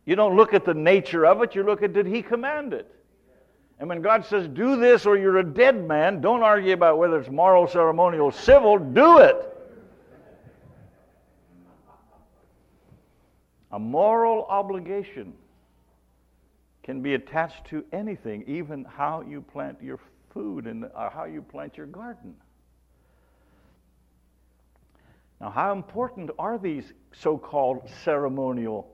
You 0.05 0.15
don't 0.15 0.37
look 0.37 0.53
at 0.53 0.63
the 0.63 0.73
nature 0.73 1.25
of 1.25 1.41
it, 1.41 1.53
you 1.53 1.63
look 1.63 1.83
at 1.83 1.91
did 1.91 2.05
He 2.05 2.21
command 2.21 2.73
it? 2.73 2.89
And 3.79 3.89
when 3.89 4.01
God 4.01 4.25
says, 4.25 4.47
do 4.47 4.77
this 4.77 5.05
or 5.05 5.17
you're 5.17 5.37
a 5.37 5.43
dead 5.43 5.85
man, 5.87 6.21
don't 6.21 6.41
argue 6.41 6.73
about 6.73 6.97
whether 6.97 7.19
it's 7.19 7.29
moral, 7.29 7.67
ceremonial, 7.67 8.31
civil. 8.31 8.79
Do 8.79 9.19
it. 9.19 9.56
A 13.71 13.79
moral 13.79 14.45
obligation 14.45 15.33
can 16.83 17.01
be 17.01 17.13
attached 17.13 17.65
to 17.67 17.83
anything, 17.91 18.43
even 18.47 18.85
how 18.85 19.21
you 19.21 19.41
plant 19.41 19.81
your 19.81 19.99
food 20.33 20.67
and 20.67 20.85
how 20.95 21.25
you 21.25 21.41
plant 21.41 21.75
your 21.75 21.87
garden. 21.87 22.35
Now, 25.41 25.49
how 25.49 25.73
important 25.73 26.31
are 26.39 26.57
these 26.57 26.93
so 27.11 27.37
called 27.37 27.89
ceremonial 28.03 28.87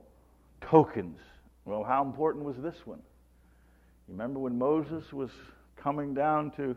tokens? 0.60 1.18
Well, 1.64 1.84
how 1.84 2.04
important 2.04 2.44
was 2.44 2.56
this 2.56 2.76
one? 2.84 3.00
Remember 4.08 4.40
when 4.40 4.58
Moses 4.58 5.12
was 5.12 5.30
coming 5.76 6.12
down 6.12 6.50
to 6.56 6.76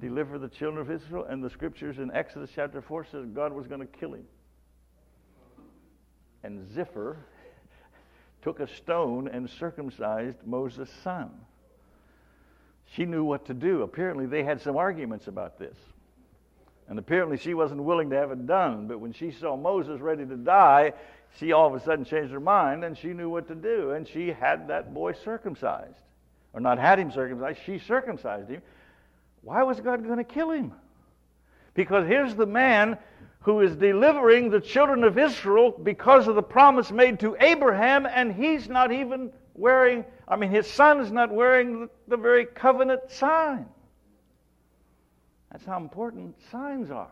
deliver 0.00 0.38
the 0.38 0.48
children 0.48 0.80
of 0.80 0.90
Israel, 0.90 1.26
and 1.28 1.42
the 1.42 1.50
scriptures 1.50 1.98
in 1.98 2.10
Exodus 2.12 2.50
chapter 2.54 2.82
4 2.82 3.06
says 3.06 3.26
God 3.32 3.52
was 3.52 3.66
going 3.66 3.80
to 3.80 3.86
kill 3.86 4.14
him. 4.14 4.24
And 6.42 6.72
Zipporah 6.72 7.16
took 8.42 8.60
a 8.60 8.66
stone 8.66 9.28
and 9.28 9.48
circumcised 9.48 10.38
Moses' 10.46 10.90
son. 11.02 11.30
She 12.94 13.04
knew 13.04 13.24
what 13.24 13.46
to 13.46 13.54
do. 13.54 13.82
Apparently, 13.82 14.26
they 14.26 14.42
had 14.42 14.60
some 14.60 14.76
arguments 14.76 15.28
about 15.28 15.58
this. 15.58 15.76
And 16.88 16.98
apparently, 16.98 17.36
she 17.36 17.54
wasn't 17.54 17.82
willing 17.82 18.10
to 18.10 18.16
have 18.16 18.32
it 18.32 18.46
done. 18.46 18.88
But 18.88 18.98
when 18.98 19.12
she 19.12 19.30
saw 19.30 19.56
Moses 19.56 20.00
ready 20.00 20.26
to 20.26 20.36
die, 20.36 20.94
she 21.38 21.52
all 21.52 21.68
of 21.68 21.80
a 21.80 21.84
sudden 21.84 22.04
changed 22.04 22.32
her 22.32 22.40
mind 22.40 22.82
and 22.82 22.98
she 22.98 23.08
knew 23.08 23.30
what 23.30 23.46
to 23.48 23.54
do. 23.54 23.92
And 23.92 24.08
she 24.08 24.28
had 24.32 24.68
that 24.68 24.92
boy 24.92 25.12
circumcised 25.12 26.02
or 26.52 26.60
not 26.60 26.78
had 26.78 26.98
him 26.98 27.12
circumcised, 27.12 27.60
she 27.64 27.78
circumcised 27.78 28.48
him. 28.48 28.62
Why 29.42 29.62
was 29.62 29.80
God 29.80 30.04
going 30.04 30.18
to 30.18 30.24
kill 30.24 30.50
him? 30.50 30.72
Because 31.74 32.06
here's 32.06 32.34
the 32.34 32.46
man 32.46 32.98
who 33.40 33.60
is 33.60 33.74
delivering 33.76 34.50
the 34.50 34.60
children 34.60 35.02
of 35.04 35.18
Israel 35.18 35.74
because 35.82 36.28
of 36.28 36.34
the 36.34 36.42
promise 36.42 36.90
made 36.90 37.20
to 37.20 37.36
Abraham, 37.40 38.06
and 38.06 38.34
he's 38.34 38.68
not 38.68 38.92
even 38.92 39.32
wearing, 39.54 40.04
I 40.28 40.36
mean, 40.36 40.50
his 40.50 40.66
son 40.66 41.00
is 41.00 41.10
not 41.10 41.32
wearing 41.32 41.80
the, 41.80 41.88
the 42.08 42.16
very 42.16 42.44
covenant 42.44 43.10
sign. 43.10 43.66
That's 45.50 45.64
how 45.64 45.78
important 45.78 46.36
signs 46.50 46.90
are. 46.90 47.10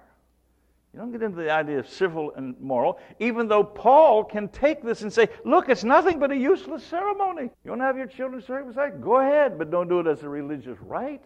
You 0.93 1.01
don't 1.01 1.13
get 1.13 1.23
into 1.23 1.43
the 1.43 1.51
idea 1.51 1.79
of 1.79 1.89
civil 1.89 2.33
and 2.37 2.59
moral, 2.61 2.99
even 3.21 3.47
though 3.47 3.65
Paul 3.65 4.25
can 4.25 4.49
take 4.49 4.83
this 4.83 5.03
and 5.03 5.13
say, 5.13 5.29
look, 5.45 5.69
it's 5.69 5.85
nothing 5.85 6.19
but 6.19 6.31
a 6.31 6.37
useless 6.37 6.83
ceremony. 6.85 7.51
You 7.65 7.71
want 7.71 7.83
to 7.83 7.85
have 7.85 7.97
your 7.97 8.07
children 8.07 8.43
circumcised? 8.43 9.01
Go 9.01 9.19
ahead, 9.21 9.59
but 9.59 9.71
don't 9.71 9.89
do 9.89 10.01
it 10.01 10.07
as 10.07 10.23
a 10.23 10.29
religious 10.29 10.79
rite. 10.81 11.23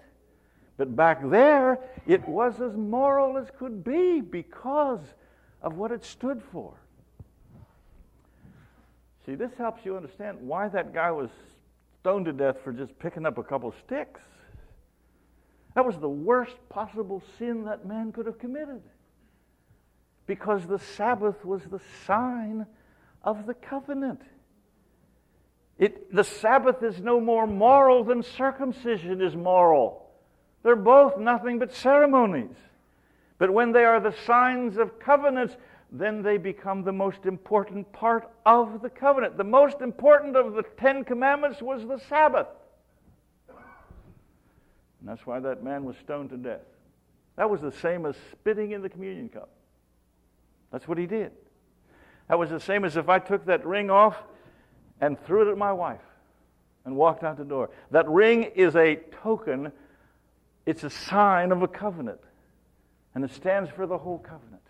But 0.76 0.96
back 0.96 1.20
there, 1.28 1.78
it 2.06 2.26
was 2.26 2.60
as 2.60 2.76
moral 2.76 3.38
as 3.38 3.48
could 3.58 3.84
be 3.84 4.20
because 4.20 5.00
of 5.60 5.74
what 5.74 5.92
it 5.92 6.04
stood 6.04 6.42
for. 6.50 6.74
See, 9.24 9.34
this 9.34 9.52
helps 9.56 9.84
you 9.84 9.96
understand 9.96 10.38
why 10.40 10.68
that 10.68 10.92
guy 10.92 11.10
was 11.10 11.30
stoned 12.00 12.24
to 12.26 12.32
death 12.32 12.56
for 12.64 12.72
just 12.72 12.98
picking 12.98 13.24
up 13.24 13.38
a 13.38 13.42
couple 13.42 13.72
sticks. 13.86 14.20
That 15.74 15.86
was 15.86 15.98
the 15.98 16.08
worst 16.08 16.56
possible 16.68 17.22
sin 17.38 17.64
that 17.64 17.86
man 17.86 18.12
could 18.12 18.26
have 18.26 18.38
committed 18.38 18.82
because 20.26 20.66
the 20.66 20.78
Sabbath 20.78 21.44
was 21.44 21.62
the 21.64 21.80
sign 22.06 22.66
of 23.22 23.46
the 23.46 23.54
covenant. 23.54 24.20
It, 25.78 26.14
the 26.14 26.24
Sabbath 26.24 26.82
is 26.82 27.00
no 27.00 27.20
more 27.20 27.46
moral 27.46 28.04
than 28.04 28.22
circumcision 28.22 29.20
is 29.22 29.34
moral. 29.34 30.01
They're 30.62 30.76
both 30.76 31.18
nothing 31.18 31.58
but 31.58 31.72
ceremonies. 31.72 32.56
But 33.38 33.50
when 33.50 33.72
they 33.72 33.84
are 33.84 34.00
the 34.00 34.14
signs 34.24 34.76
of 34.76 34.98
covenants, 35.00 35.56
then 35.90 36.22
they 36.22 36.38
become 36.38 36.84
the 36.84 36.92
most 36.92 37.26
important 37.26 37.92
part 37.92 38.30
of 38.46 38.80
the 38.80 38.88
covenant. 38.88 39.36
The 39.36 39.44
most 39.44 39.80
important 39.80 40.36
of 40.36 40.54
the 40.54 40.62
Ten 40.62 41.04
Commandments 41.04 41.60
was 41.60 41.86
the 41.86 41.98
Sabbath. 42.08 42.46
And 43.48 45.08
that's 45.08 45.26
why 45.26 45.40
that 45.40 45.64
man 45.64 45.84
was 45.84 45.96
stoned 45.96 46.30
to 46.30 46.36
death. 46.36 46.60
That 47.36 47.50
was 47.50 47.60
the 47.60 47.72
same 47.72 48.06
as 48.06 48.14
spitting 48.30 48.70
in 48.70 48.82
the 48.82 48.88
communion 48.88 49.28
cup. 49.28 49.48
That's 50.70 50.86
what 50.86 50.96
he 50.96 51.06
did. 51.06 51.32
That 52.28 52.38
was 52.38 52.50
the 52.50 52.60
same 52.60 52.84
as 52.84 52.96
if 52.96 53.08
I 53.08 53.18
took 53.18 53.44
that 53.46 53.66
ring 53.66 53.90
off 53.90 54.16
and 55.00 55.18
threw 55.26 55.46
it 55.46 55.50
at 55.50 55.58
my 55.58 55.72
wife 55.72 56.00
and 56.84 56.96
walked 56.96 57.24
out 57.24 57.36
the 57.36 57.44
door. 57.44 57.70
That 57.90 58.08
ring 58.08 58.44
is 58.54 58.76
a 58.76 58.96
token, 59.22 59.72
it's 60.66 60.84
a 60.84 60.90
sign 60.90 61.52
of 61.52 61.62
a 61.62 61.68
covenant, 61.68 62.20
and 63.14 63.24
it 63.24 63.32
stands 63.32 63.70
for 63.70 63.86
the 63.86 63.98
whole 63.98 64.18
covenant. 64.18 64.62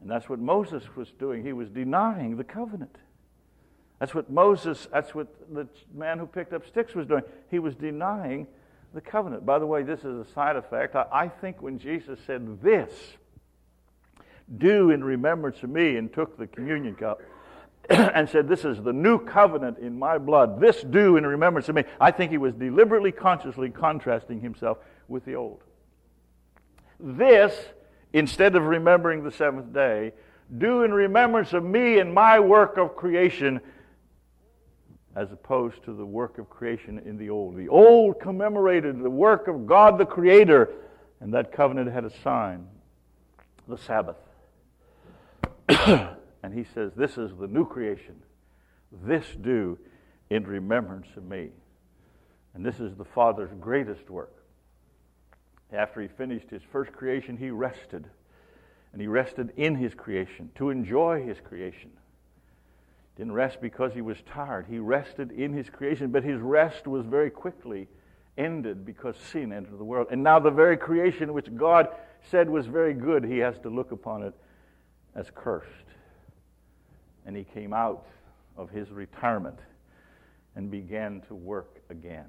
And 0.00 0.10
that's 0.10 0.28
what 0.28 0.40
Moses 0.40 0.84
was 0.96 1.10
doing. 1.18 1.44
He 1.44 1.52
was 1.52 1.68
denying 1.68 2.36
the 2.36 2.44
covenant. 2.44 2.96
That's 3.98 4.14
what 4.14 4.30
Moses, 4.30 4.88
that's 4.92 5.14
what 5.14 5.28
the 5.54 5.68
man 5.94 6.18
who 6.18 6.26
picked 6.26 6.52
up 6.52 6.66
sticks 6.66 6.94
was 6.94 7.06
doing. 7.06 7.22
He 7.50 7.60
was 7.60 7.76
denying 7.76 8.48
the 8.94 9.00
covenant. 9.00 9.46
By 9.46 9.60
the 9.60 9.66
way, 9.66 9.84
this 9.84 10.00
is 10.00 10.26
a 10.26 10.32
side 10.32 10.56
effect. 10.56 10.96
I, 10.96 11.06
I 11.12 11.28
think 11.28 11.62
when 11.62 11.78
Jesus 11.78 12.18
said 12.26 12.60
this, 12.60 12.90
do 14.58 14.90
in 14.90 15.04
remembrance 15.04 15.62
of 15.62 15.70
me, 15.70 15.96
and 15.96 16.12
took 16.12 16.36
the 16.36 16.48
communion 16.48 16.96
cup 16.96 17.20
and 17.90 18.28
said, 18.28 18.48
This 18.48 18.64
is 18.64 18.82
the 18.82 18.92
new 18.92 19.18
covenant 19.18 19.78
in 19.78 19.98
my 19.98 20.18
blood. 20.18 20.60
This 20.60 20.82
do 20.82 21.16
in 21.16 21.26
remembrance 21.26 21.68
of 21.68 21.74
me. 21.74 21.84
I 22.00 22.10
think 22.10 22.30
he 22.30 22.38
was 22.38 22.54
deliberately, 22.54 23.12
consciously 23.12 23.70
contrasting 23.70 24.40
himself 24.40 24.78
with 25.08 25.24
the 25.24 25.34
old. 25.34 25.62
This, 27.00 27.54
instead 28.12 28.54
of 28.54 28.64
remembering 28.64 29.24
the 29.24 29.32
seventh 29.32 29.72
day, 29.72 30.12
do 30.58 30.82
in 30.82 30.92
remembrance 30.92 31.52
of 31.52 31.64
me 31.64 31.98
and 31.98 32.12
my 32.12 32.38
work 32.38 32.76
of 32.76 32.94
creation, 32.94 33.60
as 35.16 35.32
opposed 35.32 35.82
to 35.84 35.92
the 35.92 36.06
work 36.06 36.38
of 36.38 36.48
creation 36.48 37.00
in 37.04 37.18
the 37.18 37.30
old. 37.30 37.56
The 37.56 37.68
old 37.68 38.20
commemorated 38.20 39.02
the 39.02 39.10
work 39.10 39.48
of 39.48 39.66
God 39.66 39.98
the 39.98 40.06
Creator, 40.06 40.70
and 41.20 41.34
that 41.34 41.52
covenant 41.52 41.90
had 41.90 42.04
a 42.04 42.10
sign 42.22 42.66
the 43.68 43.78
Sabbath. 43.78 44.16
and 46.42 46.52
he 46.52 46.64
says, 46.64 46.92
This 46.96 47.18
is 47.18 47.30
the 47.38 47.46
new 47.46 47.66
creation. 47.66 48.16
This 49.04 49.26
do 49.40 49.78
in 50.30 50.44
remembrance 50.44 51.08
of 51.16 51.24
me. 51.24 51.50
And 52.54 52.64
this 52.64 52.80
is 52.80 52.94
the 52.96 53.04
Father's 53.04 53.50
greatest 53.60 54.10
work. 54.10 54.34
After 55.72 56.02
he 56.02 56.08
finished 56.08 56.50
his 56.50 56.62
first 56.70 56.92
creation, 56.92 57.36
he 57.36 57.50
rested. 57.50 58.08
And 58.92 59.00
he 59.00 59.06
rested 59.06 59.52
in 59.56 59.76
his 59.76 59.94
creation 59.94 60.50
to 60.56 60.68
enjoy 60.68 61.24
his 61.24 61.38
creation. 61.40 61.90
Didn't 63.16 63.32
rest 63.32 63.60
because 63.60 63.94
he 63.94 64.02
was 64.02 64.18
tired. 64.26 64.66
He 64.68 64.78
rested 64.78 65.32
in 65.32 65.52
his 65.52 65.70
creation, 65.70 66.10
but 66.10 66.24
his 66.24 66.40
rest 66.40 66.86
was 66.86 67.06
very 67.06 67.30
quickly 67.30 67.88
ended 68.36 68.84
because 68.84 69.16
sin 69.16 69.52
entered 69.52 69.78
the 69.78 69.84
world. 69.84 70.08
And 70.10 70.22
now 70.22 70.38
the 70.38 70.50
very 70.50 70.76
creation 70.76 71.32
which 71.32 71.54
God 71.54 71.88
said 72.30 72.48
was 72.48 72.66
very 72.66 72.94
good, 72.94 73.24
he 73.24 73.38
has 73.38 73.58
to 73.60 73.70
look 73.70 73.92
upon 73.92 74.22
it 74.22 74.34
as 75.14 75.30
cursed. 75.34 75.68
And 77.26 77.36
he 77.36 77.44
came 77.44 77.72
out 77.72 78.06
of 78.56 78.70
his 78.70 78.90
retirement 78.90 79.58
and 80.56 80.70
began 80.70 81.22
to 81.28 81.34
work 81.34 81.82
again. 81.90 82.26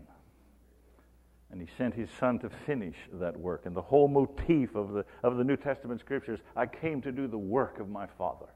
And 1.52 1.62
he 1.62 1.68
sent 1.78 1.94
his 1.94 2.10
son 2.20 2.39
to 2.39 2.50
finish 2.66 2.96
that 3.14 3.38
work. 3.38 3.66
And 3.66 3.76
the 3.76 3.82
whole 3.82 4.08
motif 4.08 4.76
of 4.76 4.91
the, 4.94 5.06
of 5.24 5.38
the 5.38 5.44
New 5.44 5.58
Testament 5.58 6.00
scriptures 6.00 6.39
I 6.56 6.66
came 6.66 7.02
to 7.02 7.12
do 7.12 7.28
the 7.28 7.38
work 7.38 7.80
of 7.80 7.89
my 7.89 8.08
Father, 8.18 8.48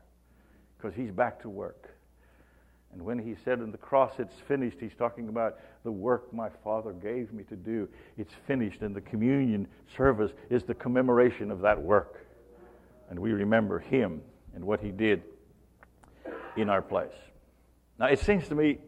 because 0.78 0.96
he's 0.96 1.12
back 1.12 1.42
to 1.42 1.50
work. 1.50 1.94
And 2.94 3.02
when 3.02 3.20
he 3.20 3.36
said 3.44 3.60
in 3.60 3.72
the 3.72 3.78
cross, 3.78 4.14
it's 4.18 4.40
finished, 4.48 4.78
he's 4.80 4.96
talking 4.96 5.28
about 5.28 5.60
the 5.84 5.92
work 5.92 6.34
my 6.34 6.50
Father 6.64 6.94
gave 6.94 7.34
me 7.34 7.44
to 7.44 7.56
do. 7.56 7.88
It's 8.18 8.34
finished, 8.48 8.82
and 8.82 8.96
the 8.96 9.02
communion 9.02 9.68
service 9.96 10.32
is 10.50 10.64
the 10.64 10.74
commemoration 10.74 11.52
of 11.52 11.62
that 11.62 11.80
work. 11.80 12.26
And 13.10 13.20
we 13.20 13.32
remember 13.32 13.78
him 13.78 14.22
and 14.56 14.66
what 14.66 14.80
he 14.80 14.90
did 14.90 15.22
in 16.58 16.70
our 16.70 16.82
place. 16.82 17.14
Now, 18.00 18.08
it 18.08 18.20
seems 18.20 18.48
to 18.50 18.56
me 18.56 18.80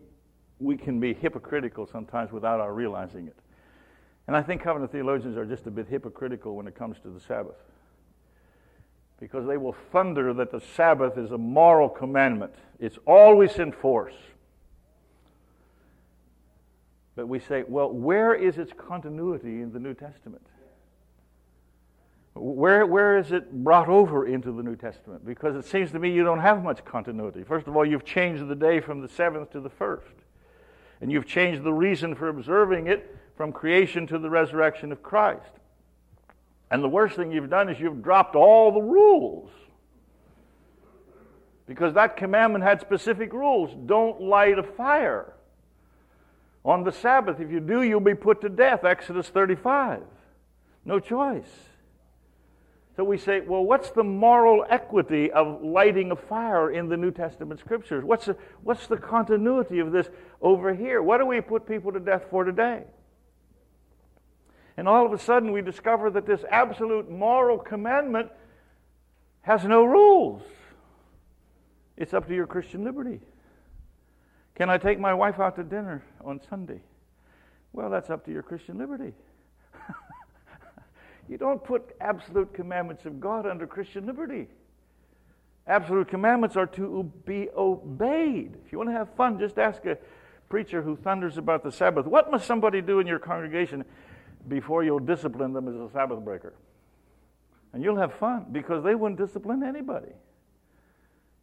we 0.60 0.78
can 0.78 1.00
be 1.00 1.14
hypocritical 1.14 1.88
sometimes 1.88 2.32
without 2.32 2.60
our 2.60 2.74
realizing 2.74 3.28
it. 3.28 3.38
And 4.28 4.36
I 4.36 4.44
think 4.44 4.62
covenant 4.62 4.92
theologians 4.92 5.38
are 5.38 5.46
just 5.46 5.66
a 5.66 5.72
bit 5.72 5.88
hypocritical 5.88 6.56
when 6.56 6.68
it 6.68 6.76
comes 6.76 6.98
to 7.00 7.10
the 7.10 7.20
Sabbath. 7.20 7.56
Because 9.20 9.48
they 9.48 9.58
will 9.58 9.76
thunder 9.92 10.34
that 10.34 10.52
the 10.52 10.62
Sabbath 10.76 11.18
is 11.18 11.32
a 11.32 11.38
moral 11.38 11.90
commandment, 11.90 12.54
it's 12.80 12.98
always 13.08 13.58
in 13.58 13.72
force. 13.72 14.14
But 17.16 17.28
we 17.28 17.40
say, 17.40 17.64
well, 17.68 17.92
where 17.92 18.34
is 18.34 18.58
its 18.58 18.72
continuity 18.78 19.62
in 19.62 19.74
the 19.74 19.80
New 19.80 19.94
Testament? 19.94 20.46
Where, 22.36 22.86
where 22.86 23.18
is 23.18 23.32
it 23.32 23.52
brought 23.64 23.90
over 23.90 24.28
into 24.28 24.52
the 24.52 24.64
New 24.64 24.76
Testament? 24.76 25.26
Because 25.26 25.56
it 25.56 25.66
seems 25.66 25.92
to 25.92 26.00
me 26.00 26.12
you 26.12 26.24
don't 26.24 26.40
have 26.40 26.64
much 26.64 26.86
continuity. 26.86 27.44
First 27.44 27.68
of 27.68 27.76
all, 27.76 27.86
you've 27.86 28.06
changed 28.06 28.48
the 28.48 28.56
day 28.56 28.80
from 28.80 29.02
the 29.02 29.10
seventh 29.10 29.52
to 29.52 29.60
the 29.60 29.70
first. 29.70 30.14
And 31.02 31.12
you've 31.12 31.26
changed 31.26 31.64
the 31.64 31.74
reason 31.74 32.16
for 32.16 32.30
observing 32.30 32.88
it 32.88 33.16
from 33.36 33.52
creation 33.52 34.06
to 34.08 34.20
the 34.20 34.30
resurrection 34.30 34.92
of 34.92 35.02
Christ. 35.02 35.52
And 36.72 36.84
the 36.84 36.90
worst 36.90 37.16
thing 37.16 37.32
you've 37.32 37.50
done 37.50 37.70
is 37.70 37.80
you've 37.80 38.04
dropped 38.04 38.36
all 38.36 38.72
the 38.72 38.82
rules. 38.82 39.50
Because 41.66 41.94
that 41.96 42.18
commandment 42.18 42.64
had 42.64 42.82
specific 42.82 43.34
rules. 43.34 43.76
Don't 43.86 44.22
light 44.22 44.60
a 44.60 44.64
fire 44.64 45.34
on 46.66 46.84
the 46.84 46.92
Sabbath. 46.92 47.40
If 47.40 47.52
you 47.52 47.60
do, 47.60 47.82
you'll 47.82 48.00
be 48.00 48.16
put 48.16 48.42
to 48.42 48.50
death. 48.50 48.84
Exodus 48.84 49.30
35. 49.30 50.04
No 50.86 51.00
choice. 51.00 51.69
So 53.00 53.06
we 53.06 53.18
say, 53.18 53.40
well, 53.40 53.64
what's 53.64 53.92
the 53.92 54.04
moral 54.04 54.66
equity 54.70 55.32
of 55.32 55.64
lighting 55.64 56.12
a 56.12 56.18
fire 56.18 56.72
in 56.72 56.90
the 56.90 56.98
New 56.98 57.12
Testament 57.12 57.62
scriptures? 57.62 58.04
What's 58.04 58.26
the, 58.26 58.36
what's 58.62 58.88
the 58.88 58.98
continuity 58.98 59.80
of 59.80 59.94
this 59.94 60.10
over 60.42 60.74
here? 60.74 61.02
What 61.02 61.20
do 61.20 61.26
we 61.26 61.40
put 61.40 61.66
people 61.66 61.94
to 61.94 62.02
death 62.02 62.26
for 62.30 62.44
today? 62.44 62.84
And 64.76 64.86
all 64.86 65.06
of 65.06 65.14
a 65.14 65.18
sudden, 65.18 65.54
we 65.54 65.62
discover 65.62 66.10
that 66.10 66.26
this 66.26 66.44
absolute 66.52 67.10
moral 67.10 67.58
commandment 67.58 68.32
has 69.44 69.64
no 69.64 69.86
rules. 69.86 70.42
It's 71.96 72.14
up 72.14 72.28
to 72.28 72.36
your 72.36 72.48
Christian 72.48 72.84
liberty. 72.84 73.22
Can 74.56 74.70
I 74.70 74.78
take 74.78 75.00
my 75.00 75.14
wife 75.14 75.40
out 75.40 75.56
to 75.56 75.64
dinner 75.64 76.04
on 76.26 76.42
Sunday? 76.50 76.82
Well, 77.72 77.90
that's 77.90 78.10
up 78.10 78.26
to 78.26 78.32
your 78.34 78.44
Christian 78.44 78.78
liberty. 78.78 79.14
You 81.30 81.38
don't 81.38 81.64
put 81.64 81.96
absolute 82.02 82.54
commandments 82.54 83.06
of 83.06 83.20
God 83.20 83.46
under 83.46 83.68
Christian 83.68 84.06
liberty. 84.08 84.48
Absolute 85.68 86.08
commandments 86.08 86.56
are 86.56 86.66
to 86.66 87.12
be 87.26 87.50
obeyed. 87.56 88.58
If 88.66 88.72
you 88.72 88.80
want 88.80 88.90
to 88.90 88.94
have 88.94 89.14
fun, 89.14 89.38
just 89.38 89.60
ask 89.60 89.86
a 89.86 89.98
preacher 90.50 90.82
who 90.82 90.96
thunders 90.96 91.38
about 91.38 91.64
the 91.64 91.72
Sabbath, 91.72 92.08
what 92.08 92.32
must 92.32 92.48
somebody 92.48 92.82
do 92.82 93.00
in 93.00 93.06
your 93.06 93.20
congregation 93.20 93.86
before 94.48 94.84
you'll 94.84 95.00
discipline 95.00 95.54
them 95.54 95.68
as 95.68 95.76
a 95.76 95.94
Sabbath 95.94 96.20
breaker. 96.20 96.54
And 97.74 97.84
you'll 97.84 97.98
have 97.98 98.16
fun 98.16 98.48
because 98.52 98.84
they 98.84 98.96
wouldn't 98.96 99.20
discipline 99.20 99.62
anybody. 99.62 100.12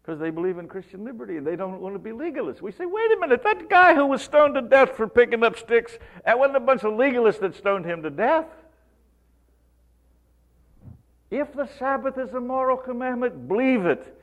Because 0.03 0.19
they 0.19 0.31
believe 0.31 0.59
in 0.59 0.67
Christian 0.67 1.05
liberty 1.05 1.37
and 1.37 1.47
they 1.47 1.55
don't 1.55 1.81
want 1.81 1.95
to 1.95 2.01
be 2.01 2.11
legalists. 2.11 2.61
We 2.61 2.73
say, 2.73 2.87
wait 2.87 3.13
a 3.13 3.21
minute, 3.21 3.45
that 3.45 3.69
guy 3.69 3.95
who 3.95 4.07
was 4.07 4.23
stoned 4.23 4.55
to 4.55 4.63
death 4.63 4.97
for 4.97 5.07
picking 5.07 5.45
up 5.45 5.57
sticks, 5.57 5.99
that 6.25 6.37
wasn't 6.37 6.57
a 6.57 6.61
bunch 6.61 6.83
of 6.83 6.95
legalists 6.95 7.41
that 7.41 7.55
stoned 7.55 7.85
him 7.85 8.03
to 8.03 8.11
death. 8.11 8.47
If 11.31 11.53
the 11.55 11.69
Sabbath 11.79 12.19
is 12.19 12.33
a 12.35 12.41
moral 12.41 12.77
commandment, 12.77 13.49
believe 13.49 13.85
it. 13.85 14.17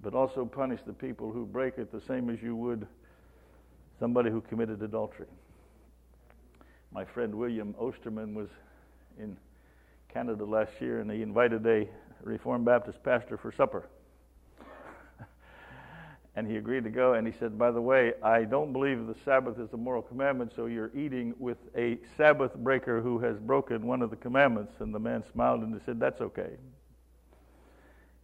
But 0.00 0.14
also 0.14 0.44
punish 0.44 0.80
the 0.86 0.92
people 0.92 1.32
who 1.32 1.46
break 1.46 1.78
it 1.78 1.90
the 1.90 2.00
same 2.00 2.30
as 2.30 2.42
you 2.42 2.54
would 2.56 2.86
somebody 3.98 4.30
who 4.30 4.40
committed 4.40 4.82
adultery. 4.82 5.26
My 6.92 7.04
friend 7.04 7.34
William 7.34 7.74
Osterman 7.78 8.34
was 8.34 8.48
in 9.18 9.36
Canada 10.12 10.44
last 10.44 10.72
year, 10.80 11.00
and 11.00 11.10
he 11.10 11.22
invited 11.22 11.66
a 11.66 11.88
Reformed 12.22 12.64
Baptist 12.64 13.02
pastor 13.02 13.36
for 13.36 13.52
supper. 13.52 13.88
And 16.36 16.50
he 16.50 16.56
agreed 16.56 16.84
to 16.84 16.90
go, 16.90 17.14
and 17.14 17.26
he 17.26 17.32
said, 17.38 17.56
By 17.56 17.70
the 17.70 17.80
way, 17.80 18.14
I 18.22 18.42
don't 18.42 18.72
believe 18.72 19.06
the 19.06 19.14
Sabbath 19.24 19.58
is 19.58 19.72
a 19.72 19.76
moral 19.76 20.02
commandment, 20.02 20.52
so 20.54 20.66
you're 20.66 20.90
eating 20.96 21.34
with 21.38 21.58
a 21.76 21.98
Sabbath 22.16 22.54
breaker 22.54 23.00
who 23.00 23.20
has 23.20 23.38
broken 23.38 23.86
one 23.86 24.02
of 24.02 24.10
the 24.10 24.16
commandments. 24.16 24.72
And 24.80 24.94
the 24.94 24.98
man 24.98 25.22
smiled 25.32 25.60
and 25.60 25.72
he 25.72 25.80
said, 25.84 26.00
That's 26.00 26.20
okay. 26.20 26.56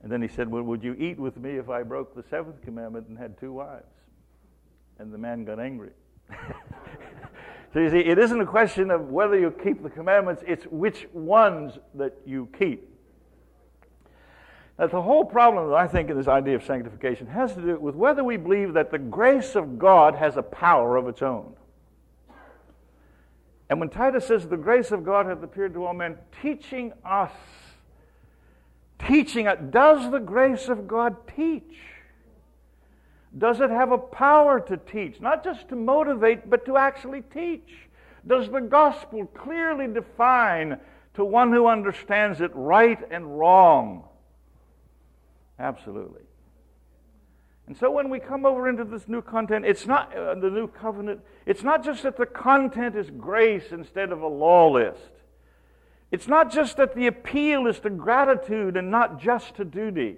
And 0.02 0.11
then 0.11 0.22
he 0.22 0.28
said, 0.28 0.48
Well, 0.48 0.64
would 0.64 0.82
you 0.82 0.94
eat 0.94 1.18
with 1.18 1.36
me 1.36 1.50
if 1.50 1.68
I 1.68 1.84
broke 1.84 2.16
the 2.16 2.24
seventh 2.28 2.62
commandment 2.62 3.06
and 3.08 3.16
had 3.16 3.38
two 3.38 3.52
wives? 3.52 3.84
And 4.98 5.12
the 5.12 5.18
man 5.18 5.44
got 5.44 5.61
angry. 5.61 5.92
So 7.72 7.78
you 7.78 7.90
see, 7.90 8.00
it 8.00 8.18
isn't 8.18 8.40
a 8.40 8.46
question 8.46 8.90
of 8.90 9.11
whether 9.11 9.38
you 9.38 9.52
keep 9.52 9.82
the 9.82 9.90
commandments, 9.90 10.42
it's 10.46 10.64
which 10.64 11.06
ones 11.12 11.78
that 11.94 12.16
you 12.26 12.48
keep. 12.58 12.89
Now, 14.81 14.87
the 14.87 15.03
whole 15.03 15.26
problem, 15.26 15.74
I 15.74 15.87
think, 15.87 16.09
in 16.09 16.16
this 16.16 16.26
idea 16.26 16.57
of 16.57 16.64
sanctification 16.64 17.26
has 17.26 17.53
to 17.55 17.61
do 17.61 17.78
with 17.78 17.95
whether 17.95 18.24
we 18.24 18.39
believe 18.39 18.72
that 18.72 18.91
the 18.91 18.99
grace 18.99 19.55
of 19.55 19.78
God 19.78 20.14
has 20.14 20.39
a 20.39 20.43
power 20.43 20.97
of 20.97 21.07
its 21.07 21.20
own. 21.20 21.53
And 23.68 23.78
when 23.78 23.91
Titus 23.91 24.26
says, 24.26 24.49
The 24.49 24.57
grace 24.57 24.91
of 24.91 25.05
God 25.05 25.26
hath 25.26 25.43
appeared 25.43 25.74
to 25.74 25.85
all 25.85 25.93
men, 25.93 26.16
teaching 26.41 26.95
us, 27.05 27.31
teaching 28.99 29.47
us, 29.47 29.59
does 29.68 30.11
the 30.11 30.18
grace 30.18 30.68
of 30.68 30.89
God 30.89 31.14
teach? 31.37 31.76
Does 33.37 33.61
it 33.61 33.68
have 33.68 33.93
a 33.93 33.99
power 33.99 34.61
to 34.61 34.78
teach? 34.78 35.20
Not 35.20 35.45
just 35.45 35.68
to 35.68 35.76
motivate, 35.76 36.49
but 36.49 36.64
to 36.64 36.78
actually 36.78 37.20
teach. 37.20 37.70
Does 38.26 38.49
the 38.51 38.62
gospel 38.62 39.26
clearly 39.26 39.89
define 39.89 40.81
to 41.14 41.24
one 41.24 41.53
who 41.53 41.66
understands 41.66 42.41
it 42.41 42.51
right 42.55 42.99
and 43.11 43.39
wrong? 43.39 44.05
Absolutely. 45.61 46.22
And 47.66 47.76
so 47.76 47.90
when 47.90 48.08
we 48.08 48.18
come 48.18 48.46
over 48.46 48.68
into 48.68 48.82
this 48.82 49.06
new 49.06 49.20
content, 49.20 49.64
it's 49.66 49.86
not 49.86 50.16
uh, 50.16 50.34
the 50.34 50.50
new 50.50 50.66
covenant, 50.66 51.20
it's 51.46 51.62
not 51.62 51.84
just 51.84 52.02
that 52.02 52.16
the 52.16 52.26
content 52.26 52.96
is 52.96 53.11
grace 53.11 53.70
instead 53.70 54.11
of 54.11 54.22
a 54.22 54.26
law 54.26 54.72
list. 54.72 55.12
It's 56.11 56.26
not 56.26 56.50
just 56.50 56.78
that 56.78 56.96
the 56.96 57.06
appeal 57.06 57.66
is 57.66 57.78
to 57.80 57.90
gratitude 57.90 58.76
and 58.76 58.90
not 58.90 59.20
just 59.20 59.54
to 59.56 59.64
duty. 59.64 60.16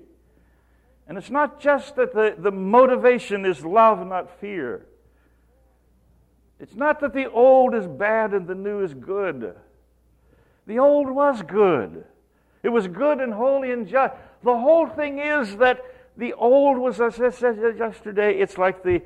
And 1.06 1.18
it's 1.18 1.28
not 1.28 1.60
just 1.60 1.96
that 1.96 2.14
the, 2.14 2.36
the 2.38 2.52
motivation 2.52 3.44
is 3.44 3.64
love, 3.64 4.06
not 4.06 4.40
fear. 4.40 4.86
It's 6.58 6.76
not 6.76 7.00
that 7.00 7.12
the 7.12 7.30
old 7.30 7.74
is 7.74 7.86
bad 7.86 8.32
and 8.32 8.46
the 8.46 8.54
new 8.54 8.82
is 8.82 8.94
good. 8.94 9.56
The 10.66 10.78
old 10.78 11.10
was 11.10 11.42
good. 11.42 12.04
It 12.62 12.68
was 12.68 12.86
good 12.86 13.18
and 13.18 13.34
holy 13.34 13.72
and 13.72 13.88
just. 13.88 14.14
The 14.44 14.56
whole 14.56 14.88
thing 14.88 15.18
is 15.18 15.56
that 15.56 15.80
the 16.16 16.32
old 16.34 16.78
was, 16.78 16.98
yesterday, 16.98 18.38
it's 18.38 18.58
like 18.58 18.82
the 18.82 19.02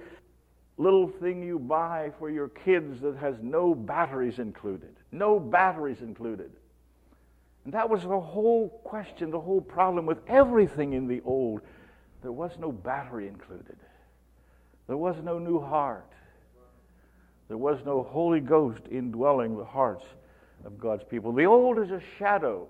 little 0.79 1.09
thing 1.09 1.43
you 1.43 1.59
buy 1.59 2.13
for 2.19 2.31
your 2.31 2.49
kids 2.49 3.01
that 3.01 3.17
has 3.17 3.37
no 3.43 3.75
batteries 3.75 4.39
included. 4.39 4.95
No 5.13 5.39
batteries 5.39 6.01
included. 6.01 6.51
And 7.65 7.73
that 7.75 7.89
was 7.89 8.03
the 8.03 8.21
whole 8.21 8.69
question, 8.85 9.31
the 9.31 9.41
whole 9.41 9.61
problem 9.61 10.07
with 10.07 10.19
everything 10.29 10.93
in 10.93 11.07
the 11.07 11.21
old. 11.25 11.61
There 12.23 12.33
was 12.33 12.53
no 12.59 12.73
battery 12.73 13.29
included. 13.29 13.77
There 14.87 14.97
was 14.97 15.17
no 15.23 15.39
new 15.39 15.61
heart. 15.61 16.13
There 17.49 17.59
was 17.59 17.79
no 17.85 18.03
Holy 18.03 18.41
Ghost 18.41 18.83
indwelling 18.91 19.57
the 19.57 19.65
hearts 19.65 20.05
of 20.65 20.79
God's 20.79 21.05
people. 21.05 21.33
The 21.33 21.45
old 21.45 21.79
is 21.79 21.91
a 21.91 22.01
shadow. 22.19 22.69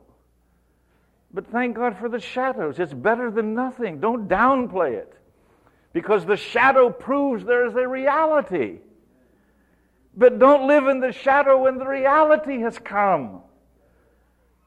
But 1.33 1.47
thank 1.49 1.77
God 1.77 1.99
for 1.99 2.09
the 2.09 2.20
shadows. 2.20 2.79
It's 2.79 2.95
better 2.95 3.31
than 3.31 3.55
nothing. 3.55 4.01
Don't 4.01 4.29
downplay 4.29 4.95
it. 4.95 5.12
Because 5.93 6.24
the 6.24 6.37
shadow 6.37 6.91
proves 6.91 7.45
there 7.45 7.66
is 7.66 7.74
a 7.74 7.87
reality. 7.87 8.79
But 10.16 10.39
don't 10.39 10.66
live 10.66 10.87
in 10.87 11.01
the 11.01 11.12
shadow 11.12 11.62
when 11.62 11.79
the 11.79 11.87
reality 11.87 12.61
has 12.61 12.79
come. 12.79 13.43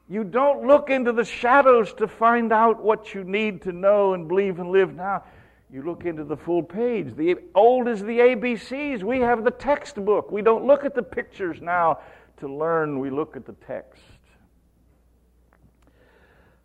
You 0.08 0.24
don't 0.24 0.66
look 0.66 0.90
into 0.90 1.12
the 1.12 1.24
shadows 1.24 1.92
to 1.94 2.08
find 2.08 2.52
out 2.52 2.82
what 2.82 3.14
you 3.14 3.22
need 3.24 3.62
to 3.62 3.72
know 3.72 4.14
and 4.14 4.26
believe 4.26 4.58
and 4.58 4.70
live 4.70 4.94
now. 4.94 5.24
You 5.72 5.82
look 5.82 6.04
into 6.04 6.24
the 6.24 6.36
full 6.36 6.64
page. 6.64 7.14
The 7.14 7.36
old 7.54 7.86
is 7.86 8.00
the 8.00 8.18
ABCs. 8.18 9.04
We 9.04 9.20
have 9.20 9.44
the 9.44 9.52
textbook. 9.52 10.32
We 10.32 10.42
don't 10.42 10.66
look 10.66 10.84
at 10.84 10.96
the 10.96 11.02
pictures 11.02 11.60
now 11.60 12.00
to 12.40 12.48
learn, 12.48 12.98
we 12.98 13.10
look 13.10 13.36
at 13.36 13.46
the 13.46 13.54
text. 13.66 14.02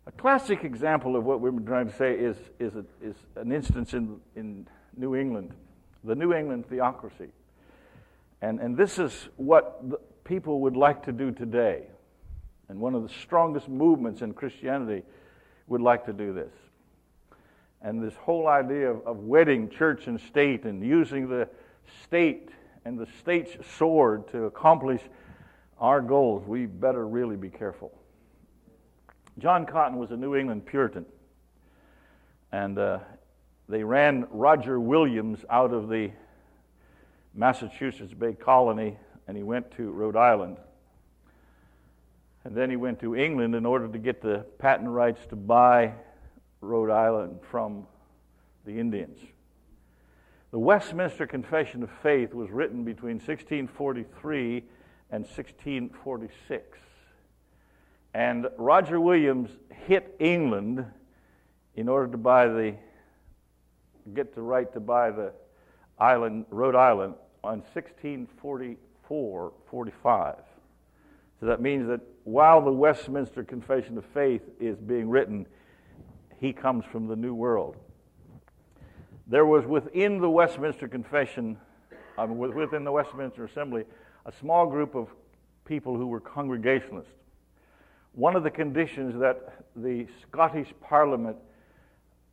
A 0.06 0.12
classic 0.12 0.62
example 0.62 1.16
of 1.16 1.24
what 1.24 1.40
we're 1.40 1.50
trying 1.50 1.88
to 1.88 1.96
say 1.96 2.12
is, 2.14 2.36
is, 2.60 2.76
a, 2.76 2.84
is 3.02 3.16
an 3.34 3.50
instance 3.50 3.92
in, 3.92 4.20
in 4.36 4.68
New 4.96 5.16
England, 5.16 5.52
the 6.04 6.14
New 6.14 6.32
England 6.32 6.68
theocracy. 6.68 7.30
And, 8.40 8.60
and 8.60 8.76
this 8.76 9.00
is 9.00 9.28
what 9.36 9.82
people 10.22 10.60
would 10.60 10.76
like 10.76 11.02
to 11.06 11.12
do 11.12 11.32
today. 11.32 11.88
And 12.68 12.78
one 12.78 12.94
of 12.94 13.02
the 13.02 13.08
strongest 13.08 13.68
movements 13.68 14.22
in 14.22 14.32
Christianity 14.32 15.02
would 15.66 15.80
like 15.80 16.06
to 16.06 16.12
do 16.12 16.32
this. 16.32 16.52
And 17.82 18.00
this 18.00 18.14
whole 18.14 18.46
idea 18.46 18.90
of, 18.90 19.04
of 19.06 19.18
wedding 19.18 19.68
church 19.68 20.06
and 20.06 20.20
state 20.20 20.64
and 20.64 20.84
using 20.84 21.28
the 21.28 21.48
state 22.04 22.50
and 22.84 22.96
the 22.96 23.06
state's 23.18 23.56
sword 23.76 24.28
to 24.30 24.44
accomplish 24.44 25.00
our 25.80 26.00
goals, 26.00 26.46
we 26.46 26.66
better 26.66 27.06
really 27.06 27.36
be 27.36 27.50
careful. 27.50 27.92
John 29.38 29.66
Cotton 29.66 29.98
was 29.98 30.10
a 30.10 30.16
New 30.16 30.34
England 30.34 30.64
Puritan. 30.64 31.04
And 32.52 32.78
uh, 32.78 33.00
they 33.68 33.84
ran 33.84 34.26
Roger 34.30 34.80
Williams 34.80 35.44
out 35.50 35.72
of 35.72 35.88
the 35.88 36.10
Massachusetts 37.34 38.14
Bay 38.14 38.32
Colony, 38.32 38.96
and 39.28 39.36
he 39.36 39.42
went 39.42 39.70
to 39.72 39.90
Rhode 39.90 40.16
Island. 40.16 40.56
And 42.44 42.54
then 42.54 42.70
he 42.70 42.76
went 42.76 43.00
to 43.00 43.14
England 43.14 43.54
in 43.54 43.66
order 43.66 43.88
to 43.88 43.98
get 43.98 44.22
the 44.22 44.46
patent 44.58 44.88
rights 44.88 45.20
to 45.30 45.36
buy 45.36 45.92
Rhode 46.60 46.90
Island 46.90 47.40
from 47.50 47.86
the 48.64 48.78
Indians. 48.78 49.18
The 50.52 50.58
Westminster 50.58 51.26
Confession 51.26 51.82
of 51.82 51.90
Faith 52.02 52.32
was 52.32 52.50
written 52.50 52.84
between 52.84 53.16
1643 53.16 54.64
and 55.10 55.24
1646. 55.24 56.78
And 58.16 58.48
Roger 58.56 58.98
Williams 58.98 59.50
hit 59.68 60.16
England 60.18 60.86
in 61.74 61.86
order 61.86 62.10
to 62.10 62.16
buy 62.16 62.46
the 62.46 62.74
get 64.14 64.34
the 64.34 64.40
right 64.40 64.72
to 64.72 64.80
buy 64.80 65.10
the 65.10 65.34
island 65.98 66.46
Rhode 66.48 66.74
Island 66.74 67.12
on 67.44 67.58
1644 67.58 69.52
45. 69.70 70.34
So 71.40 71.44
that 71.44 71.60
means 71.60 71.88
that 71.88 72.00
while 72.24 72.64
the 72.64 72.72
Westminster 72.72 73.44
Confession 73.44 73.98
of 73.98 74.06
Faith 74.06 74.48
is 74.58 74.78
being 74.78 75.10
written, 75.10 75.46
he 76.40 76.54
comes 76.54 76.86
from 76.86 77.08
the 77.08 77.16
New 77.16 77.34
World. 77.34 77.76
There 79.26 79.44
was 79.44 79.66
within 79.66 80.22
the 80.22 80.30
Westminster 80.30 80.88
Confession, 80.88 81.58
um, 82.16 82.38
within 82.38 82.82
the 82.82 82.92
Westminster 82.92 83.44
Assembly, 83.44 83.84
a 84.24 84.32
small 84.32 84.66
group 84.66 84.94
of 84.94 85.10
people 85.66 85.98
who 85.98 86.06
were 86.06 86.20
Congregationalists. 86.20 87.12
One 88.16 88.34
of 88.34 88.44
the 88.44 88.50
conditions 88.50 89.20
that 89.20 89.66
the 89.76 90.06
Scottish 90.22 90.72
Parliament 90.80 91.36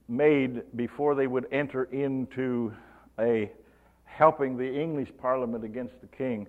made 0.08 0.62
before 0.78 1.14
they 1.14 1.28
would 1.28 1.46
enter 1.52 1.84
into 1.84 2.72
a 3.20 3.52
helping 4.06 4.56
the 4.56 4.82
English 4.82 5.10
Parliament 5.18 5.66
against 5.66 6.00
the 6.00 6.08
King 6.08 6.48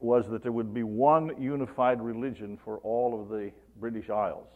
was 0.00 0.28
that 0.28 0.42
there 0.42 0.52
would 0.52 0.74
be 0.74 0.82
one 0.82 1.32
unified 1.40 2.02
religion 2.02 2.58
for 2.62 2.76
all 2.80 3.18
of 3.18 3.30
the 3.30 3.52
British 3.80 4.10
Isles. 4.10 4.50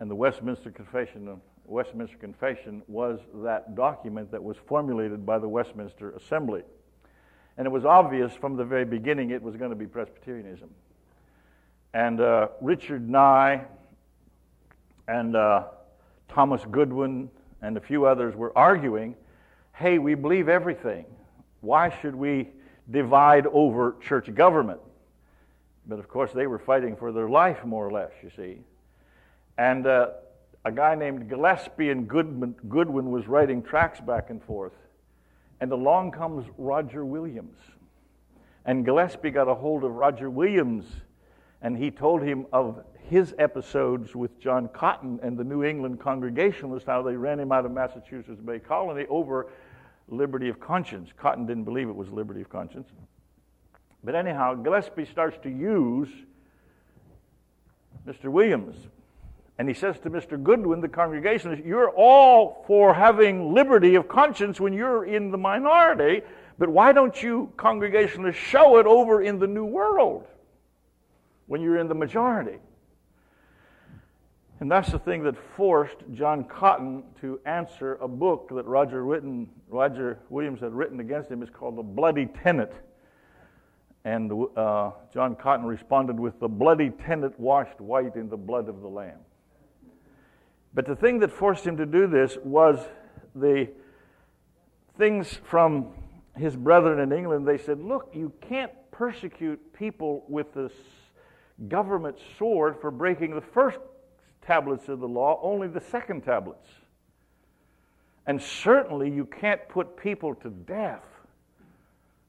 And 0.00 0.10
the 0.10 0.16
Westminster 0.16 0.72
Confession, 0.72 1.40
Westminster 1.64 2.16
Confession 2.16 2.82
was 2.88 3.20
that 3.34 3.76
document 3.76 4.32
that 4.32 4.42
was 4.42 4.56
formulated 4.66 5.24
by 5.24 5.38
the 5.38 5.48
Westminster 5.48 6.10
Assembly. 6.16 6.62
And 7.56 7.68
it 7.68 7.70
was 7.70 7.84
obvious 7.84 8.32
from 8.34 8.56
the 8.56 8.64
very 8.64 8.84
beginning 8.84 9.30
it 9.30 9.40
was 9.40 9.54
going 9.54 9.70
to 9.70 9.76
be 9.76 9.86
Presbyterianism. 9.86 10.70
And 11.94 12.20
uh, 12.20 12.48
Richard 12.60 13.08
Nye 13.08 13.64
and 15.08 15.36
uh, 15.36 15.64
Thomas 16.28 16.62
Goodwin 16.70 17.30
and 17.60 17.76
a 17.76 17.80
few 17.80 18.06
others 18.06 18.34
were 18.34 18.56
arguing 18.56 19.16
hey, 19.74 19.98
we 19.98 20.14
believe 20.14 20.48
everything. 20.48 21.04
Why 21.60 21.88
should 22.00 22.14
we 22.14 22.50
divide 22.90 23.46
over 23.46 23.96
church 24.00 24.32
government. 24.34 24.80
But 25.86 25.98
of 25.98 26.08
course, 26.08 26.32
they 26.32 26.46
were 26.46 26.58
fighting 26.58 26.96
for 26.96 27.12
their 27.12 27.28
life, 27.28 27.64
more 27.64 27.86
or 27.86 27.92
less, 27.92 28.12
you 28.22 28.30
see. 28.36 28.58
And 29.58 29.86
uh, 29.86 30.10
a 30.64 30.72
guy 30.72 30.94
named 30.94 31.28
Gillespie 31.28 31.90
and 31.90 32.08
Goodman, 32.08 32.54
Goodwin 32.68 33.10
was 33.10 33.26
writing 33.26 33.62
tracts 33.62 34.00
back 34.00 34.30
and 34.30 34.42
forth. 34.42 34.72
And 35.60 35.72
along 35.72 36.12
comes 36.12 36.46
Roger 36.58 37.04
Williams. 37.04 37.58
And 38.64 38.84
Gillespie 38.84 39.30
got 39.30 39.48
a 39.48 39.54
hold 39.54 39.84
of 39.84 39.92
Roger 39.92 40.30
Williams 40.30 40.86
and 41.62 41.78
he 41.78 41.90
told 41.90 42.22
him 42.22 42.46
of 42.52 42.84
his 43.08 43.34
episodes 43.38 44.14
with 44.14 44.38
John 44.40 44.68
Cotton 44.68 45.20
and 45.22 45.38
the 45.38 45.44
New 45.44 45.64
England 45.64 46.00
Congregationalists, 46.00 46.86
how 46.86 47.02
they 47.02 47.16
ran 47.16 47.38
him 47.38 47.52
out 47.52 47.64
of 47.64 47.72
Massachusetts 47.72 48.40
Bay 48.40 48.58
Colony 48.58 49.06
over 49.08 49.48
liberty 50.08 50.48
of 50.48 50.58
conscience. 50.58 51.10
Cotton 51.16 51.46
didn't 51.46 51.64
believe 51.64 51.88
it 51.88 51.94
was 51.94 52.10
liberty 52.10 52.40
of 52.40 52.48
conscience. 52.48 52.88
But 54.02 54.16
anyhow, 54.16 54.54
Gillespie 54.54 55.04
starts 55.04 55.38
to 55.44 55.48
use 55.48 56.08
Mr. 58.06 58.24
Williams. 58.24 58.76
And 59.58 59.68
he 59.68 59.74
says 59.74 59.98
to 60.00 60.10
Mr. 60.10 60.42
Goodwin, 60.42 60.80
the 60.80 60.88
congregationalist, 60.88 61.64
You're 61.64 61.90
all 61.90 62.64
for 62.66 62.92
having 62.92 63.54
liberty 63.54 63.94
of 63.94 64.08
conscience 64.08 64.58
when 64.58 64.72
you're 64.72 65.04
in 65.04 65.30
the 65.30 65.38
minority, 65.38 66.22
but 66.58 66.68
why 66.68 66.92
don't 66.92 67.22
you, 67.22 67.52
congregationalists, 67.56 68.40
show 68.40 68.78
it 68.78 68.86
over 68.86 69.22
in 69.22 69.38
the 69.38 69.46
New 69.46 69.64
World 69.64 70.26
when 71.46 71.60
you're 71.60 71.78
in 71.78 71.88
the 71.88 71.94
majority? 71.94 72.58
And 74.60 74.70
that's 74.70 74.92
the 74.92 74.98
thing 74.98 75.24
that 75.24 75.34
forced 75.56 75.96
John 76.12 76.44
Cotton 76.44 77.02
to 77.20 77.40
answer 77.46 77.94
a 77.96 78.06
book 78.06 78.50
that 78.54 78.64
Roger, 78.64 79.04
written, 79.04 79.48
Roger 79.68 80.20
Williams 80.28 80.60
had 80.60 80.72
written 80.72 81.00
against 81.00 81.30
him. 81.30 81.42
It's 81.42 81.50
called 81.50 81.76
The 81.76 81.82
Bloody 81.82 82.26
Tenet. 82.26 82.72
And 84.04 84.32
uh, 84.56 84.92
John 85.12 85.36
Cotton 85.36 85.66
responded 85.66 86.18
with, 86.18 86.38
The 86.40 86.48
bloody 86.48 86.90
tenet 86.90 87.38
washed 87.38 87.80
white 87.80 88.16
in 88.16 88.28
the 88.28 88.36
blood 88.36 88.68
of 88.68 88.80
the 88.80 88.88
Lamb. 88.88 89.18
But 90.74 90.86
the 90.86 90.96
thing 90.96 91.20
that 91.20 91.30
forced 91.30 91.64
him 91.64 91.76
to 91.76 91.86
do 91.86 92.06
this 92.06 92.36
was 92.42 92.78
the 93.34 93.68
things 94.98 95.40
from 95.44 95.88
his 96.36 96.56
brethren 96.56 96.98
in 96.98 97.16
England. 97.16 97.46
They 97.46 97.58
said, 97.58 97.80
Look, 97.80 98.10
you 98.12 98.32
can't 98.40 98.72
persecute 98.90 99.72
people 99.72 100.24
with 100.28 100.52
the 100.52 100.70
government 101.68 102.18
sword 102.38 102.76
for 102.80 102.90
breaking 102.90 103.34
the 103.34 103.40
first 103.40 103.78
tablets 104.40 104.88
of 104.88 105.00
the 105.00 105.08
law, 105.08 105.38
only 105.42 105.68
the 105.68 105.80
second 105.80 106.22
tablets. 106.22 106.68
And 108.26 108.40
certainly 108.40 109.10
you 109.10 109.24
can't 109.24 109.66
put 109.68 109.96
people 109.96 110.34
to 110.36 110.50
death 110.50 111.04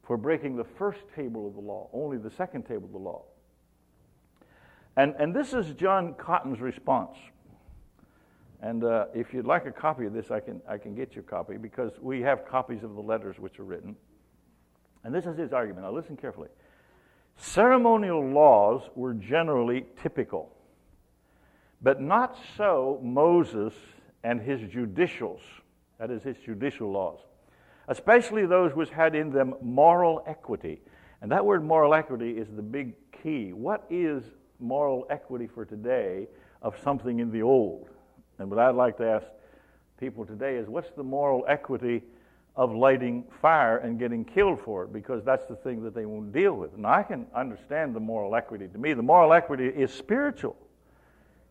for 0.03 0.17
breaking 0.17 0.55
the 0.55 0.63
first 0.63 1.01
table 1.15 1.47
of 1.47 1.53
the 1.53 1.61
law, 1.61 1.89
only 1.93 2.17
the 2.17 2.31
second 2.31 2.63
table 2.63 2.85
of 2.85 2.91
the 2.91 2.97
law. 2.97 3.21
And, 4.95 5.15
and 5.17 5.35
this 5.35 5.53
is 5.53 5.73
John 5.73 6.13
Cotton's 6.15 6.59
response. 6.59 7.17
And 8.61 8.83
uh, 8.83 9.05
if 9.13 9.33
you'd 9.33 9.45
like 9.45 9.65
a 9.65 9.71
copy 9.71 10.05
of 10.05 10.13
this, 10.13 10.31
I 10.31 10.39
can, 10.39 10.61
I 10.67 10.77
can 10.77 10.95
get 10.95 11.15
you 11.15 11.21
a 11.21 11.23
copy 11.23 11.57
because 11.57 11.91
we 12.01 12.21
have 12.21 12.47
copies 12.47 12.83
of 12.83 12.95
the 12.95 13.01
letters 13.01 13.37
which 13.39 13.59
are 13.59 13.63
written. 13.63 13.95
And 15.03 15.13
this 15.13 15.25
is 15.25 15.37
his 15.37 15.51
argument. 15.51 15.85
Now, 15.85 15.91
listen 15.91 16.15
carefully. 16.15 16.47
Ceremonial 17.37 18.25
laws 18.25 18.89
were 18.95 19.13
generally 19.13 19.85
typical. 20.01 20.51
But 21.81 22.01
not 22.01 22.37
so 22.55 22.99
Moses 23.03 23.73
and 24.23 24.39
his 24.41 24.61
judicials, 24.71 25.41
that 25.99 26.09
is, 26.09 26.23
his 26.23 26.37
judicial 26.37 26.91
laws, 26.91 27.19
especially 27.89 28.45
those 28.45 28.73
which 28.73 28.89
had 28.89 29.15
in 29.15 29.31
them 29.31 29.55
moral 29.61 30.23
equity. 30.25 30.81
And 31.21 31.31
that 31.31 31.45
word 31.45 31.63
moral 31.63 31.93
equity 31.93 32.31
is 32.37 32.47
the 32.55 32.61
big 32.61 32.93
key. 33.11 33.51
What 33.51 33.85
is 33.89 34.23
moral 34.59 35.05
equity 35.09 35.47
for 35.47 35.65
today 35.65 36.27
of 36.61 36.79
something 36.83 37.19
in 37.19 37.31
the 37.31 37.41
old? 37.41 37.89
And 38.39 38.49
what 38.49 38.59
I'd 38.59 38.75
like 38.75 38.97
to 38.97 39.05
ask 39.05 39.25
people 39.99 40.25
today 40.25 40.55
is 40.55 40.67
what's 40.67 40.91
the 40.91 41.03
moral 41.03 41.45
equity 41.47 42.03
of 42.55 42.73
lighting 42.73 43.23
fire 43.41 43.77
and 43.77 43.97
getting 43.97 44.23
killed 44.23 44.59
for 44.61 44.83
it? 44.83 44.93
Because 44.93 45.23
that's 45.23 45.45
the 45.45 45.55
thing 45.55 45.83
that 45.83 45.95
they 45.95 46.05
won't 46.05 46.31
deal 46.31 46.53
with. 46.53 46.73
And 46.75 46.85
I 46.85 47.03
can 47.03 47.25
understand 47.33 47.95
the 47.95 47.99
moral 47.99 48.35
equity. 48.35 48.67
To 48.67 48.77
me, 48.77 48.93
the 48.93 49.03
moral 49.03 49.33
equity 49.33 49.67
is 49.67 49.91
spiritual. 49.93 50.55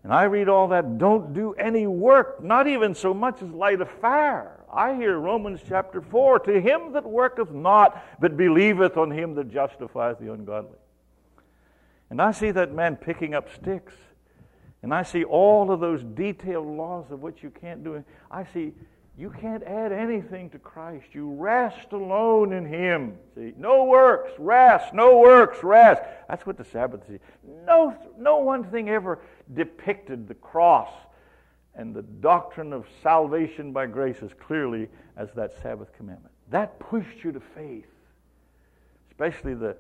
And 0.05 0.13
I 0.13 0.25
read 0.25 0.49
all 0.49 0.69
that, 0.69 0.99
don't 0.99 1.33
do 1.33 1.53
any 1.55 1.87
work, 1.87 2.43
not 2.43 2.67
even 2.67 2.95
so 2.95 3.15
much 3.15 3.41
as 3.41 3.51
light 3.51 3.81
a 3.81 3.87
fire. 3.87 4.65
I 4.73 4.95
hear 4.95 5.19
Romans 5.19 5.61
chapter 5.69 6.01
4 6.01 6.41
To 6.41 6.61
him 6.61 6.93
that 6.93 7.05
worketh 7.05 7.53
not, 7.53 8.03
but 8.21 8.37
believeth 8.37 8.97
on 8.97 9.11
him 9.11 9.35
that 9.35 9.51
justifieth 9.51 10.19
the 10.19 10.33
ungodly. 10.33 10.79
And 12.11 12.21
I 12.21 12.33
see 12.33 12.51
that 12.51 12.73
man 12.73 12.97
picking 12.97 13.35
up 13.35 13.49
sticks. 13.55 13.95
And 14.83 14.93
I 14.93 15.05
see 15.05 15.23
all 15.23 15.71
of 15.71 15.79
those 15.79 16.03
detailed 16.03 16.67
laws 16.67 17.11
of 17.11 17.23
which 17.23 17.43
you 17.43 17.51
can't 17.51 17.85
do. 17.85 18.03
I 18.31 18.45
see 18.45 18.73
you 19.17 19.31
can't 19.31 19.63
add 19.65 19.93
anything 19.93 20.49
to 20.51 20.59
Christ. 20.59 21.07
You 21.13 21.33
rest 21.33 21.93
alone 21.93 22.53
in 22.53 22.65
Him. 22.65 23.19
See, 23.35 23.53
no 23.59 23.85
works, 23.85 24.33
rest, 24.39 24.95
no 24.95 25.19
works, 25.19 25.63
rest. 25.63 26.03
That's 26.29 26.47
what 26.47 26.57
the 26.57 26.65
Sabbath 26.65 27.03
is. 27.11 27.21
No, 27.67 27.95
no 28.19 28.39
one 28.39 28.65
thing 28.65 28.89
ever 28.89 29.19
depicted 29.53 30.29
the 30.29 30.35
cross 30.35 30.91
and 31.75 31.95
the 31.95 32.03
doctrine 32.03 32.73
of 32.73 32.87
salvation 33.03 33.73
by 33.73 33.87
grace 33.87 34.23
as 34.23 34.31
clearly 34.35 34.89
as 35.17 35.29
that 35.35 35.53
Sabbath 35.63 35.93
commandment. 35.97 36.33
That 36.51 36.79
pushed 36.79 37.23
you 37.23 37.33
to 37.33 37.41
faith, 37.41 37.87
especially 39.11 39.55
the 39.55 39.77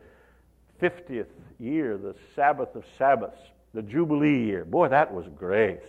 50th 0.80 1.26
year, 1.58 1.96
the 1.96 2.14
Sabbath 2.34 2.74
of 2.74 2.84
Sabbaths, 2.98 3.40
the 3.72 3.82
Jubilee 3.82 4.44
year. 4.44 4.64
Boy, 4.64 4.88
that 4.88 5.12
was 5.12 5.26
grace. 5.28 5.80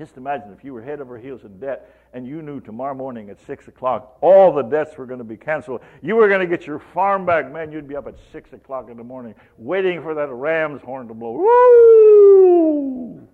Just 0.00 0.16
imagine 0.16 0.50
if 0.56 0.64
you 0.64 0.72
were 0.72 0.80
head 0.80 1.02
over 1.02 1.18
heels 1.18 1.44
in 1.44 1.58
debt 1.58 1.94
and 2.14 2.26
you 2.26 2.40
knew 2.40 2.58
tomorrow 2.58 2.94
morning 2.94 3.28
at 3.28 3.38
6 3.46 3.68
o'clock 3.68 4.16
all 4.22 4.50
the 4.50 4.62
debts 4.62 4.96
were 4.96 5.04
going 5.04 5.18
to 5.18 5.24
be 5.24 5.36
canceled. 5.36 5.82
You 6.00 6.16
were 6.16 6.26
going 6.26 6.40
to 6.40 6.46
get 6.46 6.66
your 6.66 6.78
farm 6.78 7.26
back, 7.26 7.52
man. 7.52 7.70
You'd 7.70 7.86
be 7.86 7.96
up 7.96 8.06
at 8.06 8.14
6 8.32 8.54
o'clock 8.54 8.88
in 8.88 8.96
the 8.96 9.04
morning 9.04 9.34
waiting 9.58 10.00
for 10.00 10.14
that 10.14 10.30
ram's 10.30 10.80
horn 10.80 11.06
to 11.08 11.12
blow. 11.12 11.32
Woo! 11.32 13.28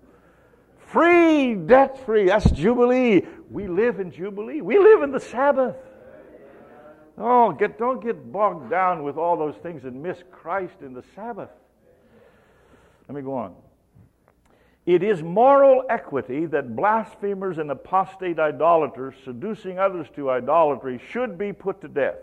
Free, 0.87 1.55
debt 1.55 2.05
free. 2.05 2.25
That's 2.25 2.51
Jubilee. 2.51 3.21
We 3.49 3.69
live 3.69 4.01
in 4.01 4.11
Jubilee. 4.11 4.59
We 4.59 4.77
live 4.77 5.03
in 5.03 5.13
the 5.13 5.21
Sabbath. 5.21 5.77
Oh, 7.17 7.53
get, 7.53 7.79
don't 7.79 8.03
get 8.03 8.29
bogged 8.29 8.69
down 8.69 9.03
with 9.03 9.15
all 9.15 9.37
those 9.37 9.55
things 9.63 9.85
and 9.85 10.03
miss 10.03 10.21
Christ 10.33 10.81
in 10.81 10.93
the 10.93 11.05
Sabbath. 11.15 11.49
Let 13.07 13.15
me 13.15 13.21
go 13.21 13.35
on. 13.35 13.55
It 14.87 15.03
is 15.03 15.21
moral 15.21 15.83
equity 15.89 16.45
that 16.45 16.73
blasphemers 16.73 17.57
and 17.57 17.69
apostate 17.69 18.39
idolaters 18.39 19.15
seducing 19.25 19.77
others 19.77 20.07
to 20.15 20.31
idolatry 20.31 21.01
should 21.11 21.37
be 21.37 21.51
put 21.51 21.81
to 21.81 21.89
death. 21.89 22.15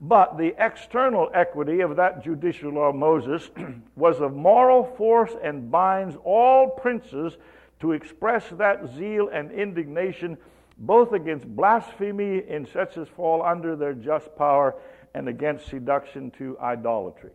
But 0.00 0.38
the 0.38 0.54
external 0.64 1.28
equity 1.34 1.80
of 1.80 1.96
that 1.96 2.22
judicial 2.22 2.70
law 2.70 2.92
Moses 2.92 3.50
was 3.96 4.20
of 4.20 4.34
moral 4.34 4.84
force 4.84 5.32
and 5.42 5.72
binds 5.72 6.16
all 6.22 6.70
princes 6.70 7.36
to 7.80 7.90
express 7.90 8.48
that 8.50 8.88
zeal 8.94 9.28
and 9.28 9.50
indignation 9.50 10.38
both 10.78 11.12
against 11.12 11.48
blasphemy 11.48 12.44
in 12.48 12.64
such 12.64 12.96
as 12.96 13.08
fall 13.08 13.42
under 13.42 13.74
their 13.74 13.94
just 13.94 14.36
power 14.36 14.76
and 15.14 15.28
against 15.28 15.66
seduction 15.66 16.30
to 16.32 16.56
idolatry. 16.60 17.32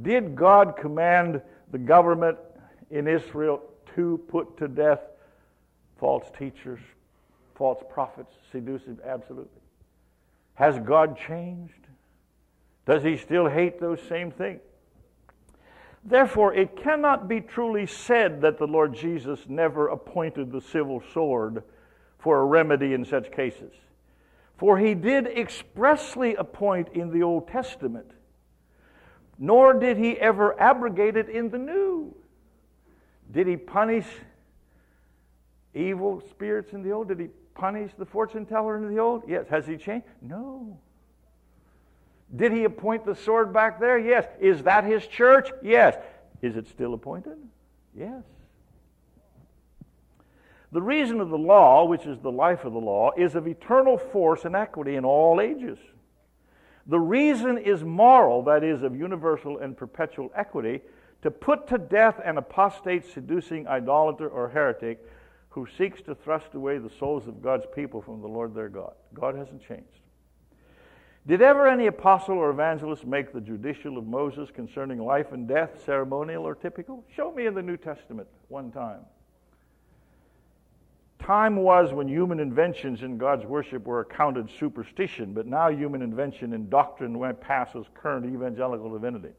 Did 0.00 0.36
God 0.36 0.76
command 0.76 1.42
the 1.70 1.78
government 1.78 2.38
in 2.90 3.06
Israel 3.06 3.62
to 3.94 4.20
put 4.28 4.56
to 4.58 4.68
death 4.68 5.00
false 5.98 6.30
teachers, 6.38 6.80
false 7.54 7.82
prophets, 7.90 8.32
seducing? 8.50 8.98
Absolutely. 9.04 9.60
Has 10.54 10.78
God 10.80 11.16
changed? 11.18 11.86
Does 12.86 13.02
he 13.02 13.16
still 13.16 13.48
hate 13.48 13.80
those 13.80 14.00
same 14.08 14.30
things? 14.30 14.60
Therefore, 16.04 16.54
it 16.54 16.76
cannot 16.82 17.28
be 17.28 17.40
truly 17.40 17.86
said 17.86 18.40
that 18.40 18.58
the 18.58 18.66
Lord 18.66 18.94
Jesus 18.94 19.40
never 19.48 19.88
appointed 19.88 20.50
the 20.50 20.60
civil 20.60 21.02
sword 21.12 21.62
for 22.18 22.40
a 22.40 22.44
remedy 22.44 22.94
in 22.94 23.04
such 23.04 23.30
cases. 23.30 23.72
For 24.56 24.78
he 24.78 24.94
did 24.94 25.26
expressly 25.26 26.34
appoint 26.34 26.88
in 26.94 27.10
the 27.10 27.22
Old 27.22 27.48
Testament 27.48 28.10
nor 29.40 29.72
did 29.72 29.96
he 29.96 30.20
ever 30.20 30.60
abrogate 30.60 31.16
it 31.16 31.30
in 31.30 31.48
the 31.48 31.58
new. 31.58 32.14
Did 33.32 33.46
he 33.46 33.56
punish 33.56 34.06
evil 35.74 36.22
spirits 36.28 36.74
in 36.74 36.82
the 36.82 36.92
old? 36.92 37.08
Did 37.08 37.20
he 37.20 37.28
punish 37.54 37.90
the 37.98 38.04
fortune 38.04 38.44
teller 38.44 38.76
in 38.76 38.94
the 38.94 39.00
old? 39.00 39.22
Yes. 39.26 39.46
Has 39.48 39.66
he 39.66 39.78
changed? 39.78 40.06
No. 40.20 40.78
Did 42.36 42.52
he 42.52 42.64
appoint 42.64 43.06
the 43.06 43.14
sword 43.14 43.52
back 43.52 43.80
there? 43.80 43.98
Yes. 43.98 44.26
Is 44.40 44.62
that 44.64 44.84
his 44.84 45.06
church? 45.06 45.50
Yes. 45.62 45.96
Is 46.42 46.56
it 46.56 46.68
still 46.68 46.92
appointed? 46.92 47.38
Yes. 47.96 48.22
The 50.72 50.82
reason 50.82 51.18
of 51.20 51.30
the 51.30 51.38
law, 51.38 51.84
which 51.86 52.04
is 52.04 52.18
the 52.20 52.30
life 52.30 52.64
of 52.64 52.74
the 52.74 52.78
law, 52.78 53.10
is 53.16 53.34
of 53.34 53.48
eternal 53.48 53.96
force 53.96 54.44
and 54.44 54.54
equity 54.54 54.96
in 54.96 55.04
all 55.04 55.40
ages. 55.40 55.78
The 56.90 56.98
reason 56.98 57.56
is 57.56 57.84
moral, 57.84 58.42
that 58.42 58.64
is, 58.64 58.82
of 58.82 58.96
universal 58.96 59.58
and 59.58 59.76
perpetual 59.76 60.28
equity, 60.34 60.80
to 61.22 61.30
put 61.30 61.68
to 61.68 61.78
death 61.78 62.20
an 62.24 62.36
apostate, 62.36 63.04
seducing 63.04 63.68
idolater 63.68 64.28
or 64.28 64.48
heretic 64.48 65.06
who 65.50 65.68
seeks 65.78 66.02
to 66.02 66.16
thrust 66.16 66.52
away 66.54 66.78
the 66.78 66.90
souls 66.90 67.28
of 67.28 67.40
God's 67.40 67.66
people 67.76 68.02
from 68.02 68.20
the 68.20 68.26
Lord 68.26 68.56
their 68.56 68.68
God. 68.68 68.94
God 69.14 69.36
hasn't 69.36 69.62
changed. 69.62 70.00
Did 71.28 71.42
ever 71.42 71.68
any 71.68 71.86
apostle 71.86 72.36
or 72.36 72.50
evangelist 72.50 73.06
make 73.06 73.32
the 73.32 73.40
judicial 73.40 73.96
of 73.96 74.06
Moses 74.06 74.50
concerning 74.50 74.98
life 74.98 75.30
and 75.30 75.46
death 75.46 75.84
ceremonial 75.84 76.44
or 76.44 76.56
typical? 76.56 77.04
Show 77.14 77.30
me 77.30 77.46
in 77.46 77.54
the 77.54 77.62
New 77.62 77.76
Testament 77.76 78.26
one 78.48 78.72
time. 78.72 79.02
Time 81.30 81.54
was 81.54 81.92
when 81.92 82.08
human 82.08 82.40
inventions 82.40 83.04
in 83.04 83.16
God's 83.16 83.46
worship 83.46 83.86
were 83.86 84.00
accounted 84.00 84.50
superstition, 84.58 85.32
but 85.32 85.46
now 85.46 85.68
human 85.68 86.02
invention 86.02 86.52
in 86.52 86.68
doctrine 86.68 87.20
went 87.20 87.40
past 87.40 87.76
as 87.76 87.84
current 87.94 88.26
evangelical 88.26 88.90
divinity. 88.90 89.32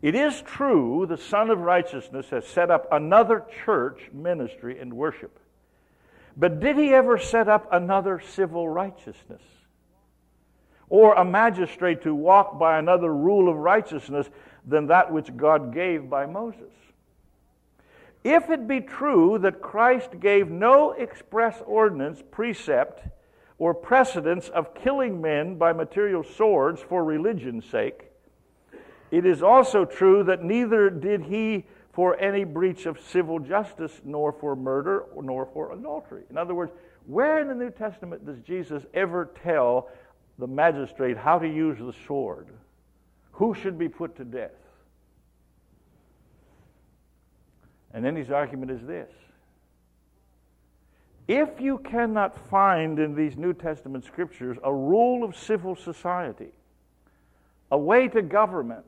It 0.00 0.14
is 0.14 0.40
true 0.40 1.04
the 1.06 1.18
Sun 1.18 1.50
of 1.50 1.58
Righteousness 1.58 2.30
has 2.30 2.46
set 2.46 2.70
up 2.70 2.88
another 2.90 3.44
church 3.62 4.08
ministry 4.10 4.80
and 4.80 4.94
worship. 4.94 5.38
But 6.34 6.60
did 6.60 6.78
he 6.78 6.94
ever 6.94 7.18
set 7.18 7.46
up 7.46 7.68
another 7.70 8.18
civil 8.18 8.70
righteousness? 8.70 9.42
Or 10.88 11.12
a 11.12 11.26
magistrate 11.26 12.00
to 12.04 12.14
walk 12.14 12.58
by 12.58 12.78
another 12.78 13.14
rule 13.14 13.50
of 13.50 13.56
righteousness 13.58 14.30
than 14.66 14.86
that 14.86 15.12
which 15.12 15.36
God 15.36 15.74
gave 15.74 16.08
by 16.08 16.24
Moses? 16.24 16.72
If 18.24 18.50
it 18.50 18.66
be 18.66 18.80
true 18.80 19.38
that 19.40 19.60
Christ 19.60 20.20
gave 20.20 20.50
no 20.50 20.92
express 20.92 21.62
ordinance, 21.66 22.22
precept, 22.30 23.06
or 23.58 23.74
precedence 23.74 24.48
of 24.48 24.74
killing 24.74 25.20
men 25.20 25.56
by 25.56 25.72
material 25.72 26.22
swords 26.22 26.80
for 26.80 27.04
religion's 27.04 27.64
sake, 27.64 28.10
it 29.10 29.24
is 29.24 29.42
also 29.42 29.84
true 29.84 30.22
that 30.24 30.42
neither 30.44 30.90
did 30.90 31.22
he 31.22 31.64
for 31.92 32.18
any 32.20 32.44
breach 32.44 32.86
of 32.86 33.00
civil 33.00 33.38
justice, 33.38 34.00
nor 34.04 34.32
for 34.32 34.54
murder, 34.54 35.06
nor 35.20 35.46
for 35.46 35.72
adultery. 35.72 36.22
In 36.30 36.36
other 36.36 36.54
words, 36.54 36.72
where 37.06 37.40
in 37.40 37.48
the 37.48 37.54
New 37.54 37.70
Testament 37.70 38.24
does 38.26 38.38
Jesus 38.40 38.84
ever 38.94 39.30
tell 39.42 39.88
the 40.38 40.46
magistrate 40.46 41.16
how 41.16 41.38
to 41.38 41.48
use 41.48 41.78
the 41.78 41.94
sword? 42.06 42.48
Who 43.32 43.54
should 43.54 43.78
be 43.78 43.88
put 43.88 44.14
to 44.16 44.24
death? 44.24 44.52
And 47.92 48.04
then 48.04 48.16
his 48.16 48.30
argument 48.30 48.70
is 48.70 48.86
this 48.86 49.10
If 51.26 51.60
you 51.60 51.78
cannot 51.78 52.36
find 52.48 52.98
in 52.98 53.14
these 53.14 53.36
New 53.36 53.54
Testament 53.54 54.04
scriptures 54.04 54.56
a 54.62 54.72
rule 54.72 55.24
of 55.24 55.36
civil 55.36 55.76
society, 55.76 56.52
a 57.70 57.78
way 57.78 58.08
to 58.08 58.22
government, 58.22 58.84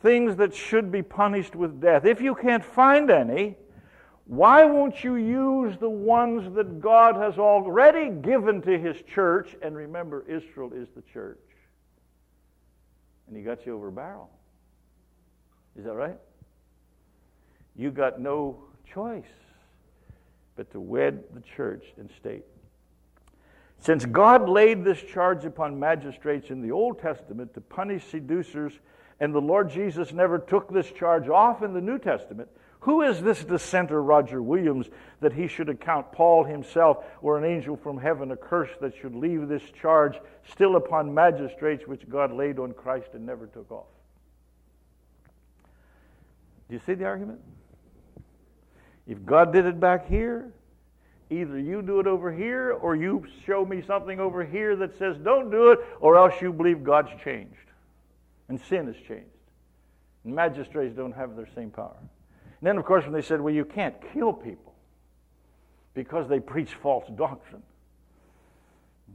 things 0.00 0.36
that 0.36 0.54
should 0.54 0.90
be 0.90 1.02
punished 1.02 1.54
with 1.54 1.80
death, 1.80 2.04
if 2.04 2.20
you 2.20 2.34
can't 2.34 2.64
find 2.64 3.10
any, 3.10 3.56
why 4.26 4.64
won't 4.64 5.04
you 5.04 5.16
use 5.16 5.76
the 5.78 5.90
ones 5.90 6.54
that 6.54 6.80
God 6.80 7.16
has 7.16 7.38
already 7.38 8.08
given 8.08 8.62
to 8.62 8.78
his 8.78 8.96
church? 9.02 9.56
And 9.62 9.76
remember, 9.76 10.24
Israel 10.28 10.72
is 10.72 10.88
the 10.94 11.02
church. 11.12 11.38
And 13.26 13.36
he 13.36 13.42
got 13.42 13.66
you 13.66 13.74
over 13.74 13.88
a 13.88 13.92
barrel. 13.92 14.30
Is 15.76 15.84
that 15.84 15.94
right? 15.94 16.18
You 17.76 17.90
got 17.90 18.20
no 18.20 18.58
choice 18.92 19.24
but 20.56 20.70
to 20.72 20.80
wed 20.80 21.24
the 21.34 21.40
church 21.40 21.84
and 21.96 22.10
state. 22.18 22.44
Since 23.78 24.04
God 24.06 24.48
laid 24.48 24.84
this 24.84 25.02
charge 25.02 25.44
upon 25.44 25.80
magistrates 25.80 26.50
in 26.50 26.62
the 26.62 26.70
Old 26.70 27.00
Testament 27.00 27.54
to 27.54 27.60
punish 27.60 28.04
seducers, 28.06 28.72
and 29.18 29.34
the 29.34 29.40
Lord 29.40 29.70
Jesus 29.70 30.12
never 30.12 30.38
took 30.38 30.72
this 30.72 30.90
charge 30.92 31.28
off 31.28 31.62
in 31.62 31.72
the 31.72 31.80
New 31.80 31.98
Testament, 31.98 32.48
who 32.80 33.02
is 33.02 33.22
this 33.22 33.42
dissenter, 33.44 34.02
Roger 34.02 34.42
Williams, 34.42 34.88
that 35.20 35.32
he 35.32 35.46
should 35.46 35.68
account 35.68 36.12
Paul 36.12 36.44
himself 36.44 37.04
or 37.22 37.38
an 37.38 37.44
angel 37.44 37.76
from 37.76 37.98
heaven 37.98 38.32
a 38.32 38.36
curse 38.36 38.70
that 38.80 38.94
should 38.96 39.14
leave 39.14 39.48
this 39.48 39.62
charge 39.80 40.18
still 40.50 40.76
upon 40.76 41.14
magistrates 41.14 41.86
which 41.86 42.08
God 42.08 42.32
laid 42.32 42.58
on 42.58 42.72
Christ 42.72 43.10
and 43.14 43.24
never 43.24 43.46
took 43.46 43.70
off? 43.70 43.86
Do 46.68 46.74
you 46.74 46.80
see 46.84 46.94
the 46.94 47.04
argument? 47.04 47.40
If 49.06 49.24
God 49.24 49.52
did 49.52 49.66
it 49.66 49.80
back 49.80 50.08
here, 50.08 50.52
either 51.30 51.58
you 51.58 51.82
do 51.82 52.00
it 52.00 52.06
over 52.06 52.32
here 52.32 52.72
or 52.72 52.94
you 52.94 53.26
show 53.46 53.64
me 53.64 53.82
something 53.86 54.20
over 54.20 54.44
here 54.44 54.76
that 54.76 54.96
says 54.98 55.16
don't 55.18 55.50
do 55.50 55.70
it, 55.72 55.80
or 56.00 56.16
else 56.16 56.34
you 56.40 56.52
believe 56.52 56.84
God's 56.84 57.10
changed 57.22 57.56
and 58.48 58.60
sin 58.60 58.86
has 58.86 58.96
changed. 58.96 59.26
And 60.24 60.34
magistrates 60.34 60.94
don't 60.94 61.12
have 61.12 61.36
their 61.36 61.48
same 61.54 61.70
power. 61.70 61.96
And 61.98 62.68
then, 62.68 62.78
of 62.78 62.84
course, 62.84 63.04
when 63.04 63.12
they 63.12 63.22
said, 63.22 63.40
well, 63.40 63.54
you 63.54 63.64
can't 63.64 63.94
kill 64.12 64.32
people 64.32 64.74
because 65.94 66.28
they 66.28 66.38
preach 66.38 66.74
false 66.74 67.08
doctrine. 67.16 67.62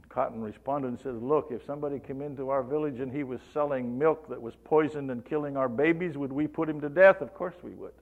Cotton 0.08 0.40
responded 0.40 0.88
and 0.88 1.00
said, 1.00 1.14
Look, 1.22 1.48
if 1.50 1.64
somebody 1.66 1.98
came 1.98 2.22
into 2.22 2.50
our 2.50 2.62
village 2.62 3.00
and 3.00 3.12
he 3.12 3.24
was 3.24 3.40
selling 3.52 3.98
milk 3.98 4.28
that 4.28 4.40
was 4.40 4.54
poisoned 4.64 5.10
and 5.10 5.24
killing 5.24 5.56
our 5.56 5.68
babies, 5.68 6.16
would 6.16 6.32
we 6.32 6.46
put 6.46 6.68
him 6.68 6.80
to 6.80 6.88
death? 6.88 7.20
Of 7.20 7.34
course 7.34 7.54
we 7.62 7.70
would. 7.72 7.92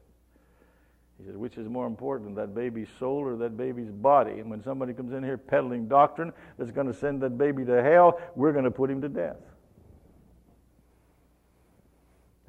He 1.18 1.24
said, 1.24 1.36
which 1.36 1.56
is 1.56 1.66
more 1.68 1.86
important, 1.86 2.36
that 2.36 2.54
baby's 2.54 2.88
soul 2.98 3.20
or 3.20 3.36
that 3.36 3.56
baby's 3.56 3.90
body? 3.90 4.32
And 4.32 4.50
when 4.50 4.62
somebody 4.62 4.92
comes 4.92 5.12
in 5.12 5.22
here 5.22 5.38
peddling 5.38 5.88
doctrine 5.88 6.32
that's 6.58 6.70
going 6.70 6.86
to 6.86 6.94
send 6.94 7.22
that 7.22 7.38
baby 7.38 7.64
to 7.64 7.82
hell, 7.82 8.20
we're 8.34 8.52
going 8.52 8.64
to 8.64 8.70
put 8.70 8.90
him 8.90 9.00
to 9.00 9.08
death. 9.08 9.36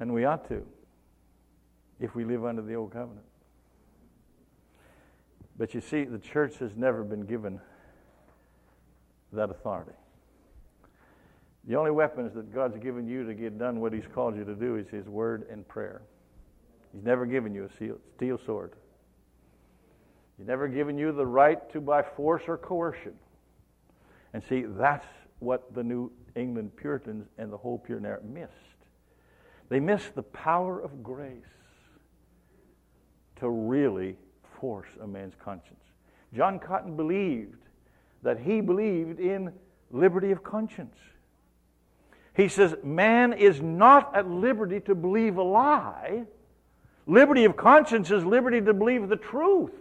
And 0.00 0.12
we 0.12 0.24
ought 0.24 0.46
to, 0.48 0.64
if 1.98 2.14
we 2.14 2.24
live 2.24 2.44
under 2.44 2.62
the 2.62 2.74
old 2.74 2.92
covenant. 2.92 3.24
But 5.56 5.74
you 5.74 5.80
see, 5.80 6.04
the 6.04 6.18
church 6.18 6.58
has 6.58 6.76
never 6.76 7.02
been 7.02 7.22
given 7.22 7.60
that 9.32 9.50
authority. 9.50 9.92
The 11.66 11.76
only 11.76 11.90
weapons 11.90 12.32
that 12.34 12.54
God's 12.54 12.78
given 12.78 13.06
you 13.06 13.26
to 13.26 13.34
get 13.34 13.58
done 13.58 13.80
what 13.80 13.92
He's 13.92 14.06
called 14.14 14.36
you 14.36 14.44
to 14.44 14.54
do 14.54 14.76
is 14.76 14.88
His 14.88 15.06
Word 15.06 15.46
and 15.50 15.66
prayer. 15.66 16.02
He's 16.92 17.04
never 17.04 17.26
given 17.26 17.54
you 17.54 17.64
a 17.64 17.98
steel 18.16 18.38
sword. 18.44 18.72
He's 20.36 20.46
never 20.46 20.68
given 20.68 20.96
you 20.96 21.12
the 21.12 21.26
right 21.26 21.70
to 21.72 21.80
by 21.80 22.02
force 22.02 22.42
or 22.46 22.56
coercion. 22.56 23.14
And 24.32 24.42
see, 24.48 24.62
that's 24.62 25.06
what 25.40 25.74
the 25.74 25.82
New 25.82 26.12
England 26.36 26.76
Puritans 26.76 27.26
and 27.38 27.52
the 27.52 27.56
whole 27.56 27.78
Puritan 27.78 28.06
era 28.06 28.20
missed. 28.22 28.52
They 29.68 29.80
missed 29.80 30.14
the 30.14 30.22
power 30.22 30.80
of 30.80 31.02
grace 31.02 31.42
to 33.36 33.48
really 33.48 34.16
force 34.60 34.88
a 35.02 35.06
man's 35.06 35.34
conscience. 35.42 35.82
John 36.34 36.58
Cotton 36.58 36.96
believed 36.96 37.62
that 38.22 38.38
he 38.38 38.60
believed 38.60 39.20
in 39.20 39.52
liberty 39.90 40.30
of 40.30 40.42
conscience. 40.42 40.96
He 42.34 42.48
says, 42.48 42.76
Man 42.82 43.32
is 43.32 43.60
not 43.60 44.14
at 44.14 44.28
liberty 44.28 44.80
to 44.80 44.94
believe 44.94 45.36
a 45.36 45.42
lie 45.42 46.24
Liberty 47.08 47.46
of 47.46 47.56
conscience 47.56 48.10
is 48.10 48.22
liberty 48.22 48.60
to 48.60 48.74
believe 48.74 49.08
the 49.08 49.16
truth. 49.16 49.72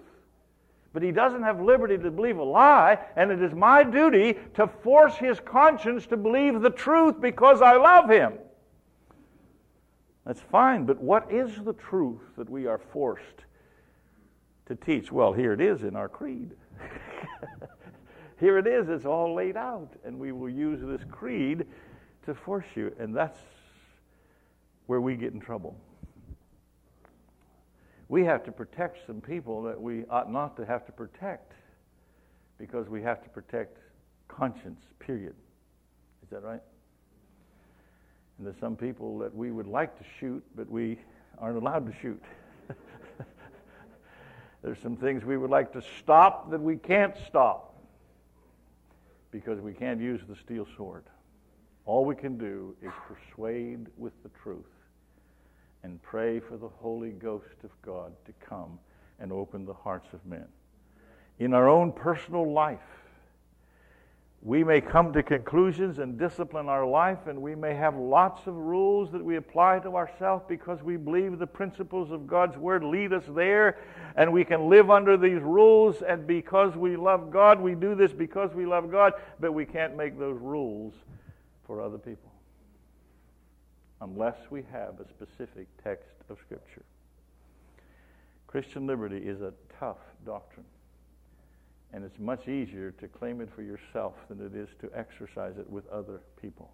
But 0.93 1.03
he 1.03 1.11
doesn't 1.11 1.43
have 1.43 1.61
liberty 1.61 1.97
to 1.97 2.09
believe 2.09 2.37
a 2.37 2.43
lie, 2.43 2.97
and 3.17 3.29
it 3.29 3.41
is 3.41 3.53
my 3.53 3.83
duty 3.83 4.35
to 4.55 4.65
force 4.65 5.15
his 5.17 5.39
conscience 5.41 6.07
to 6.07 6.17
believe 6.17 6.61
the 6.61 6.69
truth 6.69 7.19
because 7.19 7.61
I 7.61 7.75
love 7.75 8.09
him. 8.09 8.33
That's 10.25 10.39
fine, 10.39 10.85
but 10.85 11.01
what 11.01 11.29
is 11.31 11.51
the 11.63 11.73
truth 11.73 12.21
that 12.37 12.49
we 12.49 12.65
are 12.65 12.79
forced 12.79 13.45
to 14.67 14.75
teach? 14.75 15.11
Well, 15.11 15.33
here 15.33 15.51
it 15.51 15.61
is 15.61 15.83
in 15.83 15.97
our 15.97 16.07
creed. 16.07 16.51
here 18.39 18.57
it 18.57 18.67
is, 18.67 18.87
it's 18.87 19.05
all 19.05 19.35
laid 19.35 19.57
out, 19.57 19.89
and 20.05 20.17
we 20.17 20.31
will 20.31 20.49
use 20.49 20.79
this 20.81 21.05
creed 21.11 21.65
to 22.25 22.33
force 22.33 22.65
you, 22.75 22.95
and 22.97 23.13
that's 23.13 23.39
where 24.85 25.01
we 25.01 25.17
get 25.17 25.33
in 25.33 25.41
trouble 25.41 25.75
we 28.09 28.23
have 28.23 28.43
to 28.45 28.51
protect 28.51 29.05
some 29.05 29.19
people 29.21 29.61
that 29.63 29.79
we 29.79 30.05
ought 30.09 30.31
not 30.31 30.55
to 30.57 30.65
have 30.65 30.85
to 30.85 30.91
protect 30.91 31.53
because 32.57 32.87
we 32.87 33.01
have 33.01 33.21
to 33.23 33.29
protect 33.29 33.77
conscience, 34.27 34.79
period. 34.99 35.35
Is 36.23 36.29
that 36.29 36.43
right? 36.43 36.61
And 38.37 38.47
there's 38.47 38.59
some 38.59 38.75
people 38.75 39.17
that 39.19 39.35
we 39.35 39.51
would 39.51 39.67
like 39.67 39.97
to 39.97 40.05
shoot, 40.19 40.43
but 40.55 40.69
we 40.69 40.99
aren't 41.37 41.57
allowed 41.57 41.85
to 41.85 41.93
shoot. 42.01 42.21
there's 44.63 44.79
some 44.79 44.95
things 44.95 45.25
we 45.25 45.37
would 45.37 45.49
like 45.49 45.73
to 45.73 45.81
stop 45.99 46.49
that 46.51 46.61
we 46.61 46.77
can't 46.77 47.15
stop 47.27 47.75
because 49.31 49.59
we 49.59 49.73
can't 49.73 49.99
use 49.99 50.21
the 50.29 50.35
steel 50.35 50.65
sword. 50.77 51.03
All 51.85 52.05
we 52.05 52.15
can 52.15 52.37
do 52.37 52.75
is 52.81 52.91
persuade 53.07 53.87
with 53.97 54.13
the 54.23 54.29
truth 54.41 54.65
and 55.87 56.03
pray 56.03 56.37
for 56.37 56.57
the 56.57 56.67
Holy 56.67 57.11
Ghost 57.11 57.63
of 57.63 57.69
God 57.81 58.11
to 58.25 58.33
come 58.45 58.77
and 59.21 59.31
open 59.31 59.63
the 59.65 59.73
hearts 59.73 60.09
of 60.11 60.25
men. 60.25 60.45
In 61.39 61.53
our 61.53 61.69
own 61.69 61.93
personal 61.93 62.51
life, 62.51 62.81
we 64.41 64.65
may 64.65 64.81
come 64.81 65.13
to 65.13 65.23
conclusions 65.23 65.99
and 65.99 66.19
discipline 66.19 66.67
our 66.67 66.85
life, 66.85 67.27
and 67.27 67.41
we 67.41 67.55
may 67.55 67.73
have 67.73 67.95
lots 67.95 68.47
of 68.47 68.55
rules 68.55 69.13
that 69.13 69.23
we 69.23 69.37
apply 69.37 69.79
to 69.79 69.95
ourselves 69.95 70.43
because 70.49 70.83
we 70.83 70.97
believe 70.97 71.39
the 71.39 71.47
principles 71.47 72.11
of 72.11 72.27
God's 72.27 72.57
Word 72.57 72.83
lead 72.83 73.13
us 73.13 73.23
there, 73.29 73.77
and 74.17 74.33
we 74.33 74.43
can 74.43 74.67
live 74.67 74.91
under 74.91 75.15
these 75.15 75.41
rules, 75.41 76.01
and 76.01 76.27
because 76.27 76.75
we 76.75 76.97
love 76.97 77.31
God, 77.31 77.61
we 77.61 77.75
do 77.75 77.95
this 77.95 78.11
because 78.11 78.53
we 78.53 78.65
love 78.65 78.91
God, 78.91 79.13
but 79.39 79.53
we 79.53 79.63
can't 79.63 79.95
make 79.95 80.19
those 80.19 80.37
rules 80.41 80.93
for 81.65 81.81
other 81.81 81.97
people 81.97 82.26
unless 84.01 84.37
we 84.49 84.63
have 84.71 84.99
a 84.99 85.07
specific 85.07 85.67
text 85.83 86.15
of 86.29 86.37
Scripture. 86.39 86.83
Christian 88.47 88.87
liberty 88.87 89.17
is 89.17 89.41
a 89.41 89.53
tough 89.79 89.97
doctrine, 90.25 90.65
and 91.93 92.03
it's 92.03 92.19
much 92.19 92.47
easier 92.47 92.91
to 92.91 93.07
claim 93.07 93.41
it 93.41 93.49
for 93.53 93.61
yourself 93.61 94.13
than 94.29 94.45
it 94.45 94.55
is 94.55 94.69
to 94.81 94.89
exercise 94.95 95.57
it 95.57 95.69
with 95.69 95.87
other 95.89 96.21
people. 96.41 96.71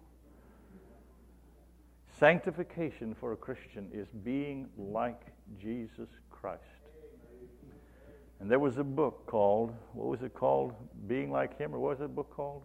Sanctification 2.18 3.14
for 3.18 3.32
a 3.32 3.36
Christian 3.36 3.88
is 3.92 4.06
being 4.22 4.68
like 4.78 5.20
Jesus 5.60 6.08
Christ. 6.30 6.62
And 8.40 8.50
there 8.50 8.58
was 8.58 8.78
a 8.78 8.84
book 8.84 9.26
called, 9.26 9.74
what 9.94 10.06
was 10.06 10.22
it 10.22 10.34
called? 10.34 10.74
Being 11.08 11.32
like 11.32 11.58
Him, 11.58 11.74
or 11.74 11.78
what 11.78 11.90
was 11.90 11.98
that 12.00 12.14
book 12.14 12.30
called? 12.34 12.62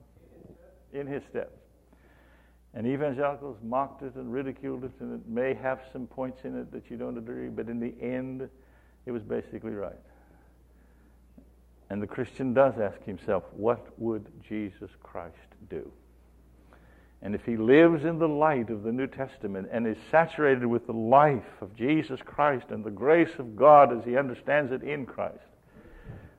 In 0.94 1.08
His 1.08 1.24
Steps. 1.24 1.58
And 2.74 2.86
evangelicals 2.86 3.58
mocked 3.64 4.04
it 4.04 4.16
and 4.16 4.32
ridiculed 4.32 4.84
it, 4.84 4.92
and 5.00 5.20
it 5.20 5.28
may 5.28 5.54
have 5.56 5.82
some 5.92 6.06
points 6.06 6.42
in 6.44 6.58
it 6.58 6.72
that 6.72 6.90
you 6.90 6.98
don't 6.98 7.18
agree, 7.18 7.48
but 7.48 7.68
in 7.68 7.80
the 7.80 7.94
end, 8.02 8.48
it 9.06 9.12
was 9.12 9.24
basically 9.24 9.72
right. 9.72 9.94
And 11.90 12.02
the 12.02 12.08
Christian 12.08 12.54
does 12.54 12.76
ask 12.80 13.02
himself, 13.04 13.44
what 13.54 13.88
would 14.00 14.28
Jesus 14.48 14.92
Christ 15.02 15.36
do? 15.70 15.92
And 17.22 17.36
if 17.36 17.44
he 17.46 17.58
lives 17.58 18.06
in 18.06 18.20
the 18.20 18.30
light 18.30 18.70
of 18.70 18.84
the 18.84 18.92
New 18.92 19.08
Testament 19.08 19.68
and 19.72 19.86
is 19.88 19.98
saturated 20.10 20.66
with 20.66 20.86
the 20.86 20.94
life 20.94 21.62
of 21.62 21.76
Jesus 21.76 22.20
Christ 22.24 22.68
and 22.70 22.84
the 22.84 22.92
grace 22.92 23.40
of 23.40 23.56
God 23.56 23.98
as 23.98 24.06
he 24.06 24.16
understands 24.16 24.72
it 24.72 24.84
in 24.84 25.06
Christ, 25.06 25.40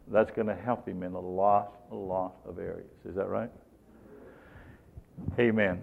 that's 0.08 0.30
going 0.30 0.46
to 0.46 0.54
help 0.54 0.88
him 0.88 1.02
in 1.02 1.12
a 1.12 1.20
lot, 1.20 1.72
a 1.90 1.94
lot 1.94 2.36
of 2.46 2.58
areas. 2.58 2.90
Is 3.04 3.14
that 3.16 3.28
right? 3.28 3.50
Amen. 5.38 5.82